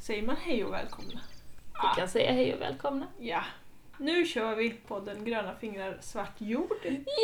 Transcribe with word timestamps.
Säger 0.00 0.22
man 0.22 0.36
hej 0.36 0.64
och 0.64 0.72
välkomna? 0.72 1.20
Vi 1.82 2.00
kan 2.00 2.08
säga 2.08 2.32
hej 2.32 2.54
och 2.54 2.60
välkomna. 2.60 3.06
Ja. 3.18 3.42
Nu 3.98 4.26
kör 4.26 4.54
vi 4.56 4.70
podden 4.70 5.24
Gröna 5.24 5.54
fingrar 5.54 5.98
svart 6.00 6.34
jord. 6.40 6.72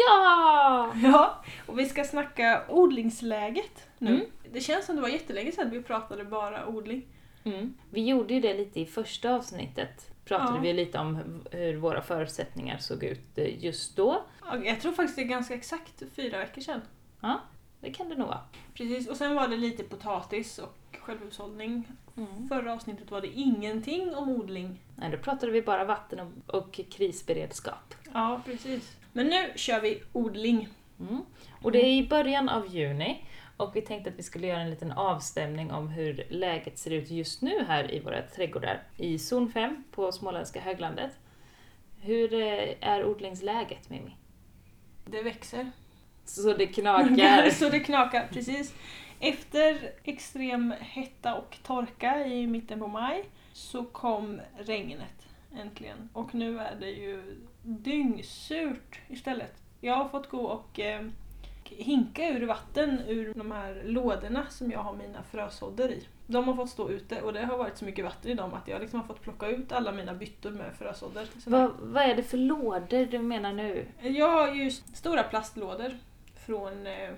Ja! 0.08 0.92
Ja, 1.02 1.44
och 1.66 1.78
vi 1.78 1.86
ska 1.86 2.04
snacka 2.04 2.64
odlingsläget 2.68 3.88
nu. 3.98 4.10
Mm. 4.14 4.26
Det 4.52 4.60
känns 4.60 4.86
som 4.86 4.96
det 4.96 5.02
var 5.02 5.08
jättelänge 5.08 5.52
sedan 5.52 5.70
vi 5.70 5.82
pratade 5.82 6.24
bara 6.24 6.66
odling. 6.66 7.06
Mm. 7.44 7.74
Vi 7.90 8.04
gjorde 8.04 8.34
ju 8.34 8.40
det 8.40 8.54
lite 8.54 8.80
i 8.80 8.86
första 8.86 9.34
avsnittet. 9.34 10.10
Pratade 10.24 10.56
Ja. 10.56 10.60
vi 10.62 10.72
lite 10.72 10.98
om 10.98 11.42
hur 11.50 11.76
våra 11.76 12.02
förutsättningar 12.02 12.78
såg 12.78 13.04
ut 13.04 13.38
eh, 13.38 13.64
just 13.64 13.96
då. 13.96 14.22
Ja, 14.44 14.56
Jag 14.56 14.80
tror 14.80 14.92
faktiskt 14.92 15.16
det 15.16 15.22
är 15.22 15.26
ganska 15.26 15.54
exakt 15.54 16.02
fyra 16.16 16.38
veckor 16.38 16.60
sedan. 16.62 16.80
Ja, 17.20 17.40
det 17.80 17.90
kan 17.92 18.08
det 18.08 18.14
nog 18.16 18.28
vara. 18.28 18.40
Precis, 18.74 19.08
och 19.08 19.16
sen 19.16 19.34
var 19.34 19.48
det 19.48 19.56
lite 19.56 19.82
potatis 19.84 20.58
och 20.58 20.74
självhushållning. 21.06 21.88
Mm. 22.16 22.48
Förra 22.48 22.72
avsnittet 22.72 23.10
var 23.10 23.20
det 23.20 23.28
ingenting 23.28 24.14
om 24.14 24.28
odling. 24.28 24.80
Nej, 24.96 25.10
då 25.10 25.18
pratade 25.18 25.52
vi 25.52 25.62
bara 25.62 25.84
vatten 25.84 26.20
och, 26.20 26.54
och 26.54 26.80
krisberedskap. 26.90 27.94
Ja, 28.12 28.40
precis. 28.44 28.96
Men 29.12 29.26
nu 29.26 29.52
kör 29.54 29.80
vi 29.80 30.02
odling. 30.12 30.68
Mm. 31.00 31.22
Och 31.62 31.72
det 31.72 31.78
är 31.78 31.92
i 31.92 32.08
början 32.08 32.48
av 32.48 32.74
juni 32.74 33.24
och 33.56 33.76
vi 33.76 33.82
tänkte 33.82 34.10
att 34.10 34.18
vi 34.18 34.22
skulle 34.22 34.46
göra 34.46 34.60
en 34.60 34.70
liten 34.70 34.92
avstämning 34.92 35.72
om 35.72 35.88
hur 35.88 36.26
läget 36.30 36.78
ser 36.78 36.90
ut 36.90 37.10
just 37.10 37.42
nu 37.42 37.64
här 37.68 37.94
i 37.94 38.00
våra 38.00 38.22
trädgårdar 38.22 38.82
i 38.96 39.18
zon 39.18 39.52
5 39.52 39.84
på 39.90 40.12
Småländska 40.12 40.60
höglandet. 40.60 41.10
Hur 42.00 42.34
eh, 42.34 42.74
är 42.80 43.04
odlingsläget 43.04 43.90
Mimmi? 43.90 44.16
Det 45.04 45.22
växer. 45.22 45.70
Så 46.24 46.52
det 46.52 46.66
knakar. 46.66 47.50
Så 47.58 47.68
det 47.68 47.80
knakar, 47.80 48.28
precis. 48.32 48.74
Efter 49.20 49.92
extrem 50.04 50.74
hetta 50.80 51.34
och 51.34 51.56
torka 51.62 52.26
i 52.26 52.46
mitten 52.46 52.80
på 52.80 52.86
maj 52.86 53.24
så 53.52 53.84
kom 53.84 54.40
regnet 54.58 55.28
äntligen. 55.60 56.08
Och 56.12 56.34
nu 56.34 56.58
är 56.58 56.76
det 56.80 56.90
ju 56.90 57.36
dyngsurt 57.62 59.00
istället. 59.08 59.62
Jag 59.80 59.96
har 59.96 60.08
fått 60.08 60.28
gå 60.28 60.40
och 60.40 60.80
eh, 60.80 61.06
hinka 61.64 62.28
ur 62.28 62.46
vatten 62.46 63.00
ur 63.06 63.34
de 63.34 63.52
här 63.52 63.82
lådorna 63.84 64.46
som 64.50 64.70
jag 64.70 64.78
har 64.78 64.92
mina 64.92 65.22
frösådder 65.22 65.88
i. 65.88 66.06
De 66.26 66.48
har 66.48 66.54
fått 66.54 66.70
stå 66.70 66.90
ute 66.90 67.22
och 67.22 67.32
det 67.32 67.44
har 67.44 67.58
varit 67.58 67.78
så 67.78 67.84
mycket 67.84 68.04
vatten 68.04 68.30
i 68.30 68.34
dem 68.34 68.54
att 68.54 68.68
jag 68.68 68.80
liksom 68.80 69.00
har 69.00 69.06
fått 69.06 69.22
plocka 69.22 69.48
ut 69.48 69.72
alla 69.72 69.92
mina 69.92 70.14
byttor 70.14 70.50
med 70.50 70.74
frösådder. 70.78 71.28
Så 71.44 71.50
Vad, 71.50 71.70
vad 71.78 72.02
är 72.02 72.14
det 72.14 72.22
för 72.22 72.38
lådor 72.38 73.06
du 73.06 73.18
menar 73.18 73.52
nu? 73.52 73.86
Jag 74.00 74.30
har 74.30 74.54
ju 74.54 74.70
stora 74.70 75.22
plastlådor 75.22 75.98
från 76.46 76.86
eh, 76.86 77.10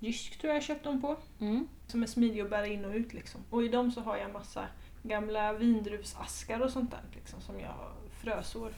Jysk 0.00 0.38
tror 0.38 0.48
jag 0.48 0.56
jag 0.56 0.62
köpt 0.62 0.84
dem 0.84 1.00
på. 1.00 1.16
Mm. 1.40 1.68
Som 1.86 2.02
är 2.02 2.06
smidiga 2.06 2.44
att 2.44 2.50
bära 2.50 2.66
in 2.66 2.84
och 2.84 2.94
ut 2.94 3.12
liksom. 3.14 3.40
Och 3.50 3.62
i 3.62 3.68
dem 3.68 3.90
så 3.92 4.00
har 4.00 4.16
jag 4.16 4.32
massa 4.32 4.66
gamla 5.02 5.52
vindruvsaskar 5.52 6.60
och 6.60 6.70
sånt 6.70 6.90
där 6.90 7.00
liksom, 7.14 7.40
som 7.40 7.60
jag 7.60 7.74
frösår. 8.22 8.72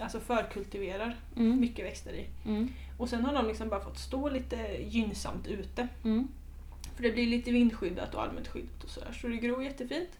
Alltså 0.00 0.20
förkultiverar 0.20 1.16
Mm. 1.36 1.60
mycket 1.60 1.84
växter 1.86 2.12
i. 2.12 2.26
Mm. 2.46 2.68
Och 2.98 3.08
sen 3.08 3.24
har 3.24 3.34
de 3.34 3.46
liksom 3.48 3.68
bara 3.68 3.80
fått 3.80 3.98
stå 3.98 4.28
lite 4.28 4.56
gynnsamt 4.82 5.46
ute. 5.46 5.88
Mm. 6.04 6.28
För 6.96 7.02
det 7.02 7.10
blir 7.12 7.26
lite 7.26 7.50
vindskyddat 7.50 8.14
och 8.14 8.22
allmänt 8.22 8.48
skyddat 8.48 8.84
och 8.84 8.90
sådär. 8.90 9.12
Så 9.12 9.28
det 9.28 9.36
gror 9.36 9.62
jättefint. 9.62 10.10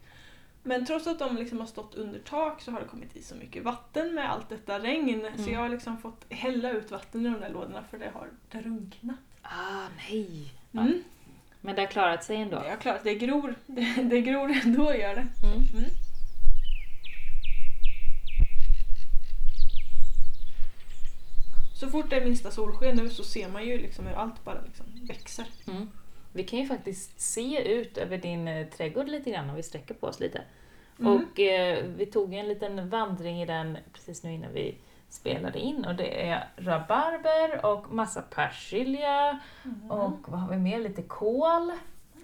Men 0.62 0.87
trots 0.87 1.07
att 1.07 1.19
de 1.19 1.37
liksom 1.37 1.59
har 1.59 1.67
stått 1.67 1.95
under 1.95 2.19
tak 2.19 2.61
så 2.62 2.71
har 2.73 2.81
det 2.81 2.87
kommit 2.87 3.17
i 3.17 3.23
så 3.23 3.35
mycket 3.35 3.65
vatten 3.65 4.15
med 4.15 4.31
allt 4.33 4.49
detta 4.49 4.79
regn. 4.79 5.21
Så 5.37 5.43
Mm. 5.43 5.53
jag 5.55 5.61
har 5.61 5.69
liksom 5.69 5.99
fått 5.99 6.27
hälla 6.33 6.71
ut 6.71 6.91
vatten 6.91 7.27
i 7.27 7.31
de 7.31 7.41
där 7.41 7.51
lådorna 7.51 7.85
för 7.91 7.99
det 7.99 8.11
har 8.15 8.29
drunknat. 8.62 9.17
Ah, 9.51 9.89
nej. 9.97 10.53
Ja. 10.71 10.81
Mm. 10.81 11.05
Men 11.61 11.75
det 11.75 11.83
har 11.83 11.89
klarat 11.89 12.25
sig 12.25 12.37
ändå. 12.37 12.59
Det 12.59 12.69
är 12.69 12.77
klart, 12.77 13.00
det 13.05 13.15
gror. 13.15 13.55
Det, 13.67 14.03
det 14.03 14.21
gror 14.21 14.50
ändå 14.65 14.95
gör 14.95 15.15
det. 15.15 15.27
Mm. 15.43 15.56
Mm. 15.75 15.91
Så 21.75 21.89
fort 21.89 22.11
det 22.11 22.17
är 22.17 22.25
minsta 22.25 22.50
solsken 22.50 22.97
nu 22.97 23.09
så 23.09 23.25
ser 23.25 23.49
man 23.49 23.67
ju 23.67 23.78
liksom 23.78 24.06
hur 24.06 24.15
allt 24.15 24.45
bara 24.45 24.61
liksom 24.61 24.87
växer. 25.09 25.47
Mm. 25.67 25.91
Vi 26.33 26.45
kan 26.45 26.59
ju 26.59 26.67
faktiskt 26.67 27.21
se 27.21 27.62
ut 27.62 27.99
över 27.99 28.19
din 28.19 28.49
eh, 28.49 28.67
trädgård 28.67 29.09
lite 29.09 29.31
grann 29.31 29.51
om 29.51 29.56
vi 29.56 29.62
sträcker 29.62 29.95
på 29.95 30.06
oss 30.06 30.21
lite. 30.21 30.43
Mm. 31.01 31.12
Och 31.12 31.41
eh, 31.41 31.84
vi 31.97 32.06
tog 32.06 32.34
en 32.34 32.49
liten 32.49 32.89
vandring 32.89 33.43
i 33.43 33.47
den 33.47 33.78
precis 33.93 34.22
nu 34.22 34.33
innan 34.33 34.53
vi 34.53 34.75
spelade 35.09 35.59
in 35.59 35.85
och 35.85 35.95
det 35.95 36.29
är 36.29 36.49
rabarber 36.57 37.67
och 37.67 37.93
massa 37.93 38.23
persilja 38.23 39.39
Mm. 39.65 39.91
och 39.91 40.29
vad 40.29 40.41
har 40.41 40.49
vi 40.51 40.57
mer? 40.57 40.79
Lite 40.81 41.03
kål, 41.03 41.73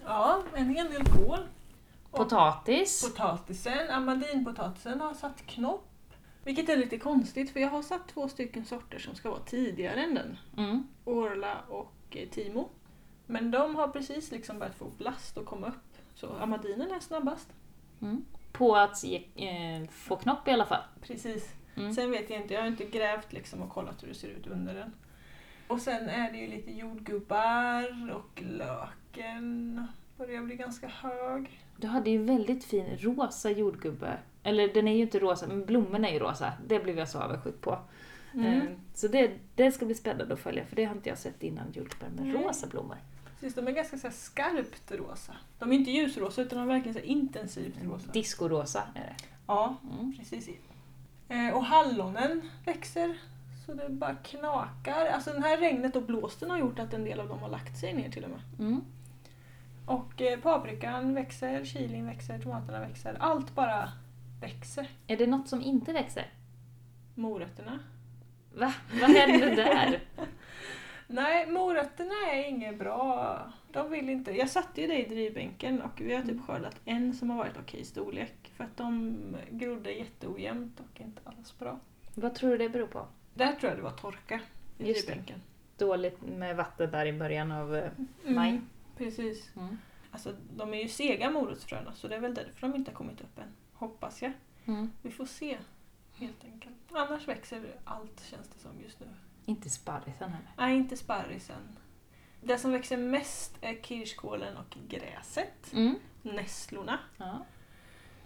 Ja, 0.07 0.41
en 0.55 0.69
hel 0.69 0.89
del 0.91 1.03
kål. 1.05 1.39
Och 2.11 2.17
potatis. 2.17 3.09
Potatisen, 3.09 3.89
amandinpotatisen 3.89 5.01
har 5.01 5.13
satt 5.13 5.45
knopp. 5.45 5.87
Vilket 6.43 6.69
är 6.69 6.77
lite 6.77 6.97
konstigt 6.97 7.49
för 7.51 7.59
jag 7.59 7.69
har 7.69 7.81
satt 7.81 8.07
två 8.07 8.27
stycken 8.27 8.65
sorter 8.65 8.99
som 8.99 9.15
ska 9.15 9.29
vara 9.29 9.39
tidigare 9.39 10.03
än 10.03 10.15
den. 10.15 10.37
Mm. 10.57 10.87
Orla 11.05 11.57
och 11.69 11.93
eh, 12.09 12.29
Timo. 12.29 12.69
Men 13.25 13.51
de 13.51 13.75
har 13.75 13.87
precis 13.87 14.31
liksom 14.31 14.59
börjat 14.59 14.75
få 14.75 14.85
blast 14.97 15.37
och 15.37 15.45
komma 15.45 15.67
upp. 15.67 15.97
Så 16.15 16.33
amandinen 16.39 16.91
är 16.91 16.99
snabbast. 16.99 17.49
Mm. 18.01 18.25
På 18.51 18.75
att 18.75 19.03
ge, 19.03 19.15
eh, 19.35 19.89
få 19.89 20.15
knopp 20.15 20.47
i 20.47 20.51
alla 20.51 20.65
fall. 20.65 20.83
Precis. 21.01 21.53
Mm. 21.77 21.93
Sen 21.93 22.11
vet 22.11 22.29
jag 22.29 22.41
inte, 22.41 22.53
jag 22.53 22.61
har 22.61 22.67
inte 22.67 22.85
grävt 22.85 23.33
liksom 23.33 23.61
och 23.61 23.69
kollat 23.69 24.03
hur 24.03 24.07
det 24.07 24.13
ser 24.13 24.27
ut 24.27 24.47
under 24.47 24.73
den. 24.73 24.91
Och 25.67 25.79
sen 25.81 26.09
är 26.09 26.31
det 26.31 26.37
ju 26.37 26.47
lite 26.47 26.71
jordgubbar 26.71 28.11
och 28.15 28.41
löken 28.41 29.87
börjar 30.17 30.41
bli 30.41 30.55
ganska 30.55 30.87
hög. 30.87 31.61
Du 31.77 31.87
hade 31.87 32.09
ju 32.09 32.23
väldigt 32.23 32.63
fin 32.63 32.97
rosa 32.99 33.49
jordgubbe. 33.51 34.17
Eller 34.43 34.73
den 34.73 34.87
är 34.87 34.95
ju 34.95 35.01
inte 35.01 35.19
rosa, 35.19 35.47
men 35.47 35.65
blommorna 35.65 36.09
är 36.09 36.13
ju 36.13 36.19
rosa. 36.19 36.53
Det 36.67 36.79
blev 36.79 36.97
jag 36.97 37.09
så 37.09 37.19
avundsjuk 37.19 37.61
på. 37.61 37.79
Mm. 38.33 38.45
Eh, 38.61 38.63
Så 38.93 39.07
det, 39.07 39.31
det 39.55 39.71
ska 39.71 39.85
bli 39.85 39.95
spännande 39.95 40.33
att 40.33 40.39
följa, 40.39 40.65
för 40.65 40.75
det 40.75 40.85
har 40.85 40.95
inte 40.95 41.09
jag 41.09 41.17
sett 41.17 41.43
innan, 41.43 41.71
jordgubbar 41.71 42.07
med 42.15 42.25
Nej. 42.33 42.43
rosa 42.43 42.67
blommor. 42.67 42.97
Precis, 43.39 43.55
de 43.55 43.67
är 43.67 43.71
ganska 43.71 43.97
så 43.97 44.09
skarpt 44.11 44.91
rosa. 44.91 45.33
De 45.59 45.71
är 45.71 45.75
inte 45.75 45.91
ljusrosa 45.91 46.41
utan 46.41 46.57
de 46.59 46.63
är 46.69 46.73
verkligen 46.73 46.93
så 46.93 46.99
intensivt 46.99 47.83
rosa. 47.83 48.11
Discorosa 48.11 48.83
är 48.95 48.99
det. 48.99 49.15
Ja, 49.47 49.75
Mm. 49.99 50.13
precis. 50.17 50.49
Eh, 51.29 51.55
och 51.55 51.65
hallonen 51.65 52.41
växer 52.65 53.17
så 53.65 53.73
det 53.73 53.89
bara 53.89 54.15
knakar. 54.15 55.05
Alltså 55.05 55.31
den 55.31 55.43
här 55.43 55.57
regnet 55.57 55.95
och 55.95 56.03
blåsten 56.03 56.49
har 56.49 56.57
gjort 56.57 56.79
att 56.79 56.93
en 56.93 57.03
del 57.03 57.19
av 57.19 57.27
dem 57.27 57.39
har 57.39 57.49
lagt 57.49 57.77
sig 57.77 57.93
ner 57.93 58.09
till 58.09 58.23
och 58.23 58.29
med. 58.29 58.41
Mm. 58.59 58.81
Och 59.85 60.21
eh, 60.21 60.39
paprikan 60.39 61.13
växer, 61.13 61.65
chilin 61.65 62.05
växer, 62.05 62.39
tomaterna 62.39 62.79
växer. 62.79 63.17
Allt 63.19 63.55
bara 63.55 63.91
växer. 64.41 64.87
Är 65.07 65.17
det 65.17 65.27
något 65.27 65.49
som 65.49 65.61
inte 65.61 65.93
växer? 65.93 66.29
Morötterna. 67.15 67.79
Va? 68.53 68.73
Vad 69.01 69.09
händer 69.09 69.55
där? 69.55 70.03
Nej, 71.07 71.47
morötterna 71.47 72.13
är 72.33 72.49
inget 72.49 72.79
bra. 72.79 73.39
De 73.75 73.91
vill 73.91 74.09
inte. 74.09 74.31
Jag 74.31 74.49
satte 74.49 74.81
ju 74.81 74.87
det 74.87 75.05
i 75.05 75.09
drivbänken 75.09 75.81
och 75.81 76.01
vi 76.01 76.15
har 76.15 76.21
typ 76.23 76.41
skördat 76.45 76.81
en 76.85 77.13
som 77.13 77.29
har 77.29 77.37
varit 77.37 77.57
okej 77.57 77.85
storlek. 77.85 78.51
För 78.55 78.63
att 78.63 78.77
de 78.77 79.15
grodde 79.51 79.91
jätteojämnt 79.91 80.79
och 80.79 81.01
inte 81.01 81.21
alls 81.23 81.59
bra. 81.59 81.79
Vad 82.13 82.35
tror 82.35 82.49
du 82.49 82.57
det 82.57 82.69
beror 82.69 82.87
på? 82.87 83.07
Där 83.33 83.51
tror 83.51 83.69
jag 83.69 83.77
det 83.79 83.83
var 83.83 83.91
torka 83.91 84.41
i 84.77 84.87
Just 84.87 85.07
det. 85.07 85.13
drivbänken. 85.13 85.41
Dåligt 85.77 86.21
med 86.21 86.55
vatten 86.55 86.91
där 86.91 87.05
i 87.05 87.13
början 87.13 87.51
av 87.51 87.75
eh, 87.75 87.91
maj. 88.23 88.49
Mm, 88.49 88.69
precis. 88.97 89.51
Mm. 89.55 89.77
Alltså, 90.11 90.35
de 90.55 90.73
är 90.73 90.81
ju 90.81 90.87
sega 90.87 91.31
morotsfröna 91.31 91.93
så 91.93 92.07
det 92.07 92.15
är 92.15 92.19
väl 92.19 92.33
därför 92.33 92.61
de 92.67 92.75
inte 92.75 92.91
har 92.91 92.95
kommit 92.95 93.21
upp 93.21 93.37
än. 93.39 93.53
Hoppas 93.73 94.21
jag. 94.21 94.31
Mm. 94.65 94.91
Vi 95.01 95.11
får 95.11 95.25
se 95.25 95.57
helt 96.15 96.43
enkelt. 96.43 96.75
Annars 96.91 97.27
växer 97.27 97.75
allt 97.83 98.23
känns 98.25 98.47
det 98.47 98.59
som 98.59 98.71
just 98.83 98.99
nu. 98.99 99.05
Inte 99.45 99.69
sparrisen 99.69 100.29
heller. 100.29 100.51
Nej, 100.57 100.77
inte 100.77 100.97
sparrisen. 100.97 101.77
Det 102.47 102.57
som 102.57 102.71
växer 102.71 102.97
mest 102.97 103.57
är 103.61 103.75
kirskålen 103.81 104.57
och 104.57 104.77
gräset. 104.89 105.73
Mm. 105.73 105.95
Nässlorna. 106.21 106.99
Ja. 107.17 107.45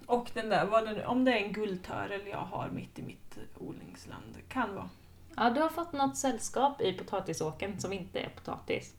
Och 0.06 0.32
den 0.34 0.50
där, 0.50 0.66
vad 0.66 0.86
det 0.86 1.06
om 1.06 1.26
det 1.26 1.32
är 1.32 1.46
en 1.46 1.54
guldtörel 1.54 2.28
jag 2.28 2.38
har 2.38 2.70
mitt 2.70 3.00
i 3.00 3.02
mitt 3.02 3.38
odlingsland. 3.58 4.38
Kan 4.48 4.76
vara. 4.76 4.90
ja, 5.36 5.50
du 5.50 5.62
har 5.62 5.70
fått 5.70 5.94
något 5.94 6.18
sällskap 6.18 6.82
i 6.82 6.94
potatisåken 6.94 7.80
som 7.80 7.94
inte 7.94 8.20
är 8.20 8.30
potatis. 8.30 8.96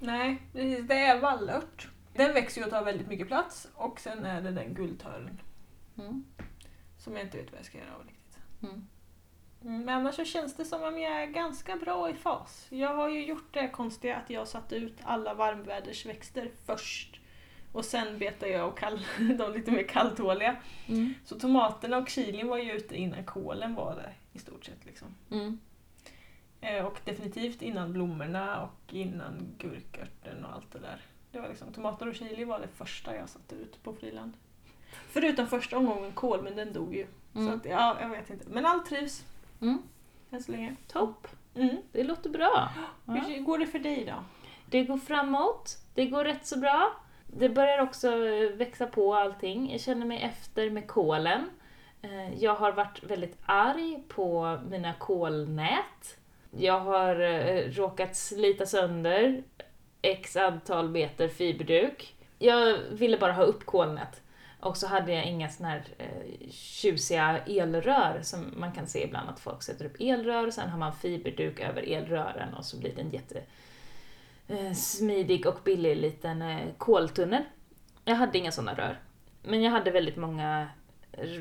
Nej, 0.00 0.42
precis. 0.52 0.88
Det 0.88 0.98
är 0.98 1.20
vallört. 1.20 1.88
Den 2.14 2.34
växer 2.34 2.60
ju 2.60 2.64
och 2.64 2.70
tar 2.70 2.84
väldigt 2.84 3.08
mycket 3.08 3.26
plats. 3.26 3.68
Och 3.74 4.00
sen 4.00 4.24
är 4.24 4.42
det 4.42 4.50
den 4.50 4.74
guldtören. 4.74 5.40
Mm. 5.98 6.24
Som 6.98 7.16
jag 7.16 7.22
inte 7.24 7.38
vet 7.38 7.50
vad 7.52 7.58
jag 7.58 7.66
ska 7.66 7.78
göra 7.78 7.94
av 7.94 8.06
riktigt. 8.06 8.38
Mm. 8.62 8.88
Mm, 9.66 9.84
Men 9.84 9.94
annars 9.94 10.14
så 10.14 10.24
känns 10.24 10.54
det 10.56 10.64
som 10.64 10.82
om 10.82 10.98
jag 10.98 11.22
är 11.22 11.26
ganska 11.26 11.76
bra 11.76 12.10
i 12.10 12.14
fas. 12.14 12.66
Jag 12.70 12.94
har 12.94 13.08
ju 13.08 13.26
gjort 13.26 13.54
det 13.54 13.68
konstiga 13.68 14.16
att 14.16 14.30
jag 14.30 14.48
satt 14.48 14.72
ut 14.72 14.96
alla 15.02 15.34
varmvädersväxter 15.34 16.50
först. 16.66 17.20
Och 17.72 17.84
sen 17.84 18.18
betar 18.18 18.46
jag 18.46 18.68
och 18.68 18.78
kall, 18.78 19.00
de 19.38 19.52
lite 19.52 19.70
mer 19.70 19.82
kalltåliga. 19.88 20.56
Mm. 20.88 21.14
Så 21.24 21.38
tomaterna 21.40 21.96
och 21.98 22.08
chilin 22.08 22.48
var 22.48 22.58
ju 22.58 22.72
ute 22.72 22.96
innan 22.96 23.24
kålen 23.24 23.74
var 23.74 23.94
där 23.94 24.14
i 24.32 24.38
stort 24.38 24.64
sett. 24.64 24.84
Liksom. 24.86 25.08
Mm. 25.30 25.58
Eh, 26.60 26.84
och 26.86 27.00
definitivt 27.04 27.62
innan 27.62 27.92
blommorna 27.92 28.62
och 28.62 28.94
innan 28.94 29.54
gurkörten 29.58 30.44
och 30.44 30.52
allt 30.54 30.72
det 30.72 30.78
där. 30.78 31.00
Det 31.32 31.40
var 31.40 31.48
liksom, 31.48 31.72
tomater 31.72 32.08
och 32.08 32.14
chili 32.14 32.44
var 32.44 32.60
det 32.60 32.68
första 32.68 33.16
jag 33.16 33.28
satte 33.28 33.54
ut 33.54 33.82
på 33.82 33.92
friland. 33.92 34.32
Förutom 35.08 35.46
första 35.46 35.76
omgången 35.78 36.12
kål, 36.12 36.42
men 36.42 36.56
den 36.56 36.72
dog 36.72 36.94
ju. 36.94 37.06
Så 37.32 37.38
Mm. 37.38 37.54
att, 37.54 37.64
ja, 37.64 37.96
jag 38.00 38.08
vet 38.08 38.30
inte. 38.30 38.44
Men 38.48 38.66
allt 38.66 38.86
trivs. 38.86 39.24
Mm. 39.60 39.82
Än 40.30 40.42
så 40.42 40.52
länge. 40.52 40.76
Topp! 40.88 41.26
Mm. 41.54 41.76
Det 41.92 42.04
låter 42.04 42.30
bra. 42.30 42.68
Hur 43.06 43.40
går 43.40 43.58
det 43.58 43.66
för 43.66 43.78
dig 43.78 44.04
då? 44.04 44.24
Det 44.70 44.82
går 44.84 44.96
framåt, 44.98 45.78
det 45.94 46.06
går 46.06 46.24
rätt 46.24 46.46
så 46.46 46.58
bra. 46.58 46.92
Det 47.26 47.48
börjar 47.48 47.78
också 47.82 48.26
eh, 48.26 48.50
växa 48.50 48.86
på 48.86 49.14
allting. 49.14 49.72
Jag 49.72 49.80
känner 49.80 50.06
mig 50.06 50.22
efter 50.22 50.70
med 50.70 50.86
kolen. 50.88 51.50
Eh, 52.02 52.34
Jag 52.42 52.54
har 52.54 52.72
varit 52.72 53.02
väldigt 53.04 53.38
arg 53.46 54.02
på 54.08 54.58
mina 54.70 54.92
kolnät. 54.92 56.18
Jag 56.50 56.80
har 56.80 57.20
eh, 57.20 57.70
råkat 57.70 58.16
slita 58.16 58.66
sönder 58.66 59.42
x 60.02 60.36
antal 60.36 60.88
meter 60.90 61.28
fiberduk. 61.28 62.14
Jag 62.38 62.78
ville 62.78 63.18
bara 63.18 63.32
ha 63.32 63.42
upp 63.42 63.66
kolnät. 63.66 64.22
Och 64.60 64.76
så 64.76 64.86
hade 64.86 65.12
jag 65.12 65.24
inga 65.26 65.48
såna 65.48 65.68
här 65.68 65.84
eh, 65.98 66.50
tjusiga 66.50 67.38
elrör 67.46 68.20
som 68.22 68.54
man 68.56 68.72
kan 68.72 68.86
se 68.86 69.04
ibland 69.04 69.28
att 69.28 69.40
folk 69.40 69.62
sätter 69.62 69.84
upp 69.84 69.96
elrör 70.00 70.46
och 70.46 70.54
sen 70.54 70.68
har 70.68 70.78
man 70.78 70.92
fiberduk 70.92 71.60
över 71.60 71.82
elrören 71.82 72.54
och 72.54 72.64
så 72.64 72.76
blir 72.76 72.94
det 72.94 73.00
en 73.00 73.10
jätte 73.10 73.42
eh, 74.48 74.72
smidig 74.72 75.46
och 75.46 75.58
billig 75.64 75.96
liten 75.96 76.42
eh, 76.42 76.66
koltunnel. 76.78 77.42
Jag 78.04 78.14
hade 78.14 78.38
inga 78.38 78.52
sådana 78.52 78.74
rör. 78.74 78.98
Men 79.42 79.62
jag 79.62 79.70
hade 79.70 79.90
väldigt 79.90 80.16
många 80.16 80.68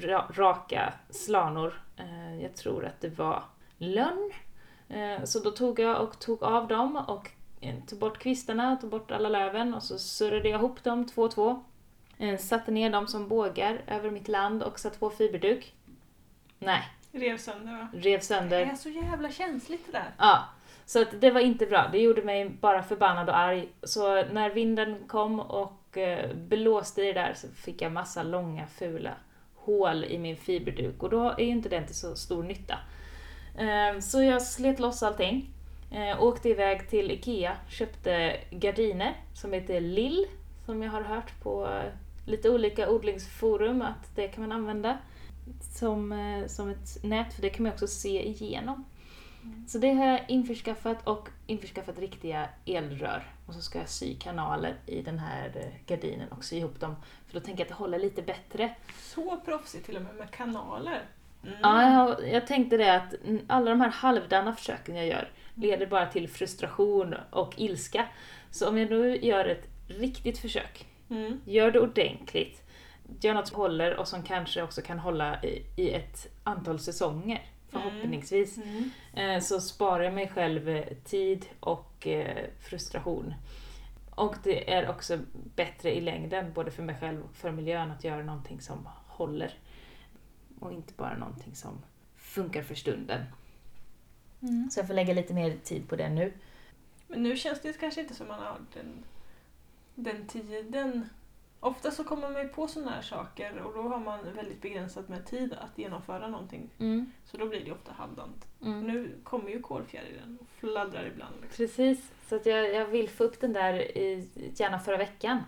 ra 0.01 0.31
raka 0.33 0.93
slanor. 1.09 1.81
Eh, 1.97 2.41
jag 2.41 2.55
tror 2.55 2.85
att 2.85 3.01
det 3.01 3.09
var 3.09 3.43
lönn. 3.77 4.31
Eh, 4.89 5.23
så 5.23 5.39
då 5.39 5.51
tog 5.51 5.79
jag 5.79 6.01
och 6.01 6.19
tog 6.19 6.43
av 6.43 6.67
dem 6.67 6.95
och 6.95 7.31
eh, 7.61 7.75
tog 7.87 7.99
bort 7.99 8.17
kvistarna, 8.17 8.75
tog 8.75 8.89
bort 8.89 9.11
alla 9.11 9.29
löven 9.29 9.73
och 9.73 9.83
så 9.83 9.97
surrade 9.97 10.49
jag 10.49 10.59
ihop 10.59 10.83
dem 10.83 11.07
två 11.07 11.21
och 11.21 11.31
två. 11.31 11.63
Eh, 12.17 12.37
satte 12.37 12.71
ner 12.71 12.89
dem 12.89 13.07
som 13.07 13.27
bågar 13.27 13.81
över 13.87 14.11
mitt 14.11 14.27
land 14.27 14.63
och 14.63 14.79
satte 14.79 14.99
på 14.99 15.09
fiberduk. 15.09 15.73
Nej, 16.59 16.81
Rev 17.11 17.37
sönder 17.37 17.71
va? 17.71 17.87
rev 17.93 18.19
Det 18.19 18.25
sönder. 18.25 18.61
är 18.61 18.75
så 18.75 18.89
jävla 18.89 19.31
känsligt 19.31 19.85
det 19.85 19.91
där. 19.91 20.11
Ja, 20.17 20.43
så 20.85 21.01
att 21.01 21.21
det 21.21 21.31
var 21.31 21.41
inte 21.41 21.65
bra. 21.65 21.89
Det 21.91 21.99
gjorde 21.99 22.21
mig 22.21 22.49
bara 22.49 22.83
förbannad 22.83 23.29
och 23.29 23.37
arg. 23.37 23.67
Så 23.83 24.23
när 24.25 24.49
vinden 24.49 25.03
kom 25.07 25.39
och 25.39 25.97
eh, 25.97 26.35
blåste 26.35 27.01
i 27.01 27.05
det 27.05 27.13
där 27.13 27.33
så 27.35 27.47
fick 27.47 27.81
jag 27.81 27.91
massa 27.91 28.23
långa 28.23 28.67
fula 28.67 29.11
hål 29.55 30.03
i 30.03 30.17
min 30.17 30.37
fiberduk 30.37 31.03
och 31.03 31.09
då 31.09 31.29
är 31.29 31.39
ju 31.43 31.49
inte 31.51 31.69
den 31.69 31.85
till 31.85 31.95
så 31.95 32.15
stor 32.15 32.43
nytta. 32.43 32.77
Eh, 33.57 33.99
Så 33.99 34.23
jag 34.23 34.41
slet 34.41 34.79
loss 34.79 35.03
allting, 35.03 35.49
åkte 36.19 36.49
iväg 36.49 36.89
till 36.89 37.11
IKEA, 37.11 37.57
köpte 37.69 38.37
gardiner 38.51 39.13
som 39.33 39.53
heter 39.53 39.81
Lill, 39.81 40.25
som 40.65 40.83
jag 40.83 40.91
har 40.91 41.01
hört 41.01 41.43
på 41.43 41.79
lite 42.25 42.49
olika 42.49 42.89
odlingsforum 42.89 43.81
att 43.81 44.15
det 44.15 44.27
kan 44.27 44.43
man 44.43 44.51
använda 44.51 44.97
som, 45.61 46.11
eh, 46.11 46.47
som 46.47 46.69
ett 46.69 47.03
nät, 47.03 47.33
för 47.33 47.41
det 47.41 47.49
kan 47.49 47.63
man 47.63 47.71
också 47.71 47.87
se 47.87 48.27
igenom. 48.27 48.85
Så 49.67 49.77
det 49.77 49.93
har 49.93 50.05
jag 50.05 50.25
införskaffat 50.27 51.07
och 51.07 51.29
införskaffat 51.47 51.99
riktiga 51.99 52.49
elrör. 52.65 53.23
Och 53.45 53.53
så 53.53 53.61
ska 53.61 53.79
jag 53.79 53.89
sy 53.89 54.15
kanaler 54.15 54.75
i 54.85 55.01
den 55.01 55.19
här 55.19 55.51
eh, 55.55 55.87
gardinen 55.87 56.31
och 56.31 56.43
sy 56.43 56.57
ihop 56.57 56.79
dem. 56.79 56.95
För 57.27 57.33
då 57.33 57.39
tänker 57.39 57.59
jag 57.59 57.65
att 57.65 57.77
det 57.77 57.83
håller 57.83 57.99
lite 57.99 58.21
bättre. 58.21 58.75
Så 58.99 59.39
proffsigt 59.45 59.85
till 59.85 59.95
och 59.95 60.01
med 60.01 60.15
med 60.15 60.31
kanaler. 60.31 61.01
Mm. 61.43 61.55
Ja, 61.61 62.21
jag, 62.21 62.47
tänkte 62.47 62.77
det 62.77 62.95
att 62.95 63.13
mm, 63.25 63.45
alla 63.47 63.69
de 63.69 63.81
här 63.81 63.89
halvdana 63.89 64.55
försöken 64.55 64.95
jag 64.95 65.07
gör 65.07 65.31
leder 65.55 65.85
bara 65.85 66.05
till 66.05 66.29
frustration 66.29 67.15
och 67.29 67.53
ilska. 67.57 68.05
Så 68.51 68.69
om 68.69 68.77
jag 68.77 68.89
nu 68.89 69.17
gör 69.17 69.45
ett 69.45 69.67
riktigt 69.87 70.37
försök, 70.37 70.85
Mm. 71.09 71.41
gör 71.45 71.71
det 71.71 71.79
ordentligt, 71.79 72.63
gör 73.21 73.33
något 73.33 73.47
som 73.47 73.57
håller 73.57 73.95
och 73.95 74.07
som 74.07 74.23
kanske 74.23 74.63
också 74.63 74.81
kan 74.81 74.99
hålla 74.99 75.43
i, 75.43 75.65
i 75.75 75.91
ett 75.91 76.27
antal 76.43 76.79
säsonger, 76.79 77.45
förhoppningsvis. 77.69 78.57
Mm. 78.57 78.89
Eh, 79.13 79.41
så 79.41 79.61
sparar 79.61 80.03
jag 80.03 80.13
mig 80.13 80.27
själv 80.27 80.69
eh, 80.69 80.85
tid 81.03 81.45
och 81.59 82.07
eh, 82.07 82.45
frustration. 82.59 83.33
Och 84.15 84.35
det 84.43 84.73
är 84.73 84.89
också 84.89 85.19
bättre 85.55 85.95
i 85.95 86.01
längden, 86.01 86.53
både 86.53 86.71
för 86.71 86.83
mig 86.83 86.95
själv 86.99 87.23
och 87.23 87.35
för 87.35 87.51
miljön, 87.51 87.91
att 87.91 88.03
göra 88.03 88.23
någonting 88.23 88.61
som 88.61 88.89
håller. 89.07 89.53
Och 90.59 90.71
inte 90.71 90.93
bara 90.93 91.17
någonting 91.17 91.55
som 91.55 91.81
funkar 92.15 92.63
för 92.63 92.75
stunden. 92.75 93.21
Mm. 94.41 94.69
Så 94.71 94.79
jag 94.79 94.87
får 94.87 94.93
lägga 94.93 95.13
lite 95.13 95.33
mer 95.33 95.57
tid 95.63 95.89
på 95.89 95.95
det 95.95 96.09
nu. 96.09 96.33
Men 97.07 97.23
nu 97.23 97.35
känns 97.35 97.61
det 97.61 97.79
kanske 97.79 98.01
inte 98.01 98.15
som 98.15 98.27
man 98.27 98.39
har 98.39 98.57
den, 98.73 99.03
den 99.95 100.27
tiden. 100.27 101.09
Ofta 101.59 101.91
så 101.91 102.03
kommer 102.03 102.29
man 102.29 102.41
ju 102.41 102.47
på 102.47 102.67
sådana 102.67 102.91
här 102.91 103.01
saker 103.01 103.57
och 103.61 103.73
då 103.73 103.81
har 103.81 103.99
man 103.99 104.33
väldigt 104.35 104.61
begränsat 104.61 105.09
med 105.09 105.25
tid 105.25 105.53
att 105.53 105.77
genomföra 105.77 106.27
någonting. 106.27 106.69
Mm. 106.79 107.11
Så 107.25 107.37
då 107.37 107.47
blir 107.47 107.65
det 107.65 107.71
ofta 107.71 107.91
halvdant. 107.91 108.47
Mm. 108.61 108.79
Nu 108.87 109.15
kommer 109.23 109.49
ju 109.49 109.61
kolfjärilen 109.61 110.37
och 110.41 110.47
fladdrar 110.59 111.05
ibland. 111.05 111.35
Liksom. 111.41 111.57
Precis, 111.57 112.11
så 112.29 112.35
att 112.35 112.45
jag, 112.45 112.73
jag 112.73 112.85
vill 112.85 113.09
få 113.09 113.23
upp 113.23 113.39
den 113.41 113.53
där 113.53 113.73
i, 113.97 114.29
gärna 114.55 114.79
förra 114.79 114.97
veckan. 114.97 115.39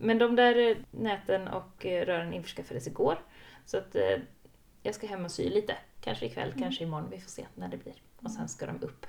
Men 0.00 0.18
de 0.18 0.36
där 0.36 0.56
eh, 0.70 0.76
näten 0.90 1.48
och 1.48 1.86
eh, 1.86 2.06
rören 2.06 2.32
införskaffades 2.32 2.86
igår. 2.86 3.18
Så 3.64 3.78
att 3.78 3.94
eh, 3.94 4.18
jag 4.82 4.94
ska 4.94 5.06
hem 5.06 5.24
och 5.24 5.30
sy 5.30 5.50
lite. 5.50 5.76
Kanske 6.00 6.26
ikväll, 6.26 6.48
Mm. 6.48 6.60
kanske 6.62 6.84
imorgon. 6.84 7.10
Vi 7.10 7.20
får 7.20 7.30
se 7.30 7.46
när 7.54 7.68
det 7.68 7.76
blir. 7.76 7.94
Och 8.22 8.30
sen 8.30 8.48
ska 8.48 8.66
de 8.66 8.82
upp. 8.82 9.06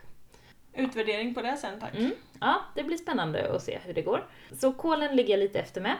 Utvärdering 0.73 1.33
på 1.33 1.41
det 1.41 1.57
sen 1.57 1.79
tack. 1.79 1.95
Mm. 1.95 2.11
Ja, 2.39 2.61
det 2.75 2.83
blir 2.83 2.97
spännande 2.97 3.55
att 3.55 3.63
se 3.63 3.79
hur 3.85 3.93
det 3.93 4.01
går. 4.01 4.27
Så 4.51 4.71
kolen 4.73 5.15
ligger 5.15 5.29
jag 5.33 5.39
lite 5.39 5.59
efter 5.59 5.81
med. 5.81 5.97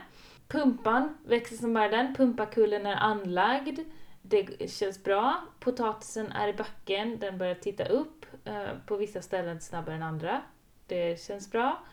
Pumpan 0.47 1.17
växer 1.25 1.55
som 1.55 1.73
bara 1.73 1.87
den. 1.89 2.15
Pumpakullen 2.15 2.85
är 2.85 2.95
anlagd. 2.95 3.79
Det 4.21 4.71
känns 4.71 5.03
bra. 5.03 5.41
Potatisen 5.59 6.31
är 6.31 6.47
i 6.47 6.53
backen. 6.53 7.19
Den 7.19 7.37
börjar 7.37 7.55
titta 7.55 7.85
upp. 7.85 8.25
eh, 8.45 8.67
På 8.85 8.95
vissa 8.97 9.21
ställen 9.21 9.61
snabbare 9.61 9.95
än 9.95 10.03
andra. 10.03 10.41
Det 10.87 11.21
känns 11.21 11.51
bra. 11.51 11.83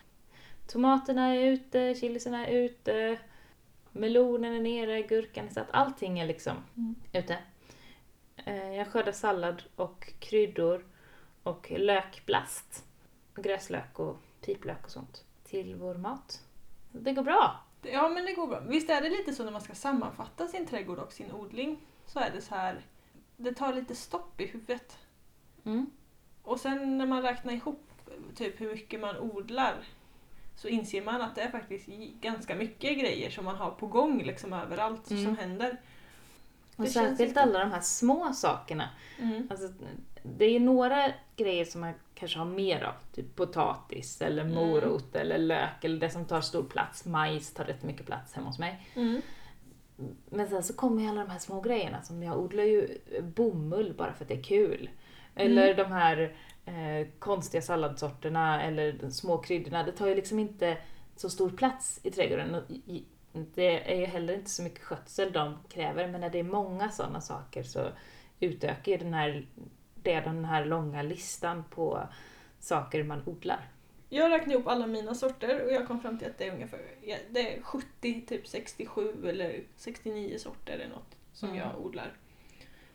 Tomaterna 0.67 1.35
är 1.35 1.47
ute, 1.47 1.95
chilisarna 1.95 2.47
är 2.47 2.53
ute. 2.59 3.19
Melonen 3.93 4.55
är 4.55 4.61
nere, 4.61 5.03
gurkan 5.03 5.47
är 5.47 5.51
satt. 5.51 5.67
Allting 5.71 6.19
är 6.19 6.27
liksom 6.27 6.57
Mm. 6.77 6.95
ute. 7.13 7.37
Eh, 8.45 8.75
Jag 8.75 8.89
skördar 8.89 9.13
sallad 9.13 9.63
och 9.77 10.13
kryddor 10.19 10.85
och 11.47 11.71
lökblast. 11.77 12.85
Och 13.37 13.45
gräslök 13.45 13.99
och 13.99 14.17
piplök 14.41 14.85
och 14.85 14.91
sånt 14.91 15.25
till 15.45 15.75
vår 15.75 15.95
mat. 15.95 16.43
Det 16.93 17.13
går 17.13 17.23
bra. 17.23 17.61
Ja 17.83 18.09
men 18.09 18.25
det 18.25 18.33
går 18.33 18.47
bra. 18.47 18.61
Visst 18.61 18.91
är 18.91 19.01
det 19.01 19.11
lite 19.11 19.35
så 19.35 19.45
när 19.45 19.53
man 19.53 19.61
ska 19.61 19.75
sammanfatta 19.75 20.49
sin 20.49 20.67
trädgård 20.67 20.99
och 20.99 21.13
sin 21.13 21.33
odling 21.33 21.79
så 22.07 22.19
är 22.19 22.31
det 22.31 22.41
så 22.41 22.55
här. 22.55 22.81
Det 23.37 23.53
tar 23.55 23.73
lite 23.75 23.95
stopp 23.95 24.41
i 24.41 24.47
huvudet. 24.47 24.99
Mm. 25.65 25.91
Och 26.43 26.61
sen 26.61 26.99
när 26.99 27.07
man 27.07 27.23
räknar 27.23 27.53
ihop 27.53 27.83
typ 28.35 28.61
hur 28.61 28.73
mycket 28.73 29.01
man 29.01 29.17
odlar 29.19 29.75
så 30.57 30.69
inser 30.69 31.03
man 31.03 31.23
att 31.23 31.35
det 31.35 31.43
är 31.43 31.51
faktiskt 31.51 31.87
ganska 32.21 32.55
mycket 32.55 32.99
grejer 32.99 33.31
som 33.31 33.45
man 33.45 33.57
har 33.57 33.71
på 33.71 33.87
gång 33.87 34.23
liksom 34.23 34.53
överallt 34.53 35.11
Mm. 35.11 35.25
som 35.25 35.37
händer. 35.37 35.81
Och 36.77 36.85
Det 36.85 36.91
särskilt 36.91 37.37
alla 37.37 37.59
de 37.59 37.71
här 37.71 37.81
små 37.81 38.33
sakerna. 38.33 38.91
Mm. 39.19 39.49
Alltså, 39.51 39.69
det 40.37 40.45
är 40.45 40.61
några 40.61 41.13
grejer 41.37 41.65
som 41.65 41.81
man 41.81 41.93
kanske 42.15 42.39
har 42.39 42.47
mer 42.47 42.83
av. 42.85 42.93
Typ 43.15 43.37
potatis 43.37 44.23
eller 44.23 44.43
Mm. 44.43 44.55
morot 44.55 45.17
eller 45.17 45.39
lök 45.39 45.85
eller 45.85 46.01
det 46.01 46.11
som 46.11 46.25
tar 46.25 46.41
stor 46.41 46.63
plats. 46.65 47.05
Majs 47.05 47.55
tar 47.55 47.65
rätt 47.65 47.83
mycket 47.83 48.07
plats 48.07 48.33
hemma 48.33 48.47
hos 48.47 48.59
mig. 48.59 48.87
Mm. 48.95 49.21
Men 50.31 50.49
sen 50.49 50.63
så 50.63 50.75
kommer 50.75 51.03
ju 51.03 51.09
alla 51.09 51.21
de 51.25 51.31
här 51.31 51.39
små 51.39 51.61
grejerna 51.61 52.03
som 52.03 52.23
jag 52.23 52.39
odlar 52.39 52.65
ju 52.65 52.99
bomull 53.23 53.95
bara 53.99 54.13
för 54.13 54.25
att 54.25 54.29
det 54.29 54.35
är 54.35 54.43
kul. 54.43 54.91
Eller 55.35 55.75
de 55.75 55.85
här 55.93 56.37
eh, 56.65 57.09
konstiga 57.19 57.63
saladsorterna 57.63 58.63
eller 58.63 58.93
de 58.93 59.11
små 59.11 59.39
kryddorna. 59.39 59.83
Det 59.83 59.93
tar 59.93 60.07
ju 60.07 60.15
liksom 60.15 60.39
inte 60.39 60.77
så 61.17 61.31
stor 61.31 61.51
plats 61.51 62.01
i 62.03 62.11
trädgården. 62.11 62.57
Det 63.55 63.93
är 63.93 64.01
ju 64.01 64.07
heller 64.07 64.35
inte 64.35 64.51
så 64.51 64.63
mycket 64.63 64.81
skötsel 64.83 65.33
de 65.33 65.59
kräver 65.69 66.09
men 66.09 66.21
när 66.21 66.31
det 66.31 66.39
är 66.39 66.43
många 66.43 66.91
sådana 66.91 67.21
saker 67.21 67.63
så 67.63 67.89
utökar 68.41 68.93
ju 68.93 68.99
den 68.99 69.15
här, 69.15 69.47
det 70.07 70.21
den 70.21 70.45
här 70.45 70.65
långa 70.65 71.03
listan 71.03 71.65
på 71.71 72.09
saker 72.61 73.03
man 73.03 73.23
odlar. 73.27 73.61
Jag 74.09 74.31
räknade 74.31 74.53
ihop 74.55 74.67
alla 74.67 74.87
mina 74.87 75.15
sorter 75.15 75.65
och 75.65 75.73
jag 75.73 75.87
kom 75.87 76.01
fram 76.01 76.19
till 76.19 76.27
att 76.29 76.39
det 76.39 76.47
är 76.47 76.53
ungefär 76.53 76.81
det 77.31 77.57
är 77.57 77.63
70, 77.63 78.27
typ 78.27 78.49
67 78.49 79.29
eller 79.29 79.63
69 79.77 80.39
sorter 80.39 80.73
eller 80.73 80.89
något 80.89 81.17
som 81.33 81.49
Mm. 81.49 81.61
jag 81.61 81.81
odlar. 81.87 82.13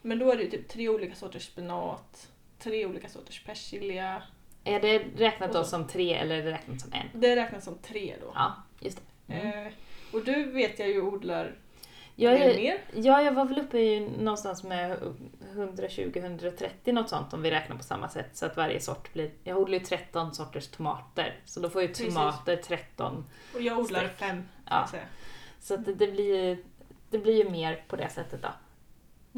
Men 0.01 0.19
då 0.19 0.31
är 0.31 0.37
det 0.37 0.47
typ 0.51 0.67
tre 0.69 0.89
olika 0.89 1.15
sorters 1.15 1.45
spenat, 1.47 2.31
tre 2.59 2.85
olika 2.85 3.09
sorters 3.09 3.43
persilja. 3.45 4.23
Är 4.63 4.79
det 4.79 4.99
räknat 5.17 5.53
då 5.53 5.63
som 5.63 5.87
tre 5.87 6.13
eller 6.13 6.35
är 6.37 6.43
det 6.43 6.51
räknat 6.51 6.81
som 6.81 6.93
en? 6.93 7.21
Det 7.21 7.35
räknas 7.35 7.65
som 7.65 7.77
tre 7.77 8.15
då. 8.21 8.31
Ja, 8.35 8.53
just 8.79 9.01
det. 9.27 9.33
Mm. 9.33 9.67
Eh, 9.67 9.73
och 10.13 10.25
du 10.25 10.43
vet 10.51 10.79
jag 10.79 10.89
ju 10.89 11.01
odlar 11.01 11.55
Jag 12.23 12.33
är, 12.33 12.55
mer. 12.55 12.77
Ja, 12.93 13.21
jag 13.21 13.31
var 13.31 13.45
väl 13.45 13.59
uppe 13.59 13.79
i 13.79 13.99
någonstans 13.99 14.63
med 14.63 14.97
120-130 15.53 16.91
något 16.91 17.09
sånt 17.09 17.33
om 17.33 17.41
vi 17.41 17.51
räknar 17.51 17.75
på 17.77 17.83
samma 17.83 18.09
sätt. 18.09 18.29
Så 18.33 18.45
att 18.45 18.57
varje 18.57 18.79
sort 18.79 19.13
blir... 19.13 19.31
Jag 19.43 19.57
odlar 19.57 19.77
ju 19.79 19.85
13 19.85 20.33
sorters 20.33 20.67
tomater. 20.67 21.39
Så 21.45 21.59
då 21.59 21.69
får 21.69 21.81
ju 21.81 21.87
Precis. 21.87 22.07
tomater 22.07 22.55
13. 22.55 23.25
Och 23.55 23.61
jag 23.61 23.79
odlar 23.79 23.99
Streck. 23.99 24.17
fem 24.17 24.43
Ja. 24.69 24.89
Så 25.59 25.73
att 25.73 25.85
det, 25.85 25.93
det 25.93 26.07
blir 26.07 26.57
det 27.09 27.17
blir 27.19 27.43
ju 27.43 27.49
mer 27.49 27.83
på 27.87 27.95
det 27.95 28.09
sättet 28.09 28.41
då. 28.41 28.49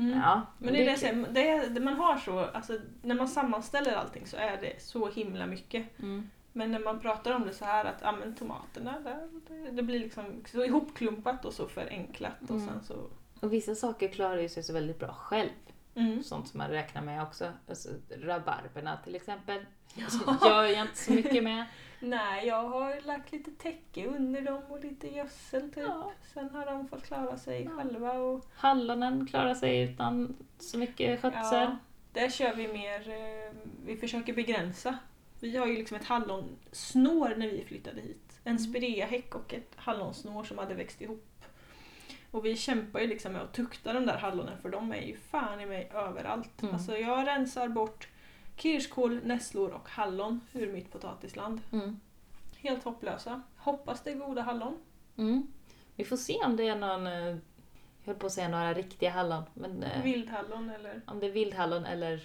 Mm. 0.02 0.18
Ja, 0.20 0.42
Men 0.58 0.74
det 0.74 0.80
är 0.82 0.86
det, 0.86 0.90
jag 0.92 1.00
säger, 1.00 1.28
det, 1.32 1.50
är- 1.50 1.68
det 1.70 1.82
man 1.82 1.94
har 1.94 2.18
så, 2.18 2.40
alltså 2.40 2.80
när 3.02 3.16
man 3.16 3.28
sammanställer 3.28 3.94
allting 3.96 4.28
så 4.28 4.38
är 4.38 4.58
det 4.62 4.82
så 4.82 5.10
himla 5.10 5.46
mycket. 5.46 6.00
Mm. 6.00 6.30
Men 6.54 6.72
när 6.72 6.80
man 6.80 7.00
pratar 7.00 7.32
om 7.36 7.46
det 7.46 7.54
så 7.54 7.66
här 7.66 7.86
att 7.86 7.98
ja, 8.02 8.12
men 8.12 8.36
tomaterna, 8.36 9.00
där, 9.00 9.28
det, 9.48 9.72
det 9.72 9.84
blir 9.84 10.00
liksom 10.00 10.26
så 10.52 10.64
ihopklumpat 10.66 11.46
och 11.46 11.54
så 11.54 11.68
förenklat 11.68 12.42
och 12.44 12.50
Mm. 12.50 12.68
sen 12.68 12.84
så... 12.84 12.96
Och 13.40 13.54
vissa 13.54 13.76
saker 13.76 14.08
klarar 14.08 14.38
ju 14.38 14.50
sig 14.50 14.64
så 14.64 14.74
väldigt 14.74 15.00
bra 15.00 15.14
själv. 15.14 15.50
Mm. 15.96 16.24
Sånt 16.24 16.48
som 16.48 16.58
man 16.58 16.70
räknar 16.70 17.02
med 17.02 17.24
också. 17.24 17.52
Alltså, 17.70 17.90
rabarberna 18.22 18.98
till 19.04 19.16
exempel. 19.16 19.66
Så 20.10 20.48
gör 20.48 20.64
jag 20.64 20.82
inte 20.82 20.98
så 20.98 21.14
mycket 21.14 21.44
med. 21.44 21.66
Nej, 22.00 22.48
jag 22.48 22.64
har 22.70 23.02
lagt 23.02 23.32
lite 23.32 23.52
täcke 23.52 24.08
under 24.08 24.42
dem 24.42 24.62
och 24.70 24.80
lite 24.84 25.08
gödsel 25.08 25.62
typ. 25.72 25.84
Ja. 25.88 26.12
Sen 26.34 26.50
har 26.50 26.66
de 26.66 26.88
fått 26.88 27.04
klara 27.04 27.38
sig 27.38 27.64
Ja. 27.64 27.72
själva 27.72 28.12
och 28.14 28.46
Hallonen 28.56 29.28
klarar 29.28 29.54
sig 29.54 29.82
utan 29.82 30.36
så 30.60 30.78
mycket 30.78 31.22
skötsel. 31.22 31.60
ja, 31.62 31.78
där 32.14 32.30
kör 32.30 32.54
vi 32.56 32.68
mer, 32.68 33.10
eh, 33.10 33.54
vi 33.86 33.98
försöker 33.98 34.34
begränsa. 34.34 34.98
Vi 35.44 35.58
har 35.58 35.68
ju 35.68 35.78
liksom 35.78 35.98
ett 35.98 36.06
hallonsnår 36.06 37.36
när 37.38 37.48
vi 37.48 37.66
flyttade 37.66 38.02
hit. 38.02 38.40
En 38.44 38.52
Mm. 38.52 38.60
spireahäck 38.60 39.36
och 39.36 39.54
ett 39.54 39.72
hallonsnår 39.76 40.44
som 40.44 40.58
hade 40.58 40.74
växt 40.74 41.02
ihop. 41.02 41.46
Och 42.32 42.46
vi 42.46 42.56
kämpar 42.56 43.00
ju 43.00 43.08
liksom 43.08 43.34
med 43.34 43.42
att 43.42 43.54
tukta 43.54 43.94
de 43.94 44.06
där 44.06 44.18
hallonen 44.18 44.58
för 44.62 44.70
de 44.70 44.92
är 44.92 45.02
ju 45.02 45.18
fan 45.18 45.60
i 45.62 45.66
mig 45.66 45.92
överallt. 45.94 46.62
Mm. 46.62 46.74
Alltså 46.76 46.98
jag 46.98 47.28
rensar 47.28 47.68
bort 47.68 48.08
kirskål, 48.56 49.20
nässlor 49.24 49.70
och 49.72 49.90
hallon 49.90 50.42
ur 50.54 50.74
mitt 50.74 50.92
potatisland. 50.92 51.62
Mm. 51.72 52.00
Helt 52.58 52.84
hopplösa. 52.84 53.42
Hoppas 53.58 54.04
det 54.04 54.12
är 54.12 54.16
goda 54.16 54.42
hallon. 54.42 54.78
Mm. 55.18 55.48
Vi 55.96 56.04
får 56.06 56.18
se 56.18 56.36
om 56.46 56.56
det 56.56 56.68
är 56.68 56.76
någon, 56.76 57.08
eh, 57.08 57.14
jag 57.24 57.40
höll 58.06 58.16
på 58.16 58.26
att 58.26 58.34
säga 58.34 58.48
några 58.48 58.74
riktiga 58.74 59.10
hallon, 59.10 59.44
men 59.54 59.84
eh, 59.84 60.04
Vildhallon 60.04 60.70
eller... 60.70 61.02
om 61.08 61.20
det 61.20 61.26
är 61.26 61.32
vildhallon 61.32 61.86
eller 61.86 62.22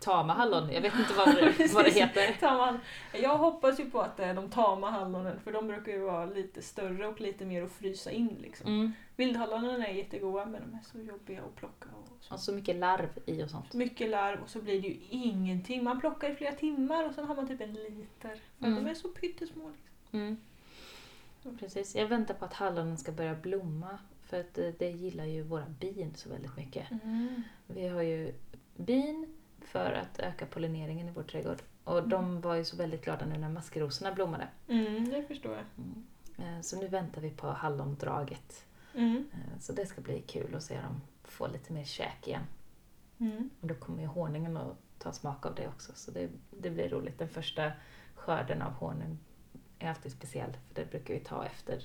tama 0.00 0.32
hallon, 0.32 0.72
jag 0.72 0.80
vet 0.80 0.94
inte 0.98 1.14
vad 1.14 1.26
det, 1.34 1.72
vad 1.74 1.84
det 1.84 1.90
heter. 1.90 2.36
Tama. 2.40 2.80
Jag 3.22 3.38
hoppas 3.38 3.80
ju 3.80 3.90
på 3.90 4.00
att 4.00 4.16
det 4.16 4.24
är 4.24 4.34
de 4.34 4.50
tama 4.50 4.90
hallonen 4.90 5.40
för 5.40 5.52
de 5.52 5.66
brukar 5.68 5.92
ju 5.92 5.98
vara 5.98 6.24
lite 6.26 6.62
större 6.62 7.06
och 7.06 7.20
lite 7.20 7.44
mer 7.44 7.62
att 7.62 7.72
frysa 7.72 8.10
in. 8.10 8.36
Liksom. 8.42 8.66
Mm. 8.66 8.92
Vildhallonen 9.16 9.82
är 9.82 9.88
jättegoda 9.92 10.44
men 10.46 10.62
de 10.70 10.74
är 10.78 10.82
så 10.92 10.98
jobbiga 11.12 11.42
att 11.42 11.56
plocka. 11.56 11.88
Och 12.02 12.16
så. 12.24 12.34
Och 12.34 12.40
så 12.40 12.52
mycket 12.52 12.76
larv 12.76 13.08
i 13.26 13.42
och 13.42 13.50
sånt. 13.50 13.74
Mycket 13.74 14.08
larv 14.10 14.42
och 14.42 14.50
så 14.50 14.62
blir 14.62 14.82
det 14.82 14.88
ju 14.88 14.96
ingenting. 15.10 15.84
Man 15.84 16.00
plockar 16.00 16.30
i 16.30 16.34
flera 16.34 16.52
timmar 16.54 17.08
och 17.08 17.14
sen 17.14 17.24
har 17.24 17.34
man 17.36 17.48
typ 17.48 17.60
en 17.60 17.72
liter. 17.74 18.40
För 18.58 18.66
Mm. 18.66 18.84
de 18.84 18.90
är 18.90 18.94
så 18.94 19.08
pyttesmå. 19.08 19.70
Liksom. 19.70 20.20
Mm. 20.20 20.36
Precis, 21.58 21.94
jag 21.96 22.06
väntar 22.06 22.34
på 22.34 22.44
att 22.44 22.54
hallonen 22.54 22.96
ska 22.98 23.12
börja 23.12 23.34
blomma. 23.34 23.98
För 24.24 24.40
att 24.40 24.54
det, 24.54 24.78
det 24.78 24.90
gillar 24.90 25.24
ju 25.24 25.42
våra 25.42 25.66
bin 25.80 26.12
så 26.16 26.28
väldigt 26.28 26.56
mycket. 26.56 26.86
Vi 27.66 27.88
har 27.88 28.02
ju 28.02 28.32
bin 28.76 29.35
för 29.66 29.92
att 29.92 30.18
öka 30.18 30.46
pollineringen 30.46 31.08
i 31.08 31.12
vår 31.12 31.22
trädgård. 31.22 31.62
Och 31.84 31.98
Mm. 31.98 32.10
de 32.10 32.40
var 32.40 32.54
ju 32.54 32.64
så 32.64 32.76
väldigt 32.76 33.04
glada 33.04 33.26
nu 33.26 33.38
när 33.38 33.48
maskrosorna 33.48 34.12
blommade. 34.12 34.48
Mm, 34.68 35.10
det 35.10 35.22
förstår 35.22 35.52
jag. 35.56 35.64
Eh, 36.46 36.60
Så 36.60 36.80
nu 36.80 36.88
väntar 36.88 37.20
vi 37.20 37.30
på 37.30 37.46
hallondraget. 37.46 38.64
Mm. 38.94 39.28
Eh, 39.32 39.58
Så 39.60 39.72
det 39.72 39.86
ska 39.86 40.00
bli 40.00 40.20
kul 40.20 40.54
att 40.54 40.62
se 40.62 40.80
dem 40.80 41.00
få 41.24 41.46
lite 41.46 41.72
mer 41.72 41.84
käk 41.84 42.28
igen. 42.28 42.42
Mm. 43.18 43.50
Och 43.60 43.66
då 43.66 43.74
kommer 43.74 44.00
ju 44.02 44.06
honungen 44.08 44.56
att 44.56 44.76
ta 44.98 45.12
smak 45.12 45.46
av 45.46 45.54
det 45.54 45.68
också. 45.68 45.92
Så 45.94 46.10
det, 46.10 46.28
det 46.50 46.70
blir 46.70 46.88
roligt. 46.88 47.18
Den 47.18 47.28
första 47.28 47.72
skörden 48.14 48.62
av 48.62 48.72
honung 48.72 49.18
är 49.78 49.88
alltid 49.88 50.12
speciell. 50.12 50.52
För 50.68 50.74
det 50.74 50.90
brukar 50.90 51.14
vi 51.14 51.20
ta 51.20 51.44
efter 51.46 51.82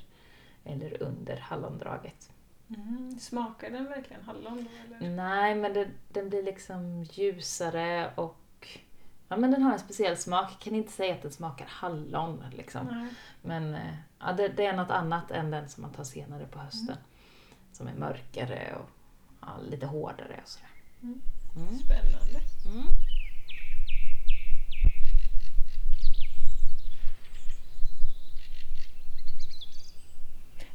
eller 0.63 1.03
under 1.03 1.37
hallondraget. 1.37 2.31
Mm. 2.77 3.19
Smakar 3.19 3.69
den 3.69 3.85
verkligen 3.85 4.23
hallon? 4.23 4.67
Eller? 4.85 5.09
Nej, 5.09 5.55
men 5.55 5.73
det, 5.73 5.87
den 6.09 6.29
blir 6.29 6.43
liksom 6.43 7.03
ljusare 7.03 8.11
och 8.15 8.79
ja, 9.27 9.37
men 9.37 9.51
den 9.51 9.61
har 9.61 9.73
en 9.73 9.79
speciell 9.79 10.17
smak. 10.17 10.51
Jag 10.51 10.59
kan 10.59 10.75
inte 10.75 10.91
säga 10.91 11.15
att 11.15 11.21
den 11.21 11.31
smakar 11.31 11.65
hallon 11.69 12.43
liksom. 12.51 12.85
Nej. 12.85 13.07
Men 13.41 13.75
eh, 13.75 13.95
ja, 14.19 14.33
det, 14.33 14.47
det 14.47 14.65
är 14.65 14.75
något 14.75 14.91
annat 14.91 15.31
än 15.31 15.51
den 15.51 15.69
som 15.69 15.81
man 15.81 15.91
tar 15.91 16.03
senare 16.03 16.45
på 16.45 16.59
hösten. 16.59 16.97
Som 17.73 17.87
är 17.87 17.93
mörkare 17.93 18.75
och 18.75 18.89
ja, 19.41 19.47
lite 19.69 19.85
hårdare 19.85 20.39
och 20.43 20.49
sådär. 20.49 20.69
Mm. 21.01 21.21
Mm. 21.55 21.79
Spännande. 21.79 22.39
Mm. 22.65 22.87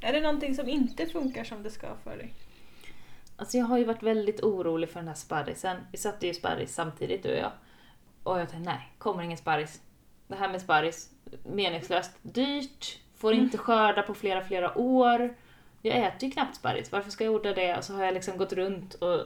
Är 0.07 0.13
det 0.13 0.21
någonting 0.21 0.55
som 0.55 0.69
inte 0.69 1.07
funkar 1.07 1.45
som 1.45 1.63
det 1.63 1.71
ska 1.71 1.97
för 2.05 2.17
dig? 2.17 2.35
Alltså 3.37 3.59
jag 3.59 3.65
har 3.65 3.79
ju 3.79 3.85
varit 3.85 4.03
väldigt 4.03 4.43
orolig 4.43 4.91
för 4.91 5.01
den 5.01 5.09
här 5.09 5.15
sparrisen. 5.15 5.77
Vi 5.93 5.99
satte 5.99 6.27
ju 6.27 6.35
sparris 6.35 6.75
samtidigt 6.75 7.23
du 7.23 7.33
och 7.33 7.39
jag. 7.39 7.53
Och 8.23 8.41
jag 8.41 8.49
tänkte, 8.49 8.71
nej, 8.71 8.93
kommer 8.99 9.23
ingen 9.23 9.39
sparris. 9.39 9.83
Det 10.27 10.35
här 10.35 10.49
med 10.49 10.61
sparris, 10.61 11.11
meningslöst, 11.45 12.11
dyrt, 12.23 12.99
får 13.17 13.35
inte 13.35 13.59
skörda 13.59 14.03
på 14.03 14.15
flera, 14.15 14.45
flera 14.45 14.79
år. 14.79 15.35
Jag 15.83 15.97
äter 15.97 16.29
ju 16.29 16.31
knappt 16.31 16.57
sparris, 16.57 16.93
varför 16.93 17.11
ska 17.11 17.25
jag 17.25 17.35
odla 17.35 17.53
det? 17.53 17.77
Och 17.77 17.85
så 17.85 17.95
har 17.95 18.05
jag 18.05 18.15
liksom 18.15 18.37
gått 18.37 18.53
runt 18.53 18.95
och 18.95 19.21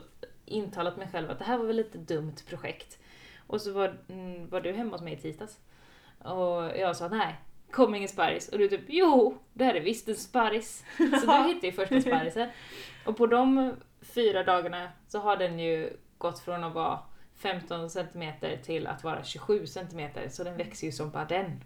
intalat 0.45 0.97
mig 0.97 1.09
själv 1.13 1.31
att 1.31 1.39
det 1.39 1.45
här 1.45 1.59
var 1.59 1.65
väl 1.65 1.79
ett 1.79 1.93
dumt 1.93 2.37
projekt. 2.49 2.99
Och 3.47 3.61
så 3.61 3.73
var, 3.73 3.99
mm, 4.09 4.49
var 4.49 4.61
du 4.61 4.73
hemma 4.73 4.93
hos 4.93 5.03
mig 5.03 5.13
i 5.13 5.17
tisdags. 5.17 5.59
Och 6.19 6.79
jag 6.79 6.97
sa 6.97 7.09
nej, 7.09 7.37
kommer 7.73 7.97
ingen 7.97 8.09
sparris. 8.09 8.49
Och 8.49 8.59
du 8.59 8.69
typ, 8.69 8.85
jo, 8.89 9.39
det 9.53 9.65
här 9.65 9.75
är 9.75 9.81
visst 9.81 10.09
en 10.09 10.17
sparris. 10.17 10.85
Så 10.97 11.05
du 11.05 11.09
hittade 11.49 11.67
ju 11.67 11.73
första 11.73 12.01
sparrisen. 12.01 12.49
Och 13.05 13.17
på 13.17 13.27
de 13.27 13.75
fyra 14.01 14.45
dagarna 14.45 14.89
så 15.09 15.19
har 15.19 15.37
den 15.37 15.59
ju 15.59 15.93
gått 16.19 16.39
från 16.39 16.65
att 16.65 16.75
vara 16.75 16.99
15 17.35 17.91
cm 17.91 18.33
till 18.63 18.87
att 18.87 19.05
vara 19.05 19.25
27 19.25 19.67
cm, 19.67 20.11
så 20.31 20.45
den 20.45 20.57
växer 20.57 20.87
ju 20.87 20.93
som 20.93 21.11
bara 21.11 21.25
den. 21.25 21.65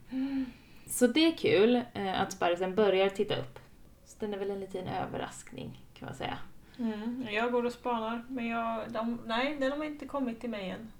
Så 0.86 1.06
det 1.06 1.26
är 1.26 1.36
kul 1.36 1.82
eh, 1.94 2.20
att 2.20 2.32
sparrisen 2.32 2.74
börjar 2.74 3.08
titta 3.08 3.36
upp. 3.36 3.58
Så 4.04 4.16
den 4.20 4.34
är 4.34 4.38
väl 4.38 4.50
en 4.50 4.60
liten 4.60 4.88
överraskning 4.88 5.86
kan 5.94 6.06
man 6.06 6.14
säga. 6.14 6.38
Mm. 6.78 7.26
Jag 7.30 7.52
går 7.52 7.64
och 7.64 7.72
spanar 7.72 8.24
men 8.28 8.46
jag, 8.46 8.92
de, 8.92 9.20
nej, 9.26 9.56
de 9.60 9.70
har 9.70 9.84
inte 9.84 10.06
kommit 10.06 10.40
till 10.40 10.50
mig 10.50 10.70
än. 10.70 10.92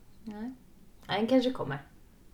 Nej, 1.09 1.19
den 1.19 1.27
kanske 1.27 1.51
kommer. 1.51 1.79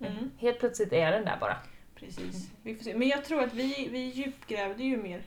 Mm. 0.00 0.30
Helt 0.38 0.58
plötsligt 0.58 0.92
är 0.92 1.12
den 1.12 1.24
där 1.24 1.36
bara. 1.40 1.56
Precis. 2.00 2.50
Vi 2.62 2.75
får 2.75 2.85
se. 2.85 2.95
Men 2.97 3.09
jag 3.09 3.25
tror 3.25 3.42
att 3.42 3.54
vi, 3.54 3.88
vi 3.90 3.99
djupgrävde 3.99 4.83
ju 4.83 4.97
mer. 4.97 5.23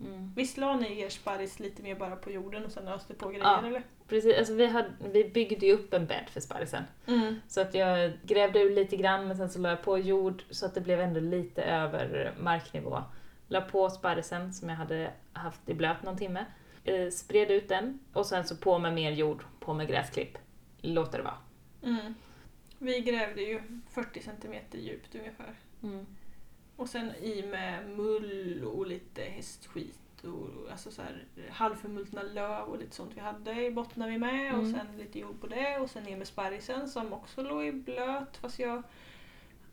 Mm. 0.00 0.32
Visst 0.36 0.56
la 0.56 0.76
ni 0.76 1.00
er 1.00 1.08
sparris 1.08 1.60
lite 1.60 1.82
mer 1.82 1.94
bara 1.94 2.16
på 2.16 2.30
jorden 2.30 2.64
och 2.64 2.72
sen 2.72 2.88
öste 2.88 3.14
på 3.14 3.28
grejer 3.28 3.44
Ja. 3.44 3.66
eller? 3.66 3.82
Precis, 4.08 4.38
alltså 4.38 4.54
vi, 4.54 4.66
hade, 4.66 4.90
vi 5.12 5.24
byggde 5.24 5.66
ju 5.66 5.72
upp 5.72 5.94
en 5.94 6.06
bädd 6.06 6.28
för 6.30 6.40
sparrisen. 6.40 6.84
Mm. 7.06 7.34
Så 7.48 7.60
att 7.60 7.74
jag 7.74 8.12
grävde 8.22 8.60
ur 8.60 8.74
lite 8.74 8.96
grann 8.96 9.28
men 9.28 9.36
sen 9.36 9.50
så 9.50 9.58
la 9.58 9.68
jag 9.68 9.82
på 9.82 9.98
jord 9.98 10.42
så 10.50 10.66
att 10.66 10.74
det 10.74 10.80
blev 10.80 11.00
ändå 11.00 11.20
lite 11.20 11.62
över 11.62 12.34
marknivå. 12.40 13.02
La 13.48 13.60
på 13.60 13.90
sparrisen 13.90 14.52
som 14.54 14.68
jag 14.68 14.76
hade 14.76 15.10
haft 15.32 15.68
i 15.68 15.74
blöt 15.74 16.02
någon 16.02 16.18
timme. 16.18 16.44
Eh, 16.84 17.10
spred 17.10 17.50
ut 17.50 17.68
den 17.68 17.98
och 18.12 18.26
sen 18.26 18.44
så 18.44 18.56
på 18.56 18.78
med 18.78 18.94
mer 18.94 19.12
jord, 19.12 19.44
på 19.60 19.74
med 19.74 19.88
gräsklipp. 19.88 20.38
Låter 20.80 21.18
det 21.18 21.24
vara. 21.24 21.38
Mm. 21.82 22.14
Vi 22.78 23.00
grävde 23.00 23.42
ju 23.42 23.60
40 23.90 24.22
centimeter 24.22 24.78
djupt 24.78 25.14
ungefär. 25.14 25.54
Mm. 25.84 26.06
Och 26.76 26.88
sen 26.88 27.10
i 27.14 27.46
med 27.50 27.88
mull 27.88 28.64
och 28.64 28.86
lite 28.86 29.22
hästskit 29.22 30.24
och 30.24 30.70
alltså 30.70 30.90
så 30.90 31.02
här, 31.02 31.24
halvförmultna 31.50 32.22
löv 32.22 32.64
och 32.68 32.78
lite 32.78 32.96
sånt 32.96 33.12
vi 33.14 33.20
hade 33.20 33.70
bottnade 33.70 34.10
vi 34.12 34.18
med 34.18 34.54
och 34.54 34.58
Mm. 34.62 34.72
sen 34.72 34.98
lite 34.98 35.18
jord 35.18 35.40
på 35.40 35.46
det 35.46 35.78
och 35.78 35.90
sen 35.90 36.02
ner 36.02 36.16
med 36.16 36.26
sparrisen 36.26 36.88
som 36.88 37.12
också 37.12 37.42
låg 37.42 37.64
i 37.64 37.72
blöt 37.72 38.36
fast 38.36 38.58
jag 38.58 38.82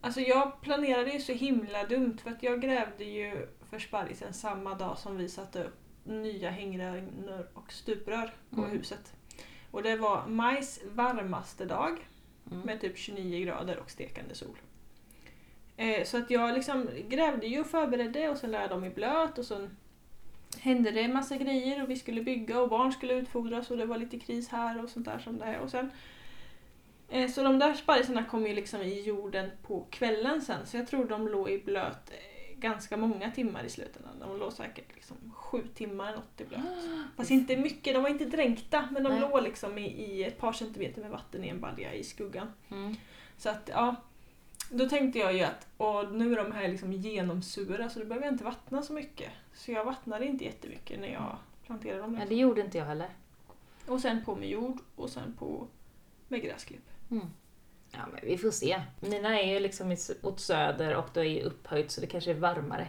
Alltså 0.04 0.20
jag 0.22 0.62
planerade 0.62 1.12
ju 1.12 1.20
så 1.20 1.32
himla 1.34 1.86
dumt 1.86 2.18
för 2.24 2.30
att 2.32 2.44
jag 2.44 2.62
grävde 2.62 3.04
ju 3.04 3.48
för 3.70 3.80
sparrisen 3.80 4.34
samma 4.34 4.74
dag 4.76 4.98
som 4.98 5.18
vi 5.18 5.30
satte 5.30 5.64
upp 5.64 5.78
nya 6.04 6.50
hängrör 6.50 7.08
och 7.54 7.72
stuprör 7.72 8.34
på 8.50 8.62
Mm. 8.62 8.72
huset. 8.72 9.14
Och 9.72 9.84
det 9.84 9.96
var 9.96 10.28
majs 10.28 10.80
varmaste 10.92 11.66
dag 11.66 12.08
Mm. 12.52 12.60
med 12.66 12.82
typ 12.82 12.98
29 12.98 13.46
grader 13.46 13.78
och 13.80 13.92
stekande 13.92 14.36
sol. 14.36 14.58
Eh, 15.82 16.04
så 16.04 16.18
att 16.18 16.32
jag 16.32 16.54
liksom 16.54 16.90
grävde 17.08 17.48
ju 17.48 17.60
och 17.60 17.68
förberedde 17.68 18.30
och 18.30 18.38
sen 18.38 18.54
jag 18.54 18.70
dem 18.70 18.86
i 18.86 18.90
blöt 18.90 19.38
och 19.38 19.46
sen 19.46 19.78
hände 20.58 20.92
det 20.92 21.02
en 21.02 21.14
massa 21.14 21.38
grejer 21.38 21.84
och 21.84 21.90
vi 21.90 21.96
skulle 21.96 22.22
bygga 22.22 22.62
och 22.62 22.70
barn 22.70 22.92
skulle 22.92 23.14
utfodras 23.14 23.72
och 23.72 23.78
det 23.78 23.86
var 23.86 23.98
lite 23.98 24.20
kris 24.20 24.50
här 24.50 24.84
och 24.84 24.90
sånt 24.90 25.06
där 25.06 25.20
som 25.20 25.38
det 25.38 25.46
är. 25.46 25.60
Och 25.60 25.70
sen, 25.70 25.92
eh, 27.10 27.30
så 27.30 27.44
de 27.44 27.60
där 27.60 27.74
sparrisarna 27.74 28.26
kom 28.26 28.48
ju 28.48 28.54
liksom 28.54 28.82
i 28.82 29.02
jorden 29.02 29.52
på 29.62 29.86
kvällen 29.90 30.42
sen 30.42 30.66
så 30.66 30.78
jag 30.78 30.88
tror 30.88 31.06
de 31.06 31.28
låg 31.28 31.50
i 31.50 31.64
blöt 31.64 32.12
eh, 32.12 32.58
ganska 32.58 32.98
många 32.98 33.32
timmar 33.32 33.64
i 33.64 33.70
slutändan. 33.70 34.20
De 34.20 34.38
låg 34.38 34.54
säkert 34.54 34.96
liksom 34.96 35.18
sju 35.36 35.64
timmar 35.74 36.12
något 36.12 36.42
i 36.42 36.46
blöt. 36.46 36.62
Fast 37.18 37.32
inte 37.32 37.58
mycket, 37.58 37.94
de 37.94 38.04
var 38.04 38.10
inte 38.10 38.26
dränkta 38.26 38.88
men 38.92 39.04
de 39.04 39.10
Nej. 39.10 39.22
låg 39.22 39.44
liksom 39.44 39.78
i, 39.78 39.88
i 39.88 40.24
ett 40.24 40.38
par 40.38 40.54
centimeter 40.54 41.02
med 41.02 41.12
vatten 41.12 41.44
i 41.44 41.48
en 41.48 41.62
balja 41.62 41.94
i 41.94 42.04
skuggan. 42.04 42.54
Mm. 42.70 42.96
Så 43.38 43.50
att 43.50 43.70
ja, 43.74 43.96
då 44.72 44.90
tänkte 44.90 45.20
jag 45.20 45.34
ju 45.34 45.42
att 45.44 45.68
och 45.78 46.14
nu 46.14 46.34
är 46.34 46.38
de 46.44 46.52
här 46.52 46.68
liksom 46.68 46.94
genomsura 46.94 47.90
så 47.90 48.00
då 48.00 48.06
behöver 48.06 48.26
jag 48.28 48.34
inte 48.34 48.44
vattna 48.44 48.82
så 48.82 48.94
mycket. 48.94 49.30
Så 49.54 49.72
jag 49.72 49.86
vattnade 49.86 50.26
inte 50.26 50.46
jättemycket 50.46 51.00
när 51.00 51.08
jag 51.08 51.38
plantera 51.66 51.98
dem. 51.98 52.18
Ja, 52.20 52.26
det 52.30 52.36
gjorde 52.36 52.62
inte 52.62 52.78
jag 52.78 52.86
heller. 52.86 53.10
Och 53.88 54.00
sen 54.00 54.26
på 54.26 54.36
med 54.36 54.50
jord 54.50 54.78
och 54.96 55.10
sen 55.10 55.34
på 55.40 55.68
med 56.28 56.42
gräsklipp. 56.42 56.90
Mm. 57.12 57.26
Ja, 57.92 58.00
men 58.14 58.20
vi 58.24 58.38
får 58.38 58.52
se. 58.52 58.82
Mina 59.00 59.40
är 59.42 59.54
ju 59.54 59.60
liksom 59.60 59.96
åt 60.22 60.40
söder 60.40 60.96
och 60.96 61.10
då 61.14 61.24
är 61.24 61.44
upphöjt 61.44 61.92
så 61.92 62.02
det 62.02 62.08
kanske 62.08 62.32
är 62.32 62.36
varmare. 62.36 62.88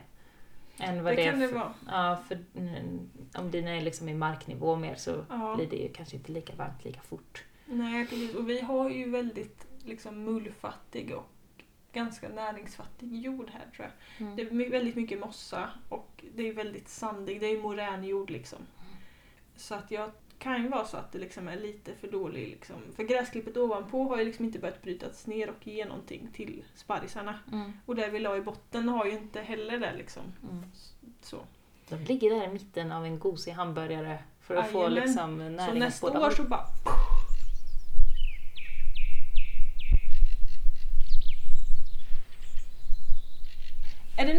Än 0.79 1.05
vad 1.05 1.13
Det 1.13 1.17
det, 1.17 1.25
kan 1.25 1.35
är 1.35 1.41
det 1.41 1.49
för, 1.49 1.59
vara. 1.59 1.75
Ja, 1.87 2.23
för 2.29 2.39
om 3.41 3.51
dina 3.51 3.71
är 3.71 3.81
liksom 3.81 4.09
i 4.09 4.15
marknivå 4.15 4.77
mer 4.77 4.95
så 4.95 5.25
Ja. 5.29 5.55
blir 5.57 5.67
det 5.71 5.77
ju 5.77 5.89
kanske 5.93 6.17
inte 6.17 6.33
lika 6.33 6.55
varmt 6.55 6.85
lika 6.85 7.01
fort. 7.01 7.45
Nej 7.67 8.07
precis, 8.07 8.35
och 8.35 8.49
vi 8.51 8.61
har 8.61 8.91
ju 8.91 9.11
väldigt 9.11 9.67
liksom 9.85 10.25
mullfattig 10.25 11.15
och 11.17 11.25
ganska 11.93 12.29
näringsfattig 12.29 13.15
jord 13.17 13.51
här 13.51 13.67
tror 13.77 13.87
jag. 13.87 14.27
Mm. 14.27 14.37
Det 14.37 14.43
är 14.43 14.71
väldigt 14.71 14.97
mycket 14.97 15.21
mossa 15.21 15.71
och 15.89 16.25
det 16.35 16.49
är 16.49 16.53
väldigt 16.53 16.89
sandig, 16.89 17.41
det 17.41 17.47
är 17.47 17.63
moränjord 17.63 18.31
liksom. 18.31 18.59
Så 19.57 19.75
att 19.75 19.91
jag 19.91 20.11
kan 20.39 20.63
ju 20.63 20.69
vara 20.69 20.85
så 20.85 20.97
att 20.97 21.13
det 21.13 21.19
liksom 21.19 21.49
är 21.49 21.57
lite 21.57 21.95
för 21.95 22.09
dålig 22.09 22.49
liksom. 22.49 22.77
För 22.97 23.03
gräsklippet 23.03 23.57
ovanpå 23.57 24.05
har 24.09 24.19
ju 24.19 24.25
liksom 24.25 24.45
inte 24.45 24.59
börjat 24.59 24.83
brytas 24.83 25.27
ner 25.27 25.51
och 25.51 25.67
ge 25.67 25.85
någonting 25.85 26.29
till 26.33 26.65
sparrisarna. 26.75 27.39
Mm. 27.53 27.73
Och 27.87 27.97
det 27.97 28.09
vi 28.09 28.19
la 28.19 28.37
i 28.37 28.41
botten 28.41 28.89
har 28.89 29.07
ju 29.07 29.13
inte 29.13 29.41
heller 29.41 29.79
det 29.79 29.95
liksom. 29.97 30.23
Mm. 30.51 30.65
Så, 31.23 31.41
De 31.89 31.97
ligger 31.97 32.31
där 32.31 32.45
i 32.45 32.49
mitten 32.49 32.93
av 32.93 33.05
en 33.05 33.19
gosig 33.19 33.53
hamburgare 33.53 34.19
för 34.41 34.55
att 34.55 34.71
få 34.71 34.79
Jajamän. 34.79 35.03
liksom 35.03 35.39
så 35.39 35.49
näring 35.49 35.73
åt 35.73 35.79
nästa 35.79 36.27
år 36.27 36.31
så 36.31 36.43
bara... 36.43 36.67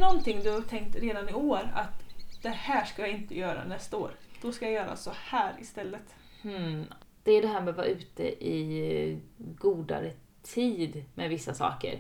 någonting 0.04 0.44
du 0.44 0.52
har 0.52 0.62
tänkt 0.62 0.96
redan 0.96 1.30
i 1.30 1.34
år 1.34 1.72
att 1.76 2.04
det 2.42 2.50
här 2.50 2.86
ska 2.86 3.02
jag 3.02 3.12
inte 3.12 3.38
göra 3.38 3.64
nästa 3.64 3.98
år? 3.98 4.12
Då 4.42 4.52
ska 4.52 4.66
jag 4.66 4.74
göra 4.74 4.96
så 4.96 5.12
här 5.16 5.54
istället. 5.62 6.16
Hmm. 6.42 6.86
Det 7.24 7.32
är 7.32 7.42
det 7.42 7.48
här 7.48 7.62
med 7.62 7.70
att 7.70 7.78
vara 7.78 7.88
ute 7.88 8.24
i 8.46 9.20
godare 9.38 10.12
tid 10.44 11.06
med 11.16 11.30
vissa 11.30 11.54
saker. 11.54 12.00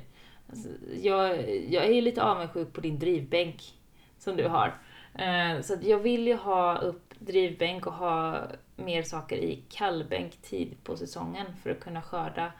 Alltså, 0.49 0.69
jag, 1.01 1.49
jag 1.69 1.85
är 1.85 1.93
ju 1.93 2.01
lite 2.01 2.23
avundsjuk 2.23 2.73
på 2.73 2.81
din 2.81 2.99
drivbänk 2.99 3.73
som 4.17 4.35
du 4.37 4.47
har. 4.47 4.77
Eh, 5.13 5.61
så 5.61 5.73
att 5.73 5.83
jag 5.83 5.99
vill 5.99 6.27
ju 6.27 6.35
ha 6.35 6.77
upp 6.77 7.13
drivbänk 7.19 7.87
och 7.87 7.93
ha 7.93 8.41
mer 8.75 9.03
saker 9.03 9.35
i 9.35 9.63
kallbänk 9.69 10.41
tidigt 10.41 10.83
på 10.83 10.97
säsongen 10.97 11.45
för 11.63 11.69
att 11.69 11.79
kunna 11.79 12.01
skörda 12.01 12.51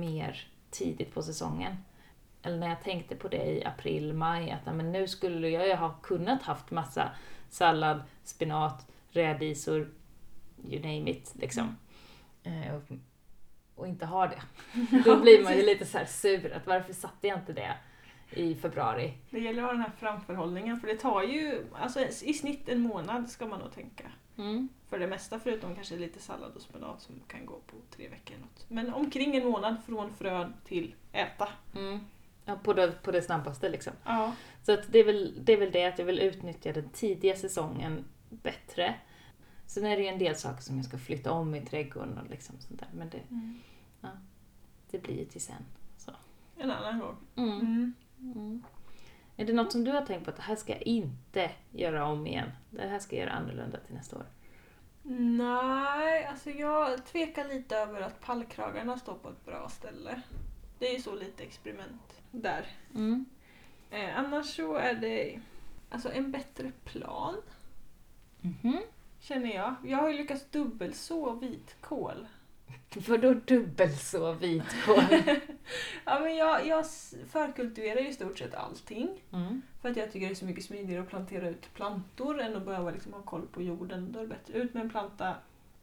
mer 0.00 0.48
tidigt 0.70 1.14
på 1.14 1.22
säsongen. 1.22 1.76
Eller 2.46 2.58
när 2.58 2.68
jag 2.68 2.82
tänkte 2.82 3.16
på 3.16 3.28
det 3.28 3.44
i 3.44 3.64
april, 3.64 4.12
maj, 4.12 4.50
att 4.50 4.74
men 4.74 4.92
nu 4.92 5.08
skulle 5.08 5.48
jag 5.48 5.66
ju 5.66 5.74
ha 5.74 5.94
kunnat 6.02 6.42
haft 6.42 6.70
massa 6.70 7.10
sallad, 7.50 8.02
spenat, 8.24 8.86
rädisor, 9.10 9.90
you 10.68 10.82
name 10.82 11.10
it, 11.10 11.32
liksom. 11.34 11.76
Eh, 12.42 12.74
och, 12.74 12.82
och 13.74 13.88
inte 13.88 14.06
ha 14.06 14.26
det. 14.26 14.42
Då 15.04 15.20
blir 15.20 15.44
man 15.44 15.56
ju 15.56 15.66
lite 15.66 15.86
så 15.86 15.98
sur, 16.06 16.52
att 16.52 16.66
varför 16.66 16.92
satte 16.92 17.28
jag 17.28 17.38
inte 17.38 17.52
det 17.52 17.76
i 18.30 18.54
februari? 18.54 19.14
Det 19.30 19.40
gäller 19.40 19.62
att 19.62 19.68
ha 19.68 19.72
den 19.72 19.82
här 19.82 19.92
framförhållningen 19.98 20.80
för 20.80 20.86
det 20.86 20.96
tar 20.96 21.22
ju 21.22 21.66
alltså, 21.74 22.00
i 22.00 22.34
snitt 22.34 22.68
en 22.68 22.80
månad 22.80 23.30
ska 23.30 23.46
man 23.46 23.60
nog 23.60 23.72
tänka. 23.72 24.04
Mm. 24.36 24.68
För 24.88 24.98
det 24.98 25.06
mesta 25.06 25.38
förutom 25.38 25.74
kanske 25.74 25.96
lite 25.96 26.20
sallad 26.20 26.52
och 26.56 26.62
spenat 26.62 27.02
som 27.02 27.14
kan 27.28 27.46
gå 27.46 27.60
på 27.66 27.76
tre 27.96 28.08
veckor. 28.08 28.34
eller 28.34 28.46
Något. 28.46 28.66
Men 28.68 28.94
omkring 28.94 29.36
en 29.36 29.46
månad 29.46 29.76
från 29.86 30.14
frön 30.14 30.54
till 30.64 30.94
äta. 31.12 31.48
Mm. 31.74 32.00
Ja, 32.44 32.56
på, 32.62 32.72
det, 32.72 33.02
på 33.02 33.10
det 33.10 33.22
snabbaste 33.22 33.68
liksom. 33.68 33.92
Ja. 34.04 34.32
Så 34.62 34.72
att 34.72 34.92
det, 34.92 34.98
är 34.98 35.04
väl, 35.04 35.38
det 35.44 35.52
är 35.52 35.56
väl 35.56 35.72
det 35.72 35.84
att 35.84 35.98
jag 35.98 36.06
vill 36.06 36.18
utnyttja 36.18 36.72
den 36.72 36.88
tidiga 36.88 37.36
säsongen 37.36 38.04
bättre. 38.28 38.94
Sen 39.66 39.86
är 39.86 39.96
det 39.96 40.02
ju 40.02 40.08
en 40.08 40.18
del 40.18 40.36
saker 40.36 40.62
som 40.62 40.76
jag 40.76 40.84
ska 40.84 40.98
flytta 40.98 41.32
om 41.32 41.54
i 41.54 41.66
trädgården 41.66 42.18
och 42.18 42.30
liksom 42.30 42.56
sånt 42.58 42.80
där. 42.80 42.88
Men 42.92 43.10
det, 43.10 43.20
det 44.90 44.98
blir 44.98 45.18
ju 45.18 45.24
till 45.24 45.40
sen. 45.40 45.64
En 46.56 46.70
annan 46.70 46.98
gång. 46.98 47.16
Mm. 47.36 47.60
Mm. 47.60 47.94
Mm. 48.18 48.62
Är 49.36 49.44
det 49.44 49.52
något 49.52 49.72
som 49.72 49.84
du 49.84 49.90
har 49.90 50.06
tänkt 50.06 50.24
på 50.24 50.30
att 50.30 50.36
det 50.36 50.42
här 50.42 50.56
ska 50.56 50.72
jag 50.72 50.82
inte 50.82 51.50
göra 51.70 52.06
om 52.06 52.26
igen? 52.26 52.50
Det 52.70 52.88
här 52.88 52.98
ska 52.98 53.16
jag 53.16 53.26
göra 53.26 53.34
annorlunda 53.34 53.78
till 53.78 53.94
nästa 53.94 54.16
år? 54.16 54.26
Nej, 55.02 56.24
alltså 56.24 56.50
jag 56.50 57.06
tvekar 57.06 57.48
lite 57.48 57.76
över 57.76 58.00
att 58.00 58.20
pallkragarna 58.20 58.98
står 58.98 59.14
på 59.14 59.28
ett 59.28 59.44
bra 59.44 59.68
ställe. 59.68 60.22
Det 60.78 60.88
är 60.88 60.92
ju 60.92 61.02
så 61.02 61.14
lite 61.14 61.42
experiment 61.42 62.20
där. 62.42 62.66
Mm. 62.94 63.24
Eh, 63.90 64.18
annars 64.18 64.56
så 64.56 64.74
är 64.74 64.94
det 64.94 65.40
alltså 65.90 66.12
en 66.12 66.30
bättre 66.30 66.72
plan, 66.84 67.36
Mhm. 68.40 68.78
känner 69.20 69.54
jag. 69.54 69.74
Jag 69.84 69.98
har 69.98 70.08
ju 70.10 70.16
lyckats 70.16 70.44
dubbelså 70.50 71.30
vitkål. 71.34 72.26
Vadå 73.08 73.34
dubbelså 73.34 74.32
vitkål? 74.32 75.04
Ja, 76.04 76.20
men 76.20 76.36
jag, 76.36 76.66
jag 76.66 76.86
förkultiverar 77.28 78.00
ju 78.00 78.08
i 78.08 78.12
stort 78.12 78.38
sett 78.38 78.54
allting. 78.54 79.08
Mm. 79.32 79.62
För 79.82 79.88
att 79.90 79.96
jag 79.96 80.12
tycker 80.12 80.26
det 80.26 80.32
är 80.32 80.34
så 80.34 80.44
mycket 80.44 80.64
smidigare 80.64 81.02
att 81.02 81.08
plantera 81.08 81.48
ut 81.48 81.74
plantor 81.74 82.40
än 82.40 82.56
att 82.56 82.64
behöva 82.66 82.90
liksom 82.90 83.12
ha 83.12 83.22
koll 83.22 83.46
på 83.46 83.62
jorden. 83.62 84.12
Då 84.12 84.18
är 84.18 84.22
det 84.22 84.28
bättre 84.28 84.54
ut 84.58 84.74
med 84.74 84.80
en 84.82 84.90
planta, 84.90 85.34